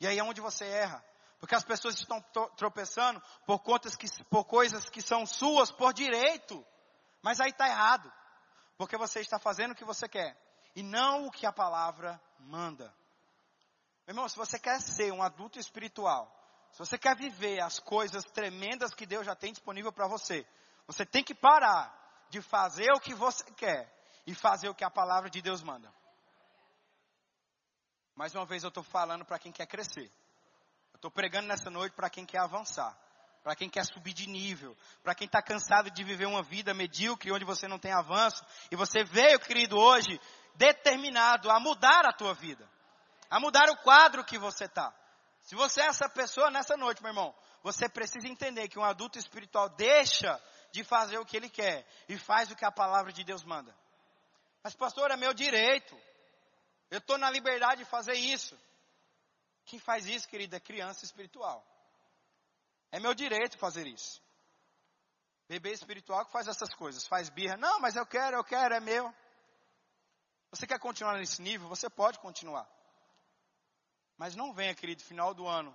E 0.00 0.06
aí 0.06 0.18
é 0.18 0.22
onde 0.22 0.40
você 0.40 0.64
erra. 0.64 1.04
Porque 1.40 1.54
as 1.54 1.64
pessoas 1.64 1.94
estão 1.94 2.20
tropeçando 2.56 3.22
por, 3.46 3.60
contas 3.60 3.94
que, 3.94 4.06
por 4.24 4.44
coisas 4.44 4.88
que 4.88 5.00
são 5.00 5.26
suas 5.26 5.70
por 5.70 5.92
direito. 5.92 6.64
Mas 7.22 7.40
aí 7.40 7.50
está 7.50 7.68
errado. 7.68 8.12
Porque 8.76 8.96
você 8.96 9.20
está 9.20 9.38
fazendo 9.38 9.72
o 9.72 9.74
que 9.74 9.84
você 9.84 10.08
quer. 10.08 10.36
E 10.74 10.82
não 10.82 11.26
o 11.26 11.30
que 11.30 11.46
a 11.46 11.52
palavra 11.52 12.20
manda. 12.38 12.94
Meu 14.06 14.14
irmão, 14.14 14.28
se 14.28 14.36
você 14.36 14.58
quer 14.58 14.80
ser 14.80 15.12
um 15.12 15.22
adulto 15.22 15.58
espiritual, 15.58 16.32
se 16.78 16.86
você 16.86 16.96
quer 16.96 17.16
viver 17.16 17.60
as 17.60 17.80
coisas 17.80 18.22
tremendas 18.26 18.94
que 18.94 19.04
Deus 19.04 19.26
já 19.26 19.34
tem 19.34 19.50
disponível 19.50 19.92
para 19.92 20.06
você, 20.06 20.46
você 20.86 21.04
tem 21.04 21.24
que 21.24 21.34
parar 21.34 21.92
de 22.30 22.40
fazer 22.40 22.92
o 22.92 23.00
que 23.00 23.12
você 23.14 23.42
quer 23.56 23.92
e 24.24 24.32
fazer 24.32 24.68
o 24.68 24.74
que 24.76 24.84
a 24.84 24.90
palavra 24.90 25.28
de 25.28 25.42
Deus 25.42 25.60
manda. 25.60 25.92
Mais 28.14 28.32
uma 28.32 28.46
vez 28.46 28.62
eu 28.62 28.68
estou 28.68 28.84
falando 28.84 29.24
para 29.24 29.40
quem 29.40 29.50
quer 29.50 29.66
crescer. 29.66 30.08
Eu 30.92 30.98
estou 30.98 31.10
pregando 31.10 31.48
nessa 31.48 31.68
noite 31.68 31.96
para 31.96 32.08
quem 32.08 32.24
quer 32.24 32.42
avançar, 32.42 32.96
para 33.42 33.56
quem 33.56 33.68
quer 33.68 33.84
subir 33.84 34.12
de 34.12 34.28
nível, 34.28 34.76
para 35.02 35.16
quem 35.16 35.26
está 35.26 35.42
cansado 35.42 35.90
de 35.90 36.04
viver 36.04 36.26
uma 36.26 36.44
vida 36.44 36.72
medíocre 36.72 37.32
onde 37.32 37.44
você 37.44 37.66
não 37.66 37.80
tem 37.80 37.90
avanço 37.90 38.40
e 38.70 38.76
você 38.76 39.02
veio, 39.02 39.40
querido, 39.40 39.76
hoje 39.76 40.20
determinado 40.54 41.50
a 41.50 41.58
mudar 41.58 42.06
a 42.06 42.12
tua 42.12 42.34
vida, 42.34 42.70
a 43.28 43.40
mudar 43.40 43.68
o 43.68 43.78
quadro 43.78 44.24
que 44.24 44.38
você 44.38 44.66
está. 44.66 44.94
Se 45.48 45.54
você 45.54 45.80
é 45.80 45.86
essa 45.86 46.06
pessoa 46.10 46.50
nessa 46.50 46.76
noite, 46.76 47.02
meu 47.02 47.08
irmão, 47.08 47.34
você 47.62 47.88
precisa 47.88 48.28
entender 48.28 48.68
que 48.68 48.78
um 48.78 48.84
adulto 48.84 49.18
espiritual 49.18 49.70
deixa 49.70 50.38
de 50.70 50.84
fazer 50.84 51.16
o 51.16 51.24
que 51.24 51.38
ele 51.38 51.48
quer 51.48 51.88
e 52.06 52.18
faz 52.18 52.50
o 52.50 52.54
que 52.54 52.66
a 52.66 52.70
palavra 52.70 53.14
de 53.14 53.24
Deus 53.24 53.42
manda. 53.44 53.74
Mas, 54.62 54.74
pastor, 54.74 55.10
é 55.10 55.16
meu 55.16 55.32
direito. 55.32 55.98
Eu 56.90 56.98
estou 56.98 57.16
na 57.16 57.30
liberdade 57.30 57.82
de 57.82 57.88
fazer 57.88 58.12
isso. 58.12 58.54
Quem 59.64 59.78
faz 59.78 60.06
isso, 60.06 60.28
querida, 60.28 60.58
é 60.58 60.60
criança 60.60 61.06
espiritual. 61.06 61.66
É 62.92 63.00
meu 63.00 63.14
direito 63.14 63.56
fazer 63.56 63.86
isso. 63.86 64.20
Bebê 65.48 65.72
espiritual 65.72 66.26
que 66.26 66.32
faz 66.32 66.46
essas 66.46 66.74
coisas, 66.74 67.06
faz 67.06 67.30
birra. 67.30 67.56
Não, 67.56 67.80
mas 67.80 67.96
eu 67.96 68.04
quero, 68.04 68.36
eu 68.36 68.44
quero, 68.44 68.74
é 68.74 68.80
meu. 68.80 69.10
Você 70.50 70.66
quer 70.66 70.78
continuar 70.78 71.16
nesse 71.16 71.40
nível? 71.40 71.70
Você 71.70 71.88
pode 71.88 72.18
continuar. 72.18 72.68
Mas 74.18 74.34
não 74.34 74.52
venha, 74.52 74.74
querido, 74.74 75.02
final 75.04 75.32
do 75.32 75.46
ano, 75.46 75.74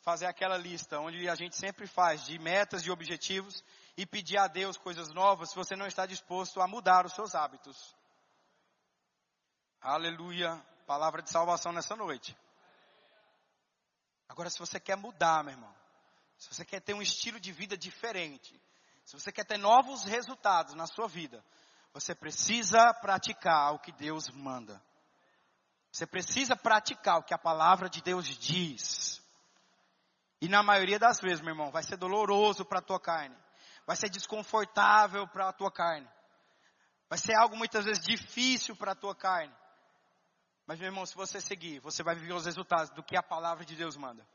fazer 0.00 0.26
aquela 0.26 0.58
lista 0.58 0.98
onde 0.98 1.28
a 1.28 1.36
gente 1.36 1.56
sempre 1.56 1.86
faz 1.86 2.24
de 2.24 2.36
metas 2.38 2.82
e 2.82 2.90
objetivos 2.90 3.62
e 3.96 4.04
pedir 4.04 4.38
a 4.38 4.48
Deus 4.48 4.76
coisas 4.76 5.08
novas 5.14 5.50
se 5.50 5.56
você 5.56 5.76
não 5.76 5.86
está 5.86 6.04
disposto 6.04 6.60
a 6.60 6.66
mudar 6.66 7.06
os 7.06 7.12
seus 7.12 7.34
hábitos. 7.34 7.94
Aleluia. 9.80 10.60
Palavra 10.84 11.22
de 11.22 11.30
salvação 11.30 11.72
nessa 11.72 11.96
noite. 11.96 12.36
Agora, 14.28 14.50
se 14.50 14.58
você 14.58 14.80
quer 14.80 14.96
mudar, 14.96 15.44
meu 15.44 15.52
irmão, 15.52 15.74
se 16.36 16.52
você 16.52 16.64
quer 16.64 16.80
ter 16.80 16.94
um 16.94 17.02
estilo 17.02 17.38
de 17.38 17.52
vida 17.52 17.76
diferente, 17.76 18.60
se 19.04 19.12
você 19.18 19.30
quer 19.30 19.44
ter 19.44 19.58
novos 19.58 20.02
resultados 20.04 20.74
na 20.74 20.86
sua 20.86 21.06
vida, 21.06 21.44
você 21.92 22.14
precisa 22.14 22.92
praticar 22.94 23.72
o 23.74 23.78
que 23.78 23.92
Deus 23.92 24.28
manda. 24.28 24.82
Você 25.96 26.06
precisa 26.06 26.54
praticar 26.54 27.18
o 27.18 27.22
que 27.22 27.32
a 27.32 27.38
palavra 27.38 27.88
de 27.88 28.02
Deus 28.02 28.26
diz. 28.26 29.22
E 30.40 30.48
na 30.48 30.62
maioria 30.62 30.98
das 30.98 31.20
vezes, 31.20 31.40
meu 31.40 31.52
irmão, 31.52 31.70
vai 31.70 31.82
ser 31.82 31.96
doloroso 31.96 32.64
para 32.64 32.80
a 32.80 32.82
tua 32.82 33.00
carne 33.00 33.36
vai 33.86 33.96
ser 33.96 34.10
desconfortável 34.10 35.26
para 35.28 35.48
a 35.48 35.52
tua 35.52 35.70
carne. 35.70 36.08
Vai 37.08 37.18
ser 37.18 37.36
algo 37.36 37.56
muitas 37.56 37.84
vezes 37.84 38.04
difícil 38.04 38.74
para 38.74 38.92
a 38.92 38.96
tua 38.96 39.14
carne. 39.14 39.54
Mas, 40.66 40.80
meu 40.80 40.88
irmão, 40.88 41.06
se 41.06 41.14
você 41.14 41.40
seguir, 41.40 41.78
você 41.78 42.02
vai 42.02 42.16
viver 42.16 42.32
os 42.32 42.44
resultados 42.44 42.90
do 42.90 43.02
que 43.02 43.16
a 43.16 43.22
palavra 43.22 43.64
de 43.64 43.76
Deus 43.76 43.96
manda. 43.96 44.26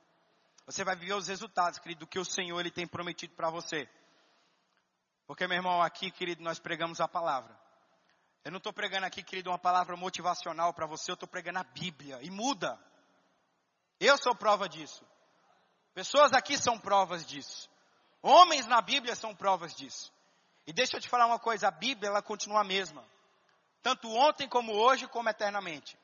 Você 0.65 0.86
vai 0.86 0.95
viver 0.95 1.13
os 1.13 1.28
resultados, 1.28 1.80
querido, 1.80 2.06
do 2.06 2.08
que 2.08 2.17
o 2.17 2.24
Senhor 2.24 2.58
ele 2.58 2.71
tem 2.71 2.88
prometido 2.88 3.36
para 3.36 3.50
você. 3.50 3.89
Porque, 5.28 5.45
meu 5.45 5.58
irmão, 5.58 5.82
aqui, 5.82 6.10
querido, 6.10 6.41
nós 6.41 6.60
pregamos 6.60 7.02
a 7.02 7.08
palavra. 7.08 7.54
Eu 8.43 8.51
não 8.51 8.58
estou 8.58 8.73
pregando 8.73 9.06
aqui, 9.06 9.21
querido, 9.21 9.51
uma 9.51 9.60
palavra 9.60 9.95
motivacional 9.95 10.73
para 10.73 10.88
você, 10.88 11.12
eu 11.12 11.13
estou 11.13 11.30
pregando 11.30 11.60
a 11.60 11.63
Bíblia. 11.63 12.19
E 12.21 12.32
muda. 12.32 12.80
Eu 13.99 14.17
sou 14.17 14.36
prova 14.36 14.67
disso. 14.67 15.06
Pessoas 15.93 16.34
aqui 16.34 16.58
são 16.58 16.80
provas 16.80 17.25
disso. 17.25 17.69
Homens 18.21 18.65
na 18.65 18.82
Bíblia 18.82 19.15
são 19.15 19.36
provas 19.36 19.75
disso. 19.75 20.12
E 20.65 20.73
deixa 20.73 20.97
eu 20.97 21.01
te 21.01 21.10
falar 21.10 21.27
uma 21.27 21.39
coisa, 21.39 21.67
a 21.67 21.71
Bíblia 21.71 22.10
ela 22.10 22.21
continua 22.21 22.62
a 22.62 22.63
mesma. 22.63 23.04
Tanto 23.82 24.10
ontem 24.10 24.47
como 24.47 24.73
hoje, 24.73 25.08
como 25.08 25.30
eternamente. 25.30 25.97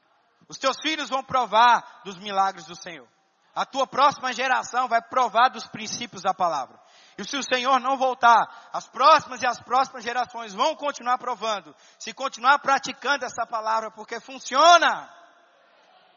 Os 0.48 0.58
teus 0.58 0.78
filhos 0.82 1.10
vão 1.10 1.24
provar 1.24 2.02
dos 2.04 2.18
milagres 2.18 2.66
do 2.66 2.76
Senhor. 2.76 3.08
A 3.54 3.66
tua 3.66 3.88
próxima 3.88 4.32
geração 4.34 4.88
vai 4.88 5.02
provar 5.02 5.50
dos 5.50 5.68
princípios 5.68 6.22
da 6.22 6.34
palavra. 6.34 6.80
E 7.18 7.26
se 7.26 7.36
o 7.36 7.44
Senhor 7.44 7.80
não 7.80 7.98
voltar, 7.98 8.70
as 8.72 8.88
próximas 8.88 9.42
e 9.42 9.48
as 9.48 9.60
próximas 9.60 10.04
gerações 10.04 10.54
vão 10.54 10.76
continuar 10.76 11.18
provando. 11.18 11.76
Se 11.98 12.14
continuar 12.14 12.60
praticando 12.60 13.26
essa 13.26 13.46
palavra, 13.46 13.90
porque 13.90 14.20
funciona. 14.20 15.12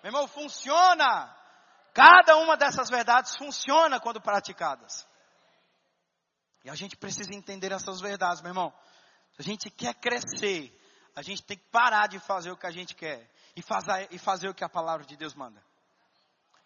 Meu 0.03 0.11
irmão, 0.11 0.29
funciona. 0.29 1.35
Cada 1.95 2.37
uma 2.37 2.57
dessas 2.57 2.91
verdades 2.91 3.35
funciona 3.37 3.99
quando 3.99 4.21
praticadas. 4.21 5.09
E 6.65 6.69
a 6.69 6.75
gente 6.75 6.97
precisa 6.97 7.35
entender 7.35 7.73
essas 7.73 8.01
verdades, 8.01 8.43
meu 8.43 8.51
irmão. 8.51 8.73
Se 9.33 9.41
a 9.41 9.45
gente 9.45 9.71
quer 9.71 9.95
crescer, 9.95 10.71
a 11.17 11.23
gente 11.23 11.43
tem 11.43 11.57
que 11.57 11.69
parar 11.71 12.09
de 12.09 12.19
fazer 12.19 12.51
o 12.51 12.57
que 12.57 12.67
a 12.67 12.71
gente 12.71 12.95
quer 12.95 13.27
e 13.57 13.63
fazer, 13.63 14.09
e 14.11 14.19
fazer 14.19 14.49
o 14.51 14.55
que 14.55 14.65
a 14.65 14.69
palavra 14.69 15.07
de 15.07 15.17
Deus 15.17 15.35
manda. 15.35 15.65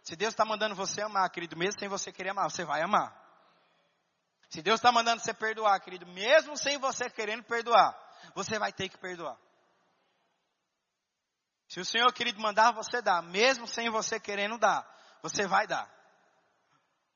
Se 0.02 0.16
Deus 0.16 0.32
está 0.32 0.44
mandando 0.44 0.74
você 0.74 1.00
amar, 1.00 1.30
querido, 1.30 1.56
mesmo 1.56 1.78
sem 1.78 1.88
você 1.88 2.12
querer 2.12 2.30
amar, 2.30 2.50
você 2.50 2.64
vai 2.64 2.82
amar. 2.82 3.23
Se 4.48 4.62
Deus 4.62 4.78
está 4.78 4.92
mandando 4.92 5.20
você 5.20 5.34
perdoar, 5.34 5.80
querido, 5.80 6.06
mesmo 6.06 6.56
sem 6.56 6.78
você 6.78 7.10
querendo 7.10 7.42
perdoar, 7.44 7.96
você 8.34 8.58
vai 8.58 8.72
ter 8.72 8.88
que 8.88 8.98
perdoar. 8.98 9.36
Se 11.68 11.80
o 11.80 11.84
Senhor, 11.84 12.12
querido, 12.12 12.40
mandar 12.40 12.72
você 12.72 13.02
dar, 13.02 13.22
mesmo 13.22 13.66
sem 13.66 13.90
você 13.90 14.20
querendo 14.20 14.58
dar, 14.58 14.86
você 15.22 15.46
vai 15.46 15.66
dar. 15.66 15.92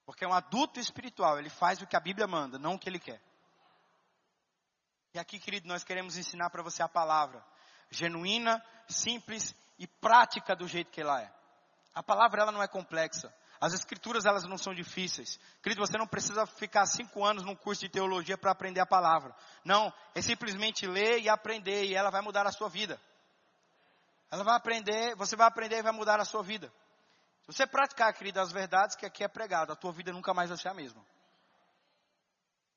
Porque 0.04 0.24
é 0.24 0.28
um 0.28 0.32
adulto 0.32 0.80
espiritual, 0.80 1.38
ele 1.38 1.50
faz 1.50 1.80
o 1.80 1.86
que 1.86 1.96
a 1.96 2.00
Bíblia 2.00 2.26
manda, 2.26 2.58
não 2.58 2.74
o 2.74 2.78
que 2.78 2.88
ele 2.88 2.98
quer. 2.98 3.20
E 5.14 5.18
aqui, 5.18 5.38
querido, 5.38 5.68
nós 5.68 5.84
queremos 5.84 6.16
ensinar 6.16 6.50
para 6.50 6.62
você 6.62 6.82
a 6.82 6.88
palavra 6.88 7.44
genuína, 7.90 8.62
simples 8.88 9.54
e 9.78 9.86
prática 9.86 10.54
do 10.54 10.66
jeito 10.66 10.90
que 10.90 11.00
ela 11.00 11.20
é. 11.22 11.32
A 11.94 12.02
palavra 12.02 12.42
ela 12.42 12.52
não 12.52 12.62
é 12.62 12.68
complexa. 12.68 13.32
As 13.60 13.72
escrituras 13.72 14.24
elas 14.24 14.44
não 14.44 14.56
são 14.56 14.72
difíceis. 14.72 15.38
Querido, 15.62 15.84
você 15.84 15.98
não 15.98 16.06
precisa 16.06 16.46
ficar 16.46 16.86
cinco 16.86 17.24
anos 17.24 17.44
num 17.44 17.56
curso 17.56 17.80
de 17.82 17.88
teologia 17.88 18.38
para 18.38 18.52
aprender 18.52 18.80
a 18.80 18.86
palavra. 18.86 19.34
Não, 19.64 19.92
é 20.14 20.22
simplesmente 20.22 20.86
ler 20.86 21.20
e 21.20 21.28
aprender 21.28 21.84
e 21.84 21.94
ela 21.94 22.10
vai 22.10 22.22
mudar 22.22 22.46
a 22.46 22.52
sua 22.52 22.68
vida. 22.68 23.00
Ela 24.30 24.44
vai 24.44 24.54
aprender, 24.54 25.16
você 25.16 25.34
vai 25.34 25.46
aprender 25.46 25.78
e 25.78 25.82
vai 25.82 25.92
mudar 25.92 26.20
a 26.20 26.24
sua 26.24 26.42
vida. 26.42 26.72
Se 27.42 27.52
você 27.52 27.66
praticar, 27.66 28.12
querido, 28.12 28.40
as 28.40 28.52
verdades 28.52 28.94
que 28.94 29.06
aqui 29.06 29.24
é 29.24 29.28
pregado, 29.28 29.72
a 29.72 29.76
tua 29.76 29.90
vida 29.90 30.12
nunca 30.12 30.32
mais 30.32 30.50
vai 30.50 30.58
ser 30.58 30.68
a 30.68 30.74
mesma. 30.74 31.04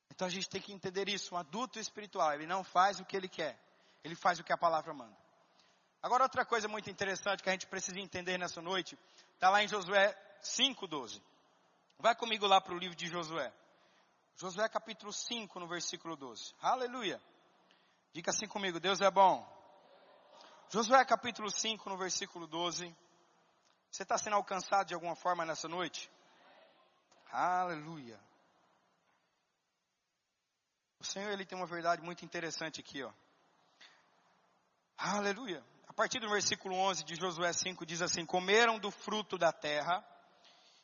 Então 0.10 0.28
a 0.28 0.32
gente 0.32 0.50
tem 0.50 0.62
que 0.62 0.74
entender 0.74 1.10
isso. 1.10 1.36
Um 1.36 1.38
adulto 1.38 1.78
espiritual, 1.78 2.34
ele 2.34 2.48
não 2.48 2.64
faz 2.64 3.00
o 3.00 3.06
que 3.06 3.16
ele 3.16 3.28
quer, 3.28 3.60
ele 4.04 4.16
faz 4.16 4.40
o 4.40 4.44
que 4.44 4.54
a 4.54 4.58
palavra 4.58 4.94
manda. 4.94 5.16
Agora, 6.02 6.24
outra 6.24 6.44
coisa 6.44 6.68
muito 6.68 6.90
interessante 6.90 7.44
que 7.44 7.50
a 7.50 7.52
gente 7.52 7.68
precisa 7.68 8.00
entender 8.00 8.38
nessa 8.40 8.62
noite, 8.62 8.98
está 9.36 9.50
lá 9.50 9.64
em 9.64 9.68
Josué 9.68 10.18
5,12. 10.42 11.22
Vai 12.00 12.16
comigo 12.16 12.48
lá 12.48 12.60
para 12.60 12.74
o 12.74 12.78
livro 12.78 12.96
de 12.96 13.08
Josué. 13.08 13.54
Josué 14.36 14.68
capítulo 14.68 15.14
5, 15.14 15.60
no 15.60 15.68
versículo 15.68 16.16
12. 16.16 16.56
Aleluia. 16.60 17.22
Diga 18.14 18.32
assim 18.32 18.48
comigo, 18.48 18.80
Deus 18.80 19.00
é 19.02 19.12
bom. 19.12 19.48
Josué 20.70 21.04
capítulo 21.06 21.50
5, 21.50 21.90
no 21.90 21.98
versículo 21.98 22.48
12. 22.48 22.96
Você 23.92 24.04
está 24.04 24.18
sendo 24.18 24.36
alcançado 24.36 24.88
de 24.88 24.94
alguma 24.94 25.16
forma 25.16 25.46
nessa 25.46 25.68
noite? 25.68 26.10
Aleluia. 27.32 28.20
O 31.00 31.04
Senhor 31.04 31.32
ele 31.32 31.46
tem 31.46 31.58
uma 31.58 31.68
verdade 31.68 32.02
muito 32.02 32.24
interessante 32.24 32.80
aqui, 32.80 33.04
ó. 33.04 33.12
Aleluia. 34.98 35.64
A 35.88 35.94
partir 35.94 36.20
do 36.20 36.30
versículo 36.30 36.76
11 36.76 37.04
de 37.04 37.16
Josué 37.16 37.52
5 37.52 37.86
diz 37.86 38.02
assim: 38.02 38.26
Comeram 38.26 38.80
do 38.80 38.92
fruto 38.92 39.38
da 39.38 39.52
terra, 39.52 40.06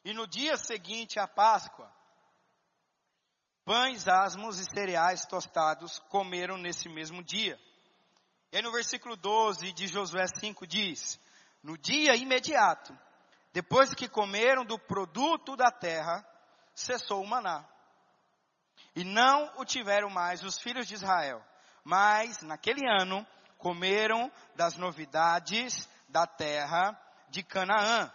e 0.08 0.14
no 0.14 0.26
dia 0.26 0.56
seguinte 0.56 1.20
à 1.20 1.28
Páscoa, 1.28 1.94
pães 3.66 4.08
asmos 4.08 4.58
e 4.58 4.64
cereais 4.64 5.26
tostados 5.26 6.00
comeram 6.08 6.58
nesse 6.58 6.88
mesmo 6.88 7.22
dia. 7.22 7.60
E 8.50 8.56
aí 8.56 8.64
no 8.64 8.72
versículo 8.72 9.18
12 9.18 9.74
de 9.74 9.86
Josué 9.86 10.26
5 10.26 10.66
diz: 10.66 11.20
No 11.62 11.78
dia 11.78 12.16
imediato, 12.16 12.98
depois 13.52 13.94
que 13.94 14.08
comeram 14.08 14.64
do 14.64 14.80
produto 14.80 15.58
da 15.58 15.70
terra, 15.70 16.26
cessou 16.74 17.22
o 17.22 17.28
maná. 17.28 17.68
E 18.96 19.04
não 19.04 19.52
o 19.58 19.66
tiveram 19.66 20.10
mais 20.10 20.42
os 20.42 20.58
filhos 20.58 20.88
de 20.88 20.94
Israel. 20.94 21.46
Mas, 21.84 22.42
naquele 22.44 22.90
ano, 22.90 23.28
comeram 23.58 24.32
das 24.56 24.78
novidades 24.78 25.86
da 26.08 26.26
terra 26.26 26.98
de 27.28 27.44
Canaã. 27.44 28.10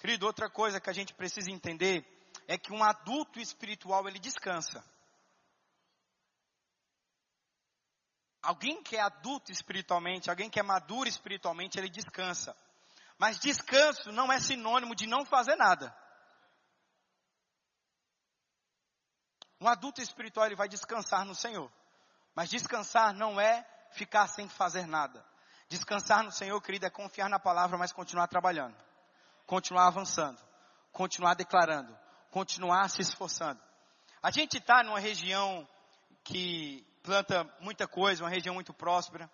Querido, 0.00 0.24
outra 0.24 0.48
coisa 0.48 0.80
que 0.80 0.88
a 0.88 0.94
gente 0.94 1.12
precisa 1.12 1.50
entender 1.50 2.06
é 2.48 2.56
que 2.56 2.72
um 2.72 2.82
adulto 2.82 3.38
espiritual 3.38 4.08
ele 4.08 4.18
descansa. 4.18 4.82
Alguém 8.42 8.82
que 8.82 8.96
é 8.96 9.00
adulto 9.00 9.52
espiritualmente, 9.52 10.30
alguém 10.30 10.48
que 10.48 10.58
é 10.58 10.62
maduro 10.62 11.06
espiritualmente, 11.06 11.78
ele 11.78 11.90
descansa. 11.90 12.56
Mas 13.18 13.38
descanso 13.38 14.10
não 14.10 14.32
é 14.32 14.40
sinônimo 14.40 14.94
de 14.94 15.06
não 15.06 15.26
fazer 15.26 15.54
nada. 15.56 15.94
Um 19.60 19.68
adulto 19.68 20.00
espiritual 20.00 20.46
ele 20.46 20.56
vai 20.56 20.66
descansar 20.66 21.26
no 21.26 21.34
Senhor. 21.34 21.70
Mas 22.34 22.48
descansar 22.48 23.12
não 23.12 23.38
é 23.38 23.68
ficar 23.90 24.26
sem 24.28 24.48
fazer 24.48 24.86
nada. 24.86 25.22
Descansar 25.68 26.24
no 26.24 26.32
Senhor, 26.32 26.58
querido, 26.62 26.86
é 26.86 26.90
confiar 26.90 27.28
na 27.28 27.38
palavra, 27.38 27.76
mas 27.76 27.92
continuar 27.92 28.28
trabalhando. 28.28 28.89
Continuar 29.50 29.88
avançando. 29.88 30.38
Continuar 30.92 31.34
declarando. 31.34 31.98
Continuar 32.30 32.88
se 32.88 33.02
esforçando. 33.02 33.60
A 34.22 34.30
gente 34.30 34.58
está 34.58 34.84
numa 34.84 35.00
região 35.00 35.68
que 36.22 36.86
planta 37.02 37.42
muita 37.58 37.88
coisa, 37.88 38.22
uma 38.22 38.30
região 38.30 38.54
muito 38.54 38.72
próspera. 38.72 39.28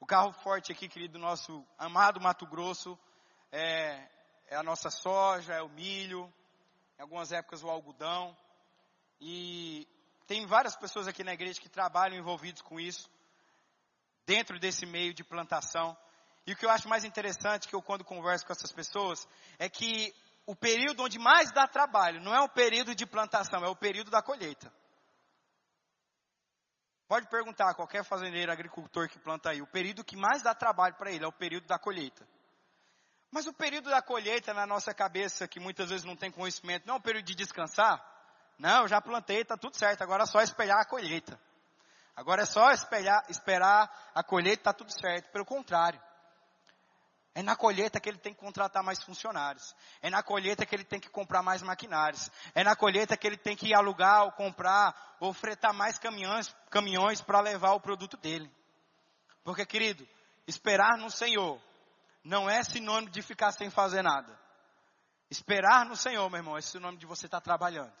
O 0.00 0.06
carro 0.06 0.32
forte 0.32 0.72
aqui, 0.72 0.88
querido, 0.88 1.12
do 1.12 1.18
nosso 1.18 1.62
amado 1.76 2.22
Mato 2.22 2.46
Grosso, 2.46 2.98
é, 3.52 4.08
é 4.46 4.56
a 4.56 4.62
nossa 4.62 4.88
soja, 4.88 5.52
é 5.52 5.60
o 5.60 5.68
milho, 5.68 6.32
em 6.98 7.02
algumas 7.02 7.30
épocas 7.30 7.62
o 7.62 7.68
algodão. 7.68 8.34
E 9.20 9.86
tem 10.26 10.46
várias 10.46 10.74
pessoas 10.74 11.06
aqui 11.06 11.22
na 11.22 11.34
igreja 11.34 11.60
que 11.60 11.68
trabalham 11.68 12.16
envolvidos 12.16 12.62
com 12.62 12.80
isso, 12.80 13.10
dentro 14.24 14.58
desse 14.58 14.86
meio 14.86 15.12
de 15.12 15.22
plantação. 15.22 15.94
E 16.50 16.52
o 16.52 16.56
que 16.56 16.66
eu 16.66 16.70
acho 16.70 16.88
mais 16.88 17.04
interessante, 17.04 17.68
que 17.68 17.76
eu 17.76 17.80
quando 17.80 18.04
converso 18.04 18.44
com 18.44 18.52
essas 18.52 18.72
pessoas, 18.72 19.24
é 19.56 19.68
que 19.68 20.12
o 20.44 20.56
período 20.56 21.04
onde 21.04 21.16
mais 21.16 21.52
dá 21.52 21.68
trabalho 21.68 22.20
não 22.20 22.34
é 22.34 22.40
o 22.40 22.48
período 22.48 22.92
de 22.92 23.06
plantação, 23.06 23.64
é 23.64 23.68
o 23.68 23.76
período 23.76 24.10
da 24.10 24.20
colheita. 24.20 24.68
Pode 27.06 27.28
perguntar 27.28 27.70
a 27.70 27.74
qualquer 27.74 28.02
fazendeiro, 28.02 28.50
agricultor 28.50 29.08
que 29.08 29.16
planta 29.20 29.50
aí, 29.50 29.62
o 29.62 29.66
período 29.68 30.02
que 30.02 30.16
mais 30.16 30.42
dá 30.42 30.52
trabalho 30.52 30.96
para 30.96 31.12
ele 31.12 31.24
é 31.24 31.28
o 31.28 31.32
período 31.32 31.68
da 31.68 31.78
colheita. 31.78 32.26
Mas 33.30 33.46
o 33.46 33.52
período 33.52 33.88
da 33.88 34.02
colheita 34.02 34.52
na 34.52 34.66
nossa 34.66 34.92
cabeça, 34.92 35.46
que 35.46 35.60
muitas 35.60 35.88
vezes 35.90 36.04
não 36.04 36.16
tem 36.16 36.32
conhecimento, 36.32 36.84
não 36.84 36.94
é 36.94 36.98
um 36.98 37.00
período 37.00 37.26
de 37.26 37.36
descansar? 37.36 38.04
Não, 38.58 38.88
já 38.88 39.00
plantei, 39.00 39.42
está 39.42 39.56
tudo 39.56 39.76
certo, 39.76 40.02
agora 40.02 40.24
é 40.24 40.26
só 40.26 40.40
esperar 40.40 40.80
a 40.80 40.84
colheita. 40.84 41.40
Agora 42.16 42.42
é 42.42 42.44
só 42.44 42.72
esperar, 42.72 43.24
esperar 43.28 44.10
a 44.12 44.24
colheita, 44.24 44.62
está 44.62 44.72
tudo 44.72 44.90
certo. 44.90 45.30
Pelo 45.30 45.44
contrário. 45.44 46.09
É 47.34 47.42
na 47.42 47.54
colheita 47.54 48.00
que 48.00 48.08
ele 48.08 48.18
tem 48.18 48.34
que 48.34 48.40
contratar 48.40 48.82
mais 48.82 49.02
funcionários. 49.02 49.74
É 50.02 50.10
na 50.10 50.22
colheita 50.22 50.66
que 50.66 50.74
ele 50.74 50.84
tem 50.84 50.98
que 50.98 51.08
comprar 51.08 51.42
mais 51.42 51.62
maquinários. 51.62 52.28
É 52.54 52.64
na 52.64 52.74
colheita 52.74 53.16
que 53.16 53.26
ele 53.26 53.36
tem 53.36 53.56
que 53.56 53.72
alugar 53.72 54.24
ou 54.24 54.32
comprar 54.32 55.16
ou 55.20 55.32
fretar 55.32 55.72
mais 55.72 55.98
caminhões, 55.98 56.54
caminhões 56.70 57.20
para 57.20 57.40
levar 57.40 57.72
o 57.72 57.80
produto 57.80 58.16
dele. 58.16 58.50
Porque, 59.44 59.64
querido, 59.64 60.06
esperar 60.46 60.98
no 60.98 61.10
Senhor 61.10 61.60
não 62.24 62.50
é 62.50 62.64
sinônimo 62.64 63.10
de 63.10 63.22
ficar 63.22 63.52
sem 63.52 63.70
fazer 63.70 64.02
nada. 64.02 64.38
Esperar 65.30 65.86
no 65.86 65.94
Senhor, 65.94 66.28
meu 66.28 66.38
irmão, 66.38 66.56
é 66.56 66.60
sinônimo 66.60 66.98
de 66.98 67.06
você 67.06 67.26
estar 67.26 67.40
trabalhando. 67.40 67.92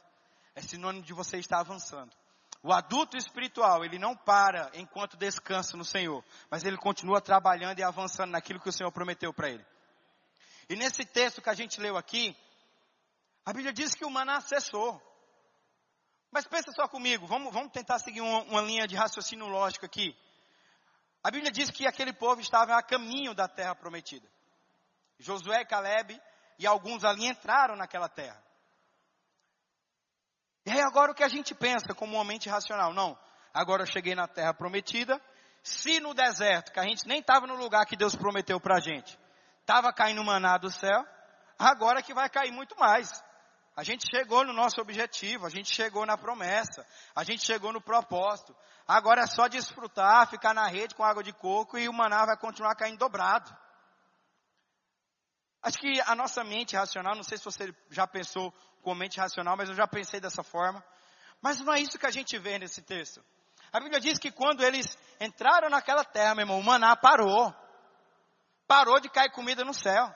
É 0.54 0.60
sinônimo 0.60 1.04
de 1.04 1.12
você 1.12 1.38
estar 1.38 1.60
avançando. 1.60 2.14
O 2.62 2.72
adulto 2.72 3.16
espiritual, 3.16 3.84
ele 3.84 3.98
não 3.98 4.14
para 4.14 4.70
enquanto 4.74 5.16
descansa 5.16 5.76
no 5.76 5.84
Senhor, 5.84 6.22
mas 6.50 6.62
ele 6.62 6.76
continua 6.76 7.20
trabalhando 7.20 7.78
e 7.78 7.82
avançando 7.82 8.32
naquilo 8.32 8.60
que 8.60 8.68
o 8.68 8.72
Senhor 8.72 8.92
prometeu 8.92 9.32
para 9.32 9.48
ele. 9.48 9.64
E 10.68 10.76
nesse 10.76 11.04
texto 11.04 11.40
que 11.40 11.48
a 11.48 11.54
gente 11.54 11.80
leu 11.80 11.96
aqui, 11.96 12.36
a 13.46 13.52
Bíblia 13.52 13.72
diz 13.72 13.94
que 13.94 14.04
o 14.04 14.10
maná 14.10 14.40
cessou. 14.40 15.00
Mas 16.30 16.46
pensa 16.46 16.70
só 16.72 16.86
comigo, 16.86 17.26
vamos, 17.26 17.52
vamos 17.52 17.72
tentar 17.72 17.98
seguir 17.98 18.20
uma, 18.20 18.42
uma 18.42 18.60
linha 18.60 18.86
de 18.86 18.94
raciocínio 18.94 19.46
lógico 19.46 19.86
aqui. 19.86 20.14
A 21.24 21.30
Bíblia 21.30 21.50
diz 21.50 21.70
que 21.70 21.86
aquele 21.86 22.12
povo 22.12 22.40
estava 22.40 22.76
a 22.76 22.82
caminho 22.82 23.34
da 23.34 23.48
terra 23.48 23.74
prometida. 23.74 24.28
Josué, 25.18 25.64
Caleb 25.64 26.20
e 26.58 26.66
alguns 26.66 27.04
ali 27.04 27.26
entraram 27.26 27.74
naquela 27.74 28.08
terra. 28.08 28.42
E 30.70 30.72
aí 30.72 30.82
agora 30.82 31.10
o 31.10 31.14
que 31.16 31.24
a 31.24 31.28
gente 31.28 31.52
pensa 31.52 31.92
como 31.92 32.14
uma 32.14 32.24
mente 32.24 32.48
racional? 32.48 32.94
Não, 32.94 33.18
agora 33.52 33.82
eu 33.82 33.86
cheguei 33.92 34.14
na 34.14 34.28
terra 34.28 34.54
prometida. 34.54 35.20
Se 35.64 35.98
no 35.98 36.14
deserto, 36.14 36.70
que 36.70 36.78
a 36.78 36.84
gente 36.84 37.08
nem 37.08 37.18
estava 37.18 37.44
no 37.44 37.56
lugar 37.56 37.84
que 37.86 37.96
Deus 37.96 38.14
prometeu 38.14 38.60
para 38.60 38.76
a 38.76 38.80
gente, 38.80 39.18
estava 39.62 39.92
caindo 39.92 40.22
maná 40.22 40.56
do 40.58 40.70
céu, 40.70 41.04
agora 41.58 42.00
que 42.00 42.14
vai 42.14 42.30
cair 42.30 42.52
muito 42.52 42.78
mais. 42.78 43.20
A 43.76 43.82
gente 43.82 44.06
chegou 44.14 44.44
no 44.44 44.52
nosso 44.52 44.80
objetivo, 44.80 45.44
a 45.44 45.50
gente 45.50 45.74
chegou 45.74 46.06
na 46.06 46.16
promessa, 46.16 46.86
a 47.16 47.24
gente 47.24 47.44
chegou 47.44 47.72
no 47.72 47.80
propósito. 47.80 48.54
Agora 48.86 49.22
é 49.22 49.26
só 49.26 49.48
desfrutar, 49.48 50.28
ficar 50.28 50.54
na 50.54 50.68
rede 50.68 50.94
com 50.94 51.02
água 51.02 51.24
de 51.24 51.32
coco 51.32 51.78
e 51.78 51.88
o 51.88 51.92
maná 51.92 52.24
vai 52.26 52.36
continuar 52.36 52.76
caindo 52.76 52.98
dobrado. 52.98 53.52
Acho 55.62 55.78
que 55.78 56.00
a 56.02 56.14
nossa 56.14 56.44
mente 56.44 56.76
racional, 56.76 57.16
não 57.16 57.24
sei 57.24 57.38
se 57.38 57.44
você 57.44 57.74
já 57.90 58.06
pensou 58.06 58.54
com 58.82 58.94
mente 58.94 59.18
racional, 59.18 59.56
mas 59.56 59.68
eu 59.68 59.74
já 59.74 59.86
pensei 59.86 60.20
dessa 60.20 60.42
forma. 60.42 60.84
Mas 61.40 61.60
não 61.60 61.72
é 61.72 61.80
isso 61.80 61.98
que 61.98 62.06
a 62.06 62.10
gente 62.10 62.38
vê 62.38 62.58
nesse 62.58 62.82
texto. 62.82 63.24
A 63.72 63.80
Bíblia 63.80 64.00
diz 64.00 64.18
que 64.18 64.32
quando 64.32 64.62
eles 64.62 64.98
entraram 65.20 65.70
naquela 65.70 66.04
terra, 66.04 66.34
meu 66.34 66.42
irmão, 66.42 66.58
o 66.58 66.64
maná 66.64 66.96
parou. 66.96 67.54
Parou 68.66 69.00
de 69.00 69.08
cair 69.08 69.30
comida 69.30 69.64
no 69.64 69.72
céu. 69.72 70.14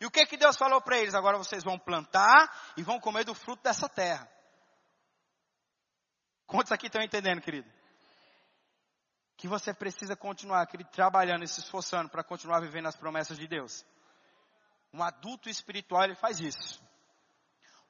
E 0.00 0.06
o 0.06 0.10
que 0.10 0.24
que 0.26 0.36
Deus 0.36 0.56
falou 0.56 0.80
para 0.80 0.98
eles? 0.98 1.14
Agora 1.14 1.38
vocês 1.38 1.64
vão 1.64 1.78
plantar 1.78 2.72
e 2.76 2.82
vão 2.82 3.00
comer 3.00 3.24
do 3.24 3.34
fruto 3.34 3.62
dessa 3.62 3.88
terra. 3.88 4.28
Quantos 6.46 6.70
aqui 6.70 6.86
estão 6.86 7.02
entendendo, 7.02 7.40
querido? 7.40 7.68
Que 9.36 9.48
você 9.48 9.74
precisa 9.74 10.14
continuar, 10.16 10.66
querido, 10.66 10.90
trabalhando 10.90 11.44
e 11.44 11.48
se 11.48 11.60
esforçando 11.60 12.08
para 12.08 12.22
continuar 12.22 12.60
vivendo 12.60 12.86
as 12.86 12.96
promessas 12.96 13.38
de 13.38 13.48
Deus. 13.48 13.84
Um 14.92 15.02
adulto 15.02 15.48
espiritual, 15.48 16.04
ele 16.04 16.14
faz 16.14 16.38
isso. 16.38 16.80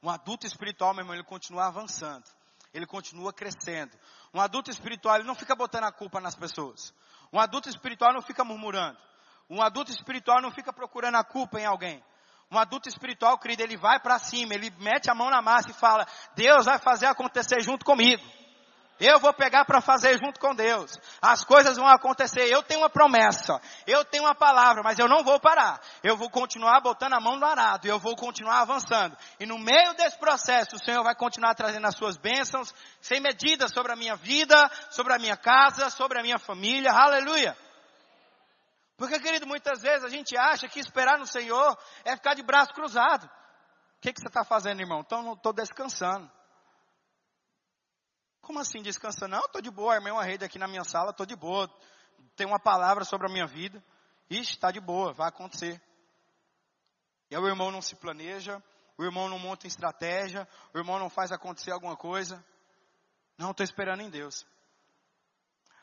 Um 0.02 0.10
adulto 0.10 0.46
espiritual, 0.46 0.92
meu 0.94 1.02
irmão, 1.02 1.14
ele 1.14 1.24
continua 1.24 1.66
avançando. 1.66 2.24
Ele 2.72 2.86
continua 2.86 3.32
crescendo. 3.32 3.96
Um 4.34 4.40
adulto 4.40 4.70
espiritual, 4.70 5.16
ele 5.16 5.24
não 5.24 5.34
fica 5.34 5.56
botando 5.56 5.84
a 5.84 5.92
culpa 5.92 6.20
nas 6.20 6.34
pessoas. 6.34 6.92
Um 7.32 7.40
adulto 7.40 7.68
espiritual 7.68 8.12
não 8.12 8.22
fica 8.22 8.44
murmurando. 8.44 8.98
Um 9.48 9.62
adulto 9.62 9.90
espiritual 9.90 10.42
não 10.42 10.50
fica 10.50 10.72
procurando 10.72 11.16
a 11.16 11.24
culpa 11.24 11.60
em 11.60 11.64
alguém. 11.64 12.02
Um 12.50 12.58
adulto 12.58 12.88
espiritual, 12.88 13.38
querido, 13.38 13.62
ele 13.62 13.76
vai 13.76 13.98
para 13.98 14.18
cima, 14.18 14.54
ele 14.54 14.70
mete 14.78 15.10
a 15.10 15.14
mão 15.14 15.30
na 15.30 15.42
massa 15.42 15.70
e 15.70 15.74
fala: 15.74 16.06
Deus 16.34 16.66
vai 16.66 16.78
fazer 16.78 17.06
acontecer 17.06 17.60
junto 17.60 17.84
comigo. 17.84 18.22
Eu 18.98 19.20
vou 19.20 19.32
pegar 19.34 19.66
para 19.66 19.82
fazer 19.82 20.18
junto 20.18 20.40
com 20.40 20.54
Deus. 20.54 20.98
As 21.20 21.44
coisas 21.44 21.76
vão 21.76 21.86
acontecer. 21.86 22.46
Eu 22.48 22.62
tenho 22.62 22.80
uma 22.80 22.88
promessa. 22.88 23.60
Eu 23.86 24.04
tenho 24.04 24.24
uma 24.24 24.34
palavra, 24.34 24.82
mas 24.82 24.98
eu 24.98 25.06
não 25.06 25.22
vou 25.22 25.38
parar. 25.38 25.80
Eu 26.02 26.16
vou 26.16 26.30
continuar 26.30 26.80
botando 26.80 27.12
a 27.12 27.20
mão 27.20 27.36
no 27.36 27.44
arado. 27.44 27.86
Eu 27.86 27.98
vou 27.98 28.16
continuar 28.16 28.60
avançando. 28.60 29.16
E 29.38 29.44
no 29.44 29.58
meio 29.58 29.92
desse 29.94 30.18
processo, 30.18 30.76
o 30.76 30.78
Senhor 30.78 31.04
vai 31.04 31.14
continuar 31.14 31.54
trazendo 31.54 31.86
as 31.86 31.94
suas 31.94 32.16
bênçãos, 32.16 32.74
sem 33.00 33.20
medida 33.20 33.68
sobre 33.68 33.92
a 33.92 33.96
minha 33.96 34.16
vida, 34.16 34.70
sobre 34.90 35.12
a 35.12 35.18
minha 35.18 35.36
casa, 35.36 35.90
sobre 35.90 36.18
a 36.18 36.22
minha 36.22 36.38
família. 36.38 36.90
Aleluia. 36.90 37.54
Porque, 38.96 39.20
querido, 39.20 39.46
muitas 39.46 39.82
vezes 39.82 40.04
a 40.04 40.08
gente 40.08 40.38
acha 40.38 40.68
que 40.68 40.80
esperar 40.80 41.18
no 41.18 41.26
Senhor 41.26 41.76
é 42.02 42.16
ficar 42.16 42.32
de 42.32 42.42
braço 42.42 42.72
cruzado. 42.72 43.26
O 43.26 44.00
que, 44.00 44.12
que 44.12 44.20
você 44.20 44.28
está 44.28 44.42
fazendo, 44.42 44.80
irmão? 44.80 45.00
Então, 45.00 45.22
não 45.22 45.34
estou 45.34 45.52
descansando. 45.52 46.30
Como 48.46 48.60
assim 48.60 48.80
descansando? 48.80 49.34
Não, 49.34 49.44
estou 49.44 49.60
de 49.60 49.72
boa, 49.72 49.94
armei 49.94 50.12
uma 50.12 50.22
rede 50.22 50.44
aqui 50.44 50.56
na 50.56 50.68
minha 50.68 50.84
sala, 50.84 51.10
estou 51.10 51.26
de 51.26 51.34
boa. 51.34 51.68
Tem 52.36 52.46
uma 52.46 52.60
palavra 52.60 53.04
sobre 53.04 53.26
a 53.26 53.32
minha 53.32 53.44
vida. 53.44 53.82
Ixi, 54.30 54.52
está 54.52 54.70
de 54.70 54.78
boa, 54.78 55.12
vai 55.12 55.28
acontecer. 55.28 55.82
E 57.28 57.34
aí 57.34 57.42
o 57.42 57.48
irmão 57.48 57.72
não 57.72 57.82
se 57.82 57.96
planeja, 57.96 58.62
o 58.96 59.02
irmão 59.02 59.28
não 59.28 59.36
monta 59.36 59.66
estratégia, 59.66 60.48
o 60.72 60.78
irmão 60.78 60.96
não 60.96 61.10
faz 61.10 61.32
acontecer 61.32 61.72
alguma 61.72 61.96
coisa. 61.96 62.42
Não, 63.36 63.50
estou 63.50 63.64
esperando 63.64 64.02
em 64.02 64.10
Deus. 64.10 64.46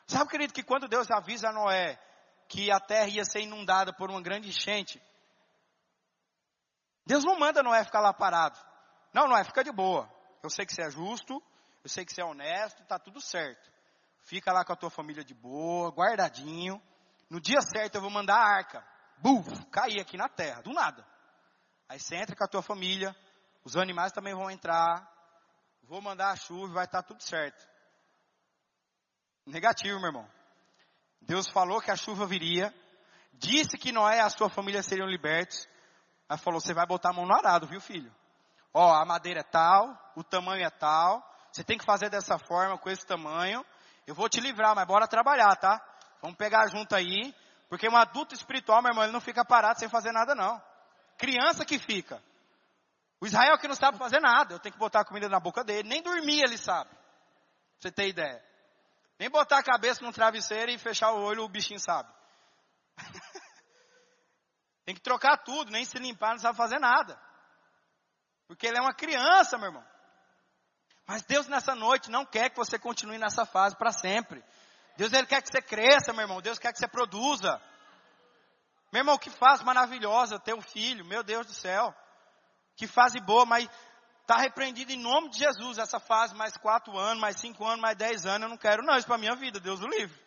Sabe, 0.06 0.30
querido, 0.30 0.54
que 0.54 0.62
quando 0.62 0.88
Deus 0.88 1.10
avisa 1.10 1.50
a 1.50 1.52
Noé 1.52 2.00
que 2.48 2.72
a 2.72 2.80
terra 2.80 3.08
ia 3.08 3.26
ser 3.26 3.42
inundada 3.42 3.92
por 3.92 4.08
uma 4.08 4.22
grande 4.22 4.48
enchente, 4.48 5.02
Deus 7.04 7.24
não 7.24 7.38
manda 7.38 7.62
Noé 7.62 7.84
ficar 7.84 8.00
lá 8.00 8.14
parado. 8.14 8.58
Não, 9.12 9.28
Noé, 9.28 9.44
fica 9.44 9.62
de 9.62 9.70
boa. 9.70 10.10
Eu 10.42 10.48
sei 10.48 10.64
que 10.64 10.72
você 10.72 10.82
é 10.82 10.90
justo, 10.90 11.42
eu 11.84 11.90
sei 11.90 12.04
que 12.04 12.14
você 12.14 12.22
é 12.22 12.24
honesto, 12.24 12.82
está 12.82 12.98
tudo 12.98 13.20
certo. 13.20 13.70
Fica 14.22 14.50
lá 14.50 14.64
com 14.64 14.72
a 14.72 14.76
tua 14.76 14.88
família 14.88 15.22
de 15.22 15.34
boa, 15.34 15.90
guardadinho. 15.90 16.82
No 17.28 17.38
dia 17.38 17.60
certo 17.60 17.96
eu 17.96 18.00
vou 18.00 18.10
mandar 18.10 18.36
a 18.36 18.56
arca. 18.56 18.82
Buf, 19.18 19.66
cair 19.66 20.00
aqui 20.00 20.16
na 20.16 20.26
terra, 20.28 20.62
do 20.62 20.72
nada. 20.72 21.06
Aí 21.86 22.00
você 22.00 22.16
entra 22.16 22.34
com 22.34 22.42
a 22.42 22.48
tua 22.48 22.62
família, 22.62 23.14
os 23.62 23.76
animais 23.76 24.12
também 24.12 24.34
vão 24.34 24.50
entrar. 24.50 25.06
Vou 25.82 26.00
mandar 26.00 26.30
a 26.30 26.36
chuva 26.36 26.72
vai 26.72 26.84
estar 26.86 27.02
tá 27.02 27.08
tudo 27.08 27.22
certo. 27.22 27.68
Negativo, 29.44 30.00
meu 30.00 30.08
irmão. 30.08 30.30
Deus 31.20 31.50
falou 31.50 31.82
que 31.82 31.90
a 31.90 31.96
chuva 31.96 32.26
viria, 32.26 32.74
disse 33.34 33.76
que 33.76 33.92
Noé 33.92 34.16
e 34.16 34.20
a 34.20 34.30
sua 34.30 34.48
família 34.48 34.82
seriam 34.82 35.06
libertos, 35.06 35.68
mas 36.26 36.40
falou, 36.40 36.60
você 36.60 36.72
vai 36.72 36.86
botar 36.86 37.10
a 37.10 37.12
mão 37.12 37.26
no 37.26 37.34
arado, 37.34 37.66
viu 37.66 37.80
filho? 37.80 38.14
Ó, 38.72 38.94
a 38.94 39.04
madeira 39.04 39.40
é 39.40 39.44
tal, 39.44 40.12
o 40.16 40.24
tamanho 40.24 40.64
é 40.64 40.70
tal, 40.70 41.22
você 41.54 41.62
tem 41.62 41.78
que 41.78 41.84
fazer 41.84 42.10
dessa 42.10 42.36
forma, 42.36 42.76
com 42.76 42.90
esse 42.90 43.06
tamanho, 43.06 43.64
eu 44.08 44.14
vou 44.14 44.28
te 44.28 44.40
livrar, 44.40 44.74
mas 44.74 44.84
bora 44.88 45.06
trabalhar, 45.06 45.54
tá? 45.54 45.80
Vamos 46.20 46.36
pegar 46.36 46.66
junto 46.66 46.96
aí, 46.96 47.32
porque 47.68 47.88
um 47.88 47.96
adulto 47.96 48.34
espiritual, 48.34 48.82
meu 48.82 48.90
irmão, 48.90 49.04
ele 49.04 49.12
não 49.12 49.20
fica 49.20 49.44
parado 49.44 49.78
sem 49.78 49.88
fazer 49.88 50.10
nada 50.10 50.34
não. 50.34 50.60
Criança 51.16 51.64
que 51.64 51.78
fica. 51.78 52.20
O 53.20 53.26
Israel 53.26 53.56
que 53.56 53.68
não 53.68 53.76
sabe 53.76 53.96
fazer 53.98 54.18
nada, 54.18 54.54
eu 54.54 54.58
tenho 54.58 54.72
que 54.72 54.78
botar 54.80 55.02
a 55.02 55.04
comida 55.04 55.28
na 55.28 55.38
boca 55.38 55.62
dele, 55.62 55.88
nem 55.88 56.02
dormir 56.02 56.42
ele 56.42 56.58
sabe. 56.58 56.90
Pra 56.90 56.98
você 57.78 57.92
ter 57.92 58.08
ideia. 58.08 58.44
Nem 59.16 59.30
botar 59.30 59.58
a 59.58 59.62
cabeça 59.62 60.04
no 60.04 60.12
travesseiro 60.12 60.72
e 60.72 60.78
fechar 60.78 61.12
o 61.12 61.22
olho, 61.22 61.44
o 61.44 61.48
bichinho 61.48 61.78
sabe. 61.78 62.12
Tem 64.84 64.92
que 64.92 65.00
trocar 65.00 65.36
tudo, 65.36 65.70
nem 65.70 65.84
se 65.84 65.98
limpar, 66.00 66.32
não 66.32 66.40
sabe 66.40 66.56
fazer 66.56 66.80
nada. 66.80 67.16
Porque 68.48 68.66
ele 68.66 68.76
é 68.76 68.80
uma 68.80 68.92
criança, 68.92 69.56
meu 69.56 69.68
irmão. 69.68 69.93
Mas 71.06 71.22
Deus 71.22 71.46
nessa 71.46 71.74
noite 71.74 72.10
não 72.10 72.24
quer 72.24 72.50
que 72.50 72.56
você 72.56 72.78
continue 72.78 73.18
nessa 73.18 73.44
fase 73.44 73.76
para 73.76 73.92
sempre. 73.92 74.42
Deus 74.96 75.12
ele 75.12 75.26
quer 75.26 75.42
que 75.42 75.48
você 75.48 75.60
cresça, 75.60 76.12
meu 76.12 76.22
irmão. 76.22 76.40
Deus 76.40 76.58
quer 76.58 76.72
que 76.72 76.78
você 76.78 76.88
produza. 76.88 77.60
Meu 78.92 79.00
irmão, 79.00 79.18
que 79.18 79.30
fase 79.30 79.64
maravilhosa 79.64 80.38
ter 80.38 80.54
um 80.54 80.62
filho, 80.62 81.04
meu 81.04 81.22
Deus 81.22 81.46
do 81.46 81.52
céu. 81.52 81.94
Que 82.76 82.86
fase 82.86 83.20
boa, 83.20 83.44
mas 83.44 83.68
Está 84.24 84.38
repreendido 84.38 84.90
em 84.90 84.96
nome 84.96 85.28
de 85.28 85.38
Jesus 85.38 85.76
essa 85.76 86.00
fase, 86.00 86.34
mais 86.34 86.56
quatro 86.56 86.96
anos, 86.96 87.20
mais 87.20 87.38
cinco 87.38 87.62
anos, 87.66 87.78
mais 87.78 87.94
dez 87.94 88.24
anos. 88.24 88.44
Eu 88.44 88.48
não 88.48 88.56
quero, 88.56 88.82
não. 88.82 88.96
Isso 88.96 89.06
para 89.06 89.18
minha 89.18 89.36
vida, 89.36 89.60
Deus 89.60 89.82
o 89.82 89.86
livre. 89.86 90.18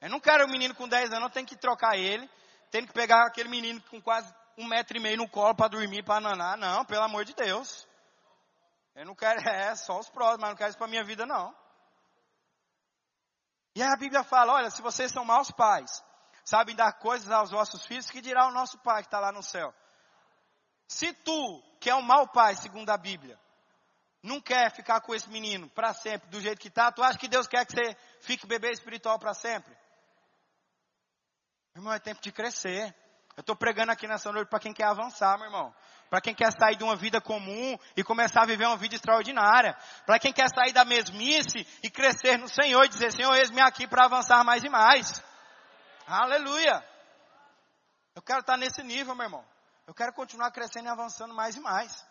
Eu 0.00 0.08
não 0.10 0.20
quero 0.20 0.44
um 0.44 0.48
menino 0.48 0.76
com 0.76 0.86
dez 0.86 1.10
anos, 1.10 1.24
eu 1.24 1.30
tenho 1.30 1.46
que 1.46 1.56
trocar 1.56 1.98
ele. 1.98 2.30
Tenho 2.70 2.86
que 2.86 2.92
pegar 2.92 3.26
aquele 3.26 3.48
menino 3.48 3.82
com 3.90 4.00
quase 4.00 4.32
um 4.56 4.64
metro 4.64 4.96
e 4.96 5.00
meio 5.00 5.16
no 5.16 5.28
colo 5.28 5.56
para 5.56 5.66
dormir, 5.66 6.04
para 6.04 6.20
nanar. 6.20 6.56
Não, 6.56 6.84
pelo 6.84 7.02
amor 7.02 7.24
de 7.24 7.34
Deus. 7.34 7.84
Eu 8.94 9.04
não 9.04 9.14
quero, 9.14 9.40
é 9.48 9.74
só 9.74 9.98
os 9.98 10.08
próximos, 10.08 10.40
mas 10.40 10.50
não 10.50 10.56
quero 10.56 10.70
isso 10.70 10.78
para 10.78 10.86
minha 10.86 11.04
vida, 11.04 11.26
não. 11.26 11.54
E 13.74 13.82
aí 13.82 13.88
a 13.88 13.96
Bíblia 13.96 14.22
fala: 14.22 14.52
olha, 14.52 14.70
se 14.70 14.80
vocês 14.80 15.10
são 15.10 15.24
maus 15.24 15.50
pais, 15.50 15.90
sabem 16.44 16.76
dar 16.76 16.92
coisas 16.94 17.30
aos 17.30 17.50
vossos 17.50 17.84
filhos, 17.86 18.10
que 18.10 18.20
dirá 18.20 18.46
o 18.46 18.52
nosso 18.52 18.78
pai 18.78 19.02
que 19.02 19.08
está 19.08 19.18
lá 19.18 19.32
no 19.32 19.42
céu? 19.42 19.74
Se 20.86 21.12
tu, 21.12 21.62
que 21.80 21.90
é 21.90 21.94
um 21.94 22.02
mau 22.02 22.28
pai, 22.28 22.54
segundo 22.54 22.90
a 22.90 22.96
Bíblia, 22.96 23.38
não 24.22 24.40
quer 24.40 24.70
ficar 24.70 25.00
com 25.00 25.14
esse 25.14 25.28
menino 25.28 25.68
para 25.70 25.92
sempre, 25.92 26.28
do 26.30 26.40
jeito 26.40 26.60
que 26.60 26.68
está, 26.68 26.92
tu 26.92 27.02
acha 27.02 27.18
que 27.18 27.28
Deus 27.28 27.46
quer 27.46 27.66
que 27.66 27.72
você 27.72 27.96
fique 28.20 28.46
bebê 28.46 28.70
espiritual 28.70 29.18
para 29.18 29.34
sempre? 29.34 29.76
Irmão, 31.74 31.92
é 31.92 31.98
tempo 31.98 32.22
de 32.22 32.30
crescer. 32.30 32.94
Eu 33.36 33.40
estou 33.40 33.56
pregando 33.56 33.90
aqui 33.90 34.06
nessa 34.06 34.30
noite 34.30 34.48
para 34.48 34.60
quem 34.60 34.72
quer 34.72 34.86
avançar, 34.86 35.36
meu 35.36 35.46
irmão. 35.46 35.74
Para 36.14 36.20
quem 36.20 36.32
quer 36.32 36.52
sair 36.52 36.76
de 36.76 36.84
uma 36.84 36.94
vida 36.94 37.20
comum 37.20 37.76
e 37.96 38.04
começar 38.04 38.42
a 38.42 38.46
viver 38.46 38.66
uma 38.66 38.76
vida 38.76 38.94
extraordinária. 38.94 39.76
Para 40.06 40.16
quem 40.16 40.32
quer 40.32 40.46
sair 40.48 40.72
da 40.72 40.84
mesmice 40.84 41.66
e 41.82 41.90
crescer 41.90 42.38
no 42.38 42.48
Senhor 42.48 42.84
e 42.84 42.88
dizer, 42.88 43.10
Senhor, 43.10 43.34
eis-me 43.34 43.60
aqui 43.60 43.84
para 43.84 44.04
avançar 44.04 44.44
mais 44.44 44.62
e 44.62 44.68
mais. 44.68 45.20
Aleluia. 46.06 46.88
Eu 48.14 48.22
quero 48.22 48.42
estar 48.42 48.56
nesse 48.56 48.80
nível, 48.84 49.12
meu 49.16 49.24
irmão. 49.24 49.44
Eu 49.88 49.92
quero 49.92 50.12
continuar 50.12 50.52
crescendo 50.52 50.86
e 50.86 50.88
avançando 50.88 51.34
mais 51.34 51.56
e 51.56 51.60
mais. 51.60 52.06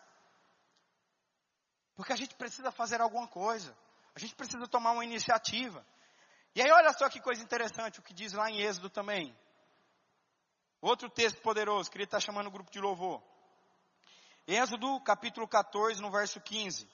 Porque 1.96 2.12
a 2.12 2.16
gente 2.16 2.34
precisa 2.34 2.70
fazer 2.70 3.00
alguma 3.00 3.26
coisa. 3.26 3.74
A 4.14 4.18
gente 4.18 4.34
precisa 4.34 4.68
tomar 4.68 4.90
uma 4.90 5.04
iniciativa. 5.06 5.82
E 6.54 6.60
aí 6.60 6.70
olha 6.70 6.92
só 6.92 7.08
que 7.08 7.22
coisa 7.22 7.42
interessante 7.42 8.00
o 8.00 8.02
que 8.02 8.12
diz 8.12 8.34
lá 8.34 8.50
em 8.50 8.60
Êxodo 8.60 8.90
também. 8.90 9.34
Outro 10.82 11.08
texto 11.08 11.40
poderoso 11.40 11.90
que 11.90 11.96
ele 11.96 12.04
está 12.04 12.20
chamando 12.20 12.48
o 12.48 12.52
grupo 12.52 12.70
de 12.70 12.80
louvor. 12.80 13.22
Êxodo 14.46 15.00
capítulo 15.00 15.48
14, 15.48 16.02
no 16.02 16.10
verso 16.10 16.40
15. 16.40 16.86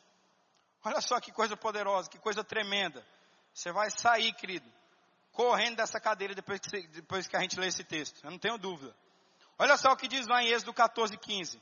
Olha 0.84 1.00
só 1.00 1.20
que 1.20 1.32
coisa 1.32 1.56
poderosa, 1.56 2.08
que 2.08 2.18
coisa 2.18 2.44
tremenda. 2.44 3.04
Você 3.52 3.72
vai 3.72 3.90
sair, 3.90 4.32
querido, 4.34 4.70
correndo 5.32 5.76
dessa 5.76 6.00
cadeira 6.00 6.34
depois 6.34 6.60
que, 6.60 6.86
depois 6.88 7.26
que 7.26 7.36
a 7.36 7.40
gente 7.40 7.58
lê 7.58 7.66
esse 7.66 7.82
texto. 7.82 8.24
Eu 8.24 8.30
não 8.30 8.38
tenho 8.38 8.56
dúvida. 8.56 8.94
Olha 9.58 9.76
só 9.76 9.92
o 9.92 9.96
que 9.96 10.06
diz 10.06 10.26
lá 10.26 10.42
em 10.42 10.48
Êxodo 10.48 10.72
14, 10.72 11.16
15. 11.16 11.60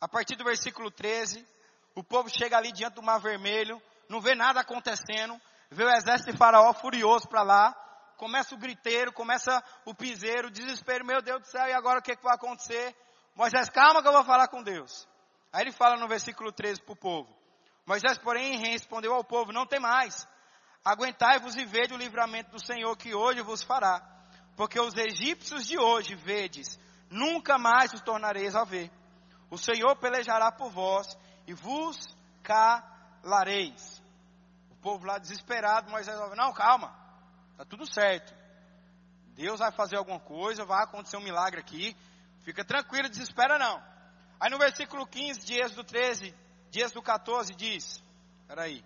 A 0.00 0.08
partir 0.08 0.36
do 0.36 0.44
versículo 0.44 0.90
13, 0.90 1.46
o 1.94 2.02
povo 2.02 2.28
chega 2.28 2.58
ali 2.58 2.72
diante 2.72 2.94
do 2.94 3.02
Mar 3.02 3.18
Vermelho, 3.18 3.80
não 4.08 4.20
vê 4.20 4.34
nada 4.34 4.60
acontecendo, 4.60 5.40
vê 5.70 5.84
o 5.84 5.90
exército 5.90 6.32
de 6.32 6.36
Faraó 6.36 6.74
furioso 6.74 7.26
para 7.28 7.42
lá, 7.42 7.72
começa 8.16 8.54
o 8.54 8.58
griteiro, 8.58 9.12
começa 9.12 9.62
o 9.84 9.94
piseiro, 9.94 10.48
o 10.48 10.50
desespero, 10.50 11.06
meu 11.06 11.22
Deus 11.22 11.40
do 11.40 11.46
céu, 11.46 11.66
e 11.68 11.72
agora 11.72 12.00
o 12.00 12.02
que, 12.02 12.16
que 12.16 12.22
vai 12.22 12.34
acontecer? 12.34 12.94
Moisés, 13.36 13.68
calma 13.68 14.00
que 14.00 14.08
eu 14.08 14.12
vou 14.12 14.24
falar 14.24 14.48
com 14.48 14.62
Deus. 14.62 15.06
Aí 15.52 15.62
ele 15.62 15.72
fala 15.72 15.96
no 15.96 16.08
versículo 16.08 16.50
13 16.50 16.82
para 16.82 16.92
o 16.94 16.96
povo. 16.96 17.36
Moisés, 17.86 18.16
porém, 18.18 18.56
respondeu 18.56 19.12
ao 19.12 19.22
povo, 19.22 19.52
não 19.52 19.66
tem 19.66 19.78
mais. 19.78 20.26
Aguentai-vos 20.82 21.54
e 21.56 21.64
vede 21.66 21.92
o 21.92 21.98
livramento 21.98 22.50
do 22.50 22.64
Senhor 22.64 22.96
que 22.96 23.14
hoje 23.14 23.42
vos 23.42 23.62
fará. 23.62 24.02
Porque 24.56 24.80
os 24.80 24.94
egípcios 24.94 25.66
de 25.66 25.78
hoje, 25.78 26.14
vedes, 26.14 26.80
nunca 27.10 27.58
mais 27.58 27.92
os 27.92 28.00
tornareis 28.00 28.56
a 28.56 28.64
ver. 28.64 28.90
O 29.50 29.58
Senhor 29.58 29.94
pelejará 29.96 30.50
por 30.50 30.70
vós 30.70 31.06
e 31.46 31.52
vos 31.52 31.96
calareis. 32.42 34.02
O 34.70 34.76
povo 34.76 35.06
lá 35.06 35.18
desesperado, 35.18 35.90
Moisés 35.90 36.18
não, 36.34 36.52
calma, 36.54 36.96
está 37.52 37.64
tudo 37.66 37.86
certo. 37.86 38.34
Deus 39.34 39.58
vai 39.58 39.70
fazer 39.72 39.96
alguma 39.96 40.18
coisa, 40.20 40.64
vai 40.64 40.82
acontecer 40.82 41.18
um 41.18 41.22
milagre 41.22 41.60
aqui. 41.60 41.94
Fica 42.46 42.64
tranquilo, 42.64 43.08
desespera 43.08 43.58
não. 43.58 43.82
Aí 44.38 44.48
no 44.48 44.56
versículo 44.56 45.04
15 45.04 45.44
de 45.44 45.54
Êxodo 45.54 45.82
13, 45.82 46.32
de 46.70 46.80
Êxodo 46.80 47.02
14 47.02 47.52
diz, 47.56 48.00
peraí. 48.46 48.84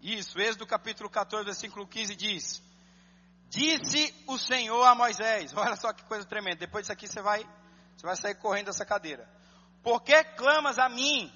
Isso, 0.00 0.40
Êxodo 0.40 0.66
capítulo 0.66 1.10
14, 1.10 1.44
versículo 1.44 1.86
15 1.86 2.16
diz: 2.16 2.62
Disse 3.50 4.14
o 4.26 4.38
Senhor 4.38 4.82
a 4.84 4.94
Moisés, 4.94 5.52
olha 5.54 5.76
só 5.76 5.92
que 5.92 6.02
coisa 6.04 6.26
tremenda, 6.26 6.60
depois 6.60 6.84
disso 6.84 6.92
aqui 6.94 7.06
você 7.06 7.20
vai, 7.20 7.46
você 7.94 8.06
vai 8.06 8.16
sair 8.16 8.36
correndo 8.36 8.66
dessa 8.66 8.86
cadeira. 8.86 9.28
Por 9.82 10.02
que 10.02 10.24
clamas 10.24 10.78
a 10.78 10.88
mim? 10.88 11.30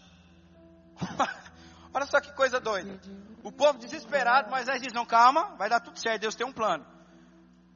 olha 1.92 2.06
só 2.06 2.18
que 2.18 2.32
coisa 2.32 2.58
doida. 2.58 2.98
O 3.44 3.52
povo 3.52 3.78
desesperado, 3.78 4.48
Moisés 4.48 4.80
diz, 4.80 4.94
não, 4.94 5.04
calma, 5.04 5.54
vai 5.56 5.68
dar 5.68 5.80
tudo 5.80 5.98
certo, 5.98 6.22
Deus 6.22 6.34
tem 6.34 6.46
um 6.46 6.52
plano. 6.52 6.99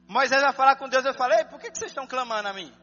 Moisés 0.07 0.41
vai 0.41 0.53
falar 0.53 0.75
com 0.75 0.87
Deus, 0.87 1.05
eu 1.05 1.13
falei, 1.13 1.45
por 1.45 1.59
que, 1.59 1.71
que 1.71 1.77
vocês 1.77 1.91
estão 1.91 2.05
clamando 2.05 2.47
a 2.47 2.53
mim? 2.53 2.73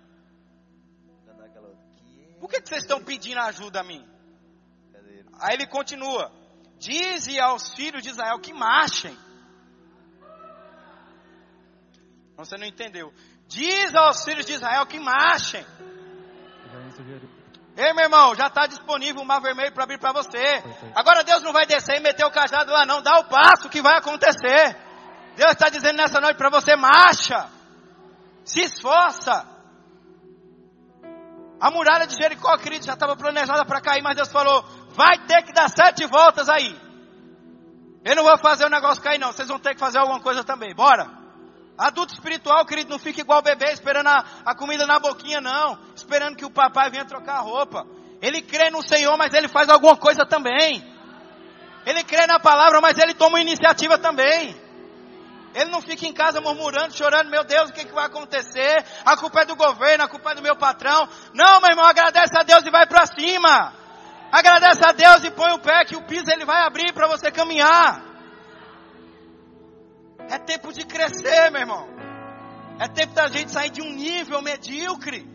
Por 2.41 2.51
que, 2.51 2.61
que 2.61 2.69
vocês 2.69 2.83
estão 2.83 3.03
pedindo 3.03 3.39
ajuda 3.39 3.81
a 3.81 3.85
mim? 3.85 4.05
Aí 5.41 5.55
ele 5.55 5.67
continua: 5.67 6.33
Dize 6.77 7.39
aos 7.39 7.73
filhos 7.73 8.03
de 8.03 8.09
Israel 8.09 8.41
que 8.41 8.53
marchem. 8.53 9.17
Você 12.37 12.57
não 12.57 12.67
entendeu. 12.67 13.13
Diz 13.47 13.95
aos 13.95 14.25
filhos 14.25 14.45
de 14.45 14.55
Israel 14.55 14.85
que 14.87 14.99
marchem. 14.99 15.65
Ei, 17.77 17.93
meu 17.93 18.05
irmão, 18.05 18.35
já 18.35 18.49
está 18.49 18.67
disponível 18.67 19.23
o 19.23 19.25
mar 19.25 19.41
vermelho 19.41 19.73
para 19.73 19.85
abrir 19.85 19.99
para 19.99 20.13
você. 20.13 20.63
Agora 20.95 21.23
Deus 21.23 21.43
não 21.43 21.53
vai 21.53 21.65
descer 21.65 21.97
e 21.97 22.01
meter 22.01 22.25
o 22.27 22.31
cajado 22.31 22.73
lá, 22.73 22.85
não. 22.85 23.01
Dá 23.01 23.21
o 23.21 23.25
passo 23.25 23.69
que 23.69 23.81
vai 23.81 23.97
acontecer. 23.97 24.77
Deus 25.37 25.53
está 25.53 25.69
dizendo 25.69 25.97
nessa 25.97 26.21
noite 26.21 26.37
para 26.37 26.51
você: 26.51 26.77
marcha, 26.77 27.49
se 28.45 28.61
esforça. 28.61 29.47
A 31.61 31.71
muralha 31.71 32.07
de 32.07 32.17
Jericó, 32.17 32.57
querido, 32.59 32.85
já 32.85 32.95
estava 32.95 33.17
planejada 33.17 33.65
para 33.65 33.81
cair, 33.81 34.03
mas 34.03 34.17
Deus 34.17 34.31
falou: 34.31 34.65
vai 34.91 35.19
ter 35.27 35.43
que 35.43 35.53
dar 35.53 35.69
sete 35.69 36.07
voltas 36.07 36.49
aí. 36.49 36.77
Eu 38.05 38.17
não 38.17 38.25
vou 38.25 38.37
fazer 38.39 38.65
o 38.65 38.71
negócio 38.71 39.03
cair, 39.03 39.19
não. 39.19 39.33
Vocês 39.33 39.49
vão 39.49 39.59
ter 39.59 39.75
que 39.75 39.81
fazer 39.81 39.99
alguma 39.99 40.21
coisa 40.21 40.43
também. 40.43 40.75
Bora. 40.75 41.23
Adulto 41.79 42.13
espiritual, 42.13 42.67
querido, 42.67 42.91
não 42.91 42.99
fica 42.99 43.21
igual 43.21 43.41
bebê 43.43 43.73
esperando 43.73 44.09
a, 44.09 44.25
a 44.45 44.55
comida 44.55 44.87
na 44.87 44.99
boquinha, 44.99 45.41
não. 45.41 45.79
Esperando 45.95 46.37
que 46.37 46.45
o 46.45 46.51
papai 46.51 46.91
venha 46.91 47.05
trocar 47.05 47.37
a 47.37 47.41
roupa. 47.41 47.87
Ele 48.21 48.43
crê 48.43 48.71
no 48.71 48.83
Senhor, 48.83 49.17
mas 49.17 49.33
ele 49.33 49.49
faz 49.49 49.69
alguma 49.69 49.97
coisa 49.97 50.27
também. 50.27 50.85
Ele 51.87 52.05
crê 52.05 52.27
na 52.27 52.39
palavra, 52.39 52.81
mas 52.81 52.99
ele 52.99 53.15
toma 53.15 53.41
iniciativa 53.41 53.99
também. 53.99 54.62
Ele 55.55 55.71
não 55.71 55.83
fica 55.83 56.07
em 56.07 56.13
casa 56.13 56.41
murmurando, 56.41 56.97
chorando, 56.97 57.31
meu 57.31 57.45
Deus, 57.45 57.71
o 57.71 57.73
que, 57.73 57.85
que 57.85 57.93
vai 57.93 58.07
acontecer? 58.07 58.85
A 59.05 59.17
culpa 59.17 59.43
é 59.43 59.45
do 59.45 59.55
governo, 59.55 60.05
a 60.05 60.09
culpa 60.09 60.33
é 60.33 60.35
do 60.35 60.43
meu 60.43 60.57
patrão. 60.57 61.09
Não, 61.35 61.61
meu 61.61 61.71
irmão, 61.71 61.85
agradece 61.85 62.37
a 62.39 62.43
Deus 62.43 62.65
e 62.65 62.71
vai 62.71 62.87
para 62.87 63.07
cima. 63.07 63.75
Agradece 64.33 64.83
a 64.85 64.93
Deus 64.93 65.25
e 65.25 65.31
põe 65.31 65.53
o 65.53 65.59
pé 65.59 65.85
que 65.85 65.97
o 65.97 66.03
piso 66.07 66.31
ele 66.31 66.47
vai 66.47 66.63
abrir 66.67 66.93
para 66.95 67.07
você 67.07 67.31
caminhar. 67.31 68.03
É 70.31 70.39
tempo 70.39 70.73
de 70.73 70.87
crescer, 70.87 71.51
meu 71.51 71.61
irmão. 71.61 71.87
É 72.79 72.89
tempo 72.89 73.13
da 73.13 73.29
gente 73.29 73.51
sair 73.51 73.71
de 73.71 73.83
um 73.83 73.93
nível 73.93 74.41
medíocre, 74.41 75.29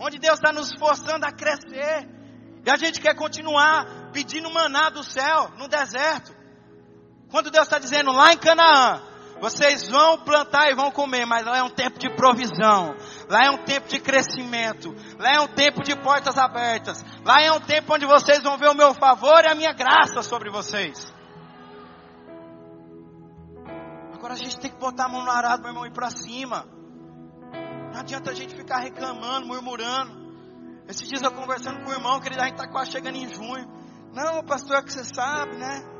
onde 0.00 0.18
Deus 0.18 0.34
está 0.34 0.52
nos 0.52 0.72
forçando 0.76 1.24
a 1.24 1.30
crescer. 1.30 2.08
E 2.66 2.70
a 2.70 2.76
gente 2.76 3.00
quer 3.00 3.14
continuar 3.14 4.10
pedindo 4.12 4.50
maná 4.50 4.90
do 4.90 5.04
céu, 5.04 5.52
no 5.56 5.68
deserto. 5.68 6.34
Quando 7.30 7.50
Deus 7.50 7.66
está 7.66 7.78
dizendo 7.78 8.10
lá 8.10 8.32
em 8.32 8.38
Canaã, 8.38 9.00
vocês 9.40 9.88
vão 9.88 10.18
plantar 10.18 10.70
e 10.70 10.74
vão 10.74 10.90
comer, 10.90 11.26
mas 11.26 11.44
lá 11.44 11.58
é 11.58 11.62
um 11.62 11.70
tempo 11.70 11.98
de 11.98 12.08
provisão. 12.10 12.94
Lá 13.28 13.44
é 13.44 13.50
um 13.50 13.58
tempo 13.64 13.88
de 13.88 13.98
crescimento. 13.98 14.94
Lá 15.18 15.34
é 15.34 15.40
um 15.40 15.48
tempo 15.48 15.82
de 15.82 15.94
portas 15.96 16.38
abertas. 16.38 17.04
Lá 17.24 17.42
é 17.42 17.52
um 17.52 17.60
tempo 17.60 17.94
onde 17.94 18.06
vocês 18.06 18.42
vão 18.42 18.56
ver 18.56 18.68
o 18.68 18.74
meu 18.74 18.94
favor 18.94 19.44
e 19.44 19.48
a 19.48 19.54
minha 19.54 19.72
graça 19.72 20.22
sobre 20.22 20.50
vocês. 20.50 21.12
Agora 24.14 24.34
a 24.34 24.36
gente 24.36 24.58
tem 24.58 24.70
que 24.70 24.78
botar 24.78 25.06
a 25.06 25.08
mão 25.08 25.22
no 25.22 25.30
arado, 25.30 25.62
meu 25.62 25.70
irmão, 25.70 25.84
e 25.84 25.88
ir 25.88 25.92
para 25.92 26.10
cima. 26.10 26.66
Não 27.92 28.00
adianta 28.00 28.30
a 28.30 28.34
gente 28.34 28.54
ficar 28.54 28.78
reclamando, 28.78 29.46
murmurando. 29.46 30.24
Esses 30.88 31.08
dias 31.08 31.22
eu 31.22 31.32
conversando 31.32 31.82
com 31.84 31.90
o 31.90 31.92
irmão, 31.92 32.20
querido, 32.20 32.40
a 32.40 32.46
gente 32.46 32.54
está 32.54 32.68
quase 32.68 32.90
chegando 32.90 33.16
em 33.16 33.32
junho. 33.32 33.66
Não, 34.12 34.42
pastor, 34.44 34.76
é 34.76 34.82
que 34.82 34.92
você 34.92 35.04
sabe, 35.04 35.56
né? 35.56 35.93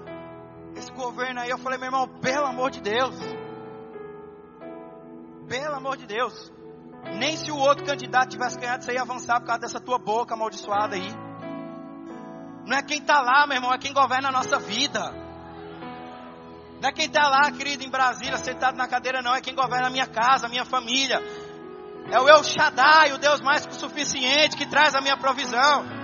Esse 0.76 0.90
governo 0.92 1.40
aí, 1.40 1.50
eu 1.50 1.58
falei, 1.58 1.78
meu 1.78 1.86
irmão, 1.86 2.08
pelo 2.20 2.46
amor 2.46 2.70
de 2.70 2.80
Deus. 2.80 3.14
Pelo 5.48 5.74
amor 5.74 5.96
de 5.96 6.06
Deus. 6.06 6.52
Nem 7.18 7.36
se 7.36 7.50
o 7.50 7.56
outro 7.56 7.84
candidato 7.84 8.30
tivesse 8.30 8.58
ganhado, 8.58 8.84
você 8.84 8.94
ia 8.94 9.02
avançar 9.02 9.40
por 9.40 9.46
causa 9.46 9.60
dessa 9.60 9.80
tua 9.80 9.98
boca 9.98 10.34
amaldiçoada 10.34 10.96
aí. 10.96 11.12
Não 12.66 12.76
é 12.76 12.82
quem 12.82 12.98
está 12.98 13.20
lá, 13.20 13.46
meu 13.46 13.56
irmão, 13.56 13.72
é 13.72 13.78
quem 13.78 13.92
governa 13.92 14.30
a 14.30 14.32
nossa 14.32 14.58
vida. 14.58 15.12
Não 16.80 16.88
é 16.88 16.92
quem 16.92 17.06
está 17.06 17.28
lá, 17.28 17.50
querido, 17.52 17.84
em 17.84 17.90
Brasília, 17.90 18.36
sentado 18.38 18.76
na 18.76 18.88
cadeira, 18.88 19.22
não. 19.22 19.34
É 19.34 19.40
quem 19.40 19.54
governa 19.54 19.88
a 19.88 19.90
minha 19.90 20.06
casa, 20.06 20.46
a 20.46 20.48
minha 20.48 20.64
família. 20.64 21.20
É 22.10 22.18
o 22.18 22.28
El 22.28 22.42
Shaddai, 22.42 23.12
o 23.12 23.18
Deus 23.18 23.40
mais 23.40 23.64
que 23.64 23.72
o 23.72 23.78
suficiente, 23.78 24.56
que 24.56 24.66
traz 24.66 24.94
a 24.94 25.00
minha 25.00 25.16
provisão. 25.16 26.03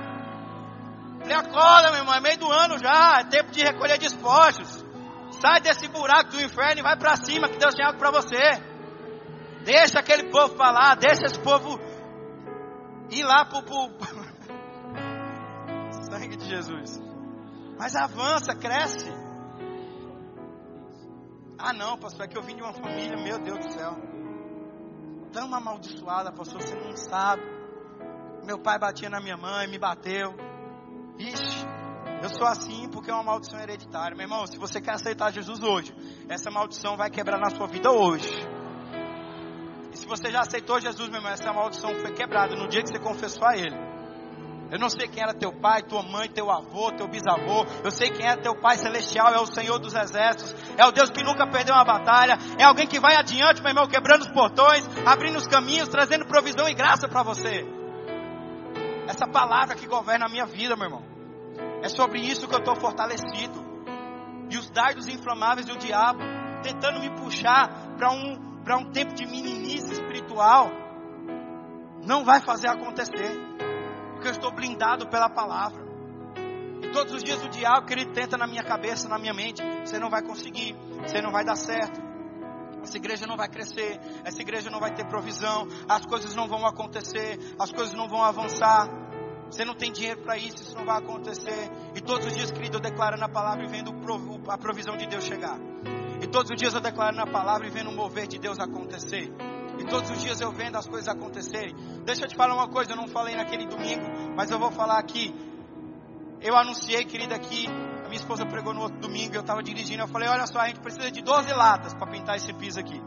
Falei, 1.21 1.37
acorda, 1.37 1.91
meu 1.91 2.01
irmão, 2.01 2.15
é 2.15 2.21
meio 2.21 2.39
do 2.39 2.51
ano 2.51 2.79
já, 2.79 3.21
é 3.21 3.25
tempo 3.25 3.51
de 3.51 3.63
recolher 3.63 3.99
despojos. 3.99 4.85
Sai 5.41 5.61
desse 5.61 5.87
buraco 5.89 6.31
do 6.31 6.41
inferno 6.41 6.81
e 6.81 6.83
vai 6.83 6.97
para 6.97 7.17
cima, 7.17 7.49
que 7.49 7.59
Deus 7.59 7.75
tem 7.75 7.85
algo 7.85 7.99
para 7.99 8.11
você. 8.11 8.41
Deixa 9.65 10.01
aquele 10.01 10.31
povo 10.31 10.57
falar, 10.57 10.97
deixa 10.97 11.27
esse 11.27 11.39
povo 11.39 11.79
ir 13.11 13.25
lá 13.25 13.45
pro, 13.45 13.63
pro... 13.63 13.91
sangue 16.11 16.37
de 16.37 16.49
Jesus. 16.49 16.99
Mas 17.79 17.95
avança, 17.95 18.55
cresce. 18.55 19.11
Ah, 21.59 21.75
não, 21.75 21.99
pastor, 21.99 22.25
é 22.25 22.29
que 22.29 22.39
eu 22.39 22.43
vim 22.43 22.57
de 22.57 22.63
uma 22.63 22.73
família, 22.73 23.23
meu 23.23 23.39
Deus 23.39 23.59
do 23.59 23.73
céu. 23.73 23.97
Tão 25.33 25.55
amaldiçoada, 25.55 26.33
pastor, 26.33 26.63
você 26.63 26.75
não 26.75 26.97
sabe. 26.97 27.43
Meu 28.45 28.59
pai 28.59 28.79
batia 28.79 29.11
na 29.11 29.21
minha 29.21 29.37
mãe, 29.37 29.69
me 29.69 29.79
bateu. 29.79 30.50
Ixi, 31.21 31.67
eu 32.23 32.31
sou 32.31 32.47
assim 32.47 32.89
porque 32.89 33.11
é 33.11 33.15
uma 33.15 33.23
maldição 33.23 33.61
hereditária. 33.61 34.17
Meu 34.17 34.25
irmão, 34.25 34.47
se 34.47 34.57
você 34.57 34.81
quer 34.81 34.93
aceitar 34.93 35.31
Jesus 35.31 35.63
hoje, 35.63 35.95
essa 36.29 36.51
maldição 36.51 36.97
vai 36.97 37.11
quebrar 37.11 37.39
na 37.39 37.51
sua 37.51 37.67
vida 37.67 37.91
hoje. 37.91 38.31
E 39.93 39.97
se 39.99 40.07
você 40.07 40.31
já 40.31 40.41
aceitou 40.41 40.81
Jesus, 40.81 41.11
meu 41.11 41.19
irmão, 41.19 41.31
essa 41.31 41.53
maldição 41.53 41.95
foi 41.97 42.13
quebrada 42.13 42.57
no 42.57 42.69
dia 42.69 42.83
que 42.83 42.89
você 42.89 42.99
confessou 42.99 43.47
a 43.47 43.55
Ele. 43.55 43.77
Eu 44.71 44.79
não 44.79 44.89
sei 44.89 45.09
quem 45.09 45.23
era 45.23 45.35
teu 45.35 45.53
pai, 45.53 45.83
tua 45.83 46.03
mãe, 46.03 46.29
teu 46.29 46.51
avô, 46.51 46.93
teu 46.93 47.07
bisavô. 47.07 47.67
Eu 47.85 47.91
sei 47.91 48.09
quem 48.09 48.27
é 48.27 48.37
teu 48.37 48.55
pai 48.55 48.79
celestial, 48.79 49.35
é 49.35 49.41
o 49.41 49.47
Senhor 49.47 49.79
dos 49.79 49.95
exércitos. 49.95 50.55
É 50.79 50.87
o 50.87 50.93
Deus 50.93 51.11
que 51.11 51.25
nunca 51.25 51.47
perdeu 51.51 51.75
uma 51.75 51.85
batalha. 51.85 52.39
É 52.57 52.63
alguém 52.63 52.87
que 52.87 53.01
vai 53.01 53.17
adiante, 53.17 53.61
meu 53.61 53.71
irmão, 53.71 53.89
quebrando 53.89 54.23
os 54.23 54.31
portões, 54.31 54.89
abrindo 55.05 55.37
os 55.37 55.47
caminhos, 55.47 55.89
trazendo 55.89 56.25
provisão 56.25 56.67
e 56.69 56.73
graça 56.73 57.09
para 57.09 57.23
você. 57.23 57.67
Essa 59.09 59.27
palavra 59.27 59.75
que 59.75 59.89
governa 59.89 60.27
a 60.27 60.29
minha 60.29 60.47
vida, 60.47 60.77
meu 60.77 60.87
irmão. 60.87 61.10
É 61.83 61.89
sobre 61.89 62.21
isso 62.21 62.47
que 62.47 62.55
eu 62.55 62.59
estou 62.59 62.77
fortalecido. 62.77 63.65
E 64.51 64.57
os 64.57 64.71
dardos 64.71 65.09
inflamáveis 65.09 65.67
do 65.67 65.77
diabo 65.77 66.21
tentando 66.63 67.01
me 67.01 67.11
puxar 67.11 67.97
para 67.97 68.11
um, 68.11 68.39
um 68.79 68.91
tempo 68.91 69.15
de 69.15 69.27
meninice 69.27 69.93
espiritual. 69.93 70.71
Não 72.05 72.25
vai 72.25 72.41
fazer 72.41 72.69
acontecer 72.69 73.39
porque 74.13 74.29
eu 74.29 74.33
estou 74.33 74.53
blindado 74.53 75.09
pela 75.09 75.31
palavra. 75.31 75.83
E 76.83 76.89
todos 76.93 77.15
os 77.15 77.23
dias 77.23 77.43
o 77.43 77.49
diabo, 77.49 77.87
que 77.87 77.95
ele 77.95 78.07
tenta 78.07 78.37
na 78.37 78.47
minha 78.47 78.63
cabeça, 78.63 79.09
na 79.09 79.19
minha 79.19 79.33
mente, 79.33 79.63
você 79.85 79.99
não 79.99 80.11
vai 80.11 80.23
conseguir, 80.23 80.75
você 81.03 81.23
não 81.23 81.31
vai 81.31 81.45
dar 81.45 81.57
certo. 81.57 82.01
Essa 82.83 82.97
igreja 82.97 83.27
não 83.27 83.37
vai 83.37 83.49
crescer, 83.49 84.01
essa 84.25 84.41
igreja 84.41 84.71
não 84.71 84.81
vai 84.81 84.93
ter 84.93 85.07
provisão, 85.07 85.67
as 85.89 86.05
coisas 86.07 86.35
não 86.35 86.49
vão 86.49 86.67
acontecer, 86.67 87.39
as 87.59 87.71
coisas 87.71 87.95
não 87.95 88.09
vão 88.09 88.23
avançar. 88.23 88.89
Você 89.51 89.65
não 89.65 89.75
tem 89.75 89.91
dinheiro 89.91 90.21
para 90.23 90.37
isso, 90.37 90.63
isso 90.63 90.77
não 90.77 90.85
vai 90.85 90.99
acontecer. 90.99 91.71
E 91.95 92.01
todos 92.01 92.27
os 92.27 92.35
dias, 92.35 92.51
querido, 92.53 92.77
eu 92.77 92.81
declaro 92.81 93.19
na 93.19 93.29
palavra 93.29 93.65
e 93.65 93.69
vendo 93.69 93.93
a 94.49 94.57
provisão 94.57 94.97
de 94.97 95.07
Deus 95.07 95.25
chegar. 95.25 95.59
E 96.23 96.27
todos 96.27 96.51
os 96.51 96.57
dias 96.57 96.73
eu 96.73 96.81
declaro 96.81 97.17
na 97.17 97.27
palavra 97.27 97.67
e 97.67 97.71
vendo 97.71 97.91
o 97.91 97.95
mover 97.95 98.27
de 98.27 98.39
Deus 98.39 98.59
acontecer. 98.61 99.33
E 99.79 99.85
todos 99.85 100.11
os 100.11 100.23
dias 100.23 100.41
eu 100.41 100.53
vendo 100.53 100.77
as 100.77 100.87
coisas 100.87 101.09
acontecerem. 101.09 101.75
Deixa 102.05 102.25
eu 102.25 102.29
te 102.29 102.37
falar 102.37 102.55
uma 102.55 102.69
coisa, 102.69 102.93
eu 102.93 102.97
não 102.97 103.09
falei 103.09 103.35
naquele 103.35 103.67
domingo, 103.67 104.05
mas 104.37 104.51
eu 104.51 104.59
vou 104.59 104.71
falar 104.71 104.99
aqui. 104.99 105.35
Eu 106.41 106.57
anunciei, 106.57 107.05
querida, 107.05 107.35
aqui. 107.35 107.67
A 107.67 108.09
minha 108.09 108.21
esposa 108.21 108.47
pregou 108.47 108.73
no 108.73 108.83
outro 108.83 108.99
domingo, 109.01 109.35
eu 109.35 109.41
estava 109.41 109.63
dirigindo. 109.63 110.03
Eu 110.03 110.09
falei: 110.09 110.29
Olha 110.29 110.47
só, 110.47 110.61
a 110.61 110.67
gente 110.69 110.81
precisa 110.81 111.11
de 111.11 111.23
12 111.23 111.53
latas 111.53 111.95
para 111.95 112.07
pintar 112.07 112.37
esse 112.37 112.53
piso 112.53 112.79
aqui. 112.79 113.01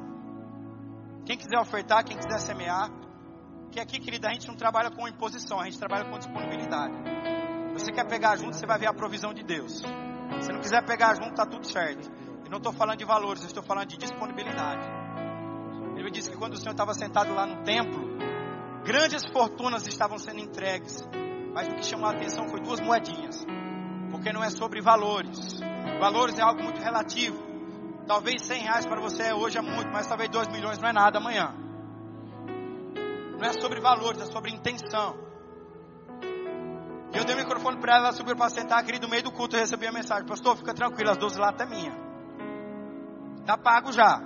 Quem 1.26 1.38
quiser 1.38 1.60
ofertar, 1.60 2.04
quem 2.04 2.18
quiser 2.18 2.40
semear. 2.40 3.03
Que 3.74 3.80
aqui, 3.80 4.00
querida, 4.00 4.30
a 4.30 4.32
gente 4.32 4.48
não 4.48 4.56
trabalha 4.56 4.92
com 4.92 5.08
imposição, 5.08 5.60
a 5.60 5.66
gente 5.66 5.80
trabalha 5.80 6.06
com 6.06 6.16
disponibilidade. 6.20 6.94
Você 7.74 7.92
quer 7.92 8.08
pegar 8.08 8.36
junto, 8.36 8.56
você 8.56 8.68
vai 8.68 8.78
ver 8.78 8.86
a 8.86 8.94
provisão 8.94 9.34
de 9.34 9.42
Deus. 9.42 9.82
Se 10.42 10.52
não 10.54 10.60
quiser 10.60 10.86
pegar 10.86 11.16
junto, 11.16 11.34
tá 11.34 11.44
tudo 11.44 11.66
certo. 11.66 12.08
E 12.46 12.50
não 12.50 12.60
estou 12.60 12.72
falando 12.72 13.00
de 13.00 13.06
valores, 13.06 13.42
eu 13.42 13.48
estou 13.48 13.64
falando 13.64 13.88
de 13.88 13.98
disponibilidade. 13.98 14.88
Ele 15.98 16.12
disse 16.12 16.30
que 16.30 16.38
quando 16.38 16.54
o 16.54 16.58
Senhor 16.58 16.74
estava 16.74 16.94
sentado 16.94 17.34
lá 17.34 17.48
no 17.48 17.64
templo, 17.64 18.16
grandes 18.86 19.26
fortunas 19.34 19.88
estavam 19.88 20.20
sendo 20.20 20.40
entregues. 20.40 21.04
Mas 21.52 21.68
o 21.68 21.74
que 21.74 21.84
chamou 21.84 22.06
a 22.06 22.12
atenção 22.12 22.48
foi 22.50 22.62
duas 22.62 22.80
moedinhas. 22.80 23.44
Porque 24.12 24.32
não 24.32 24.44
é 24.44 24.52
sobre 24.52 24.82
valores. 24.82 25.60
Valores 26.00 26.38
é 26.38 26.44
algo 26.44 26.62
muito 26.62 26.80
relativo. 26.80 27.42
Talvez 28.06 28.44
100 28.44 28.62
reais 28.62 28.86
para 28.86 29.02
você 29.02 29.34
hoje 29.34 29.58
é 29.58 29.62
muito, 29.64 29.92
mas 29.92 30.06
talvez 30.06 30.30
2 30.30 30.50
milhões 30.50 30.78
não 30.78 30.90
é 30.90 30.94
nada 30.94 31.18
amanhã. 31.18 31.63
Não 33.44 33.50
é 33.50 33.54
sobre 33.60 33.82
valores, 33.82 34.22
é 34.22 34.26
sobre 34.28 34.54
intenção. 34.54 35.18
E 37.14 37.18
eu 37.18 37.26
dei 37.26 37.36
o 37.36 37.38
microfone 37.38 37.78
para 37.78 37.96
ela, 37.98 38.06
ela 38.06 38.14
subiu 38.14 38.38
para 38.38 38.50
sentar, 38.50 38.82
querido, 38.86 39.06
no 39.06 39.12
meio 39.12 39.22
do 39.22 39.34
culto 39.34 39.58
eu 39.58 39.60
recebi 39.60 39.86
a 39.86 39.92
mensagem. 39.92 40.26
Pastor, 40.26 40.56
fica 40.56 40.74
tranquilo, 40.74 41.10
as 41.10 41.18
12 41.18 41.38
latas 41.38 41.68
é 41.68 41.70
minha. 41.70 41.92
Tá 43.46 43.58
pago 43.58 43.92
já. 43.92 44.22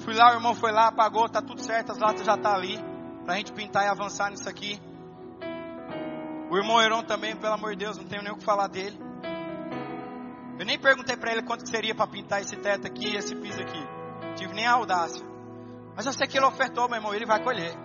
Fui 0.00 0.12
lá, 0.12 0.32
o 0.32 0.34
irmão 0.34 0.54
foi 0.54 0.70
lá, 0.70 0.92
pagou, 0.92 1.30
tá 1.30 1.40
tudo 1.40 1.62
certo, 1.62 1.92
as 1.92 1.98
latas 1.98 2.26
já 2.26 2.36
tá 2.36 2.54
ali. 2.54 2.78
Pra 3.24 3.36
gente 3.36 3.54
pintar 3.54 3.86
e 3.86 3.88
avançar 3.88 4.30
nisso 4.30 4.46
aqui. 4.46 4.78
O 6.50 6.58
irmão 6.58 6.78
Heron 6.78 7.04
também, 7.04 7.34
pelo 7.34 7.54
amor 7.54 7.70
de 7.70 7.86
Deus, 7.86 7.96
não 7.96 8.04
tenho 8.04 8.22
nem 8.22 8.32
o 8.32 8.36
que 8.36 8.44
falar 8.44 8.66
dele. 8.66 9.00
Eu 10.58 10.66
nem 10.66 10.78
perguntei 10.78 11.16
para 11.16 11.32
ele 11.32 11.42
quanto 11.42 11.66
seria 11.66 11.94
para 11.94 12.06
pintar 12.06 12.42
esse 12.42 12.54
teto 12.56 12.86
aqui 12.86 13.14
e 13.14 13.16
esse 13.16 13.34
piso 13.34 13.62
aqui. 13.62 13.82
Tive 14.36 14.52
nem 14.52 14.66
a 14.66 14.72
audácia. 14.72 15.29
Mas 16.00 16.06
eu 16.06 16.14
sei 16.14 16.26
que 16.26 16.38
ele 16.38 16.46
ofertou, 16.46 16.88
meu 16.88 16.96
irmão, 16.96 17.14
ele 17.14 17.26
vai 17.26 17.42
colher. 17.42 17.76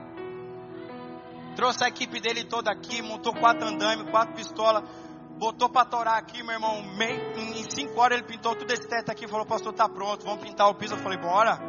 Trouxe 1.54 1.84
a 1.84 1.90
equipe 1.90 2.22
dele 2.22 2.46
toda 2.46 2.72
aqui, 2.72 3.02
montou 3.02 3.36
quatro 3.36 3.68
andames, 3.68 4.10
quatro 4.10 4.34
pistolas, 4.34 4.90
botou 5.38 5.68
para 5.68 5.84
torar 5.84 6.18
aqui, 6.18 6.42
meu 6.42 6.54
irmão. 6.54 6.82
Meio, 6.96 7.38
em 7.38 7.70
cinco 7.70 8.00
horas 8.00 8.18
ele 8.18 8.26
pintou 8.26 8.56
tudo 8.56 8.72
esse 8.72 8.88
teto 8.88 9.12
aqui 9.12 9.28
falou, 9.28 9.46
pastor, 9.46 9.74
tá 9.74 9.90
pronto, 9.90 10.24
vamos 10.24 10.42
pintar 10.42 10.70
o 10.70 10.76
piso. 10.76 10.94
Eu 10.94 11.00
falei, 11.00 11.18
bora. 11.18 11.60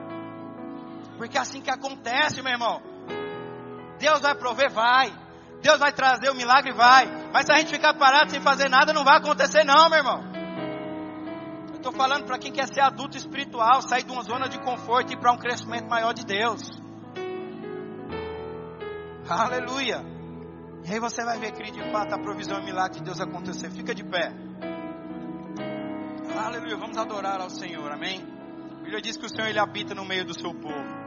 Porque 1.17 1.37
é 1.37 1.41
assim 1.41 1.61
que 1.61 1.69
acontece, 1.69 2.41
meu 2.41 2.53
irmão. 2.53 2.81
Deus 3.99 4.21
vai 4.21 4.37
prover, 4.37 4.71
vai. 4.71 5.13
Deus 5.61 5.81
vai 5.81 5.91
trazer 5.91 6.31
o 6.31 6.35
milagre, 6.37 6.73
vai. 6.73 7.09
Mas 7.33 7.47
se 7.47 7.53
a 7.53 7.57
gente 7.57 7.73
ficar 7.73 7.95
parado 7.95 8.31
sem 8.31 8.41
fazer 8.41 8.69
nada, 8.69 8.93
não 8.93 9.03
vai 9.03 9.19
acontecer 9.19 9.65
não, 9.65 9.91
meu 9.91 9.99
irmão. 9.99 10.36
Estou 11.87 12.01
falando 12.01 12.24
para 12.24 12.37
quem 12.37 12.51
quer 12.51 12.66
ser 12.66 12.80
adulto 12.80 13.16
espiritual, 13.16 13.80
sair 13.80 14.03
de 14.03 14.11
uma 14.11 14.24
zona 14.24 14.49
de 14.49 14.59
conforto 14.59 15.12
e 15.12 15.14
ir 15.14 15.20
para 15.20 15.30
um 15.30 15.39
crescimento 15.39 15.89
maior 15.89 16.12
de 16.12 16.26
Deus. 16.26 16.61
Aleluia. 19.28 20.05
E 20.84 20.93
aí 20.93 20.99
você 20.99 21.24
vai 21.24 21.39
ver, 21.39 21.53
querido, 21.53 21.80
de 21.80 21.93
fato, 21.93 22.12
a 22.12 22.18
provisão 22.18 22.59
e 22.59 22.62
o 22.62 22.64
milagre 22.64 22.99
de 22.99 23.05
Deus 23.05 23.20
acontecer. 23.20 23.70
Fica 23.70 23.95
de 23.95 24.03
pé. 24.03 24.32
Aleluia. 26.37 26.76
Vamos 26.76 26.99
adorar 26.99 27.41
ao 27.41 27.51
Senhor. 27.51 27.89
Amém. 27.93 28.20
A 28.72 28.82
Bíblia 28.82 29.01
diz 29.01 29.16
que 29.16 29.26
o 29.26 29.28
Senhor 29.28 29.47
ele 29.47 29.61
habita 29.61 29.95
no 29.95 30.05
meio 30.05 30.24
do 30.24 30.34
seu 30.37 30.53
povo. 30.53 31.06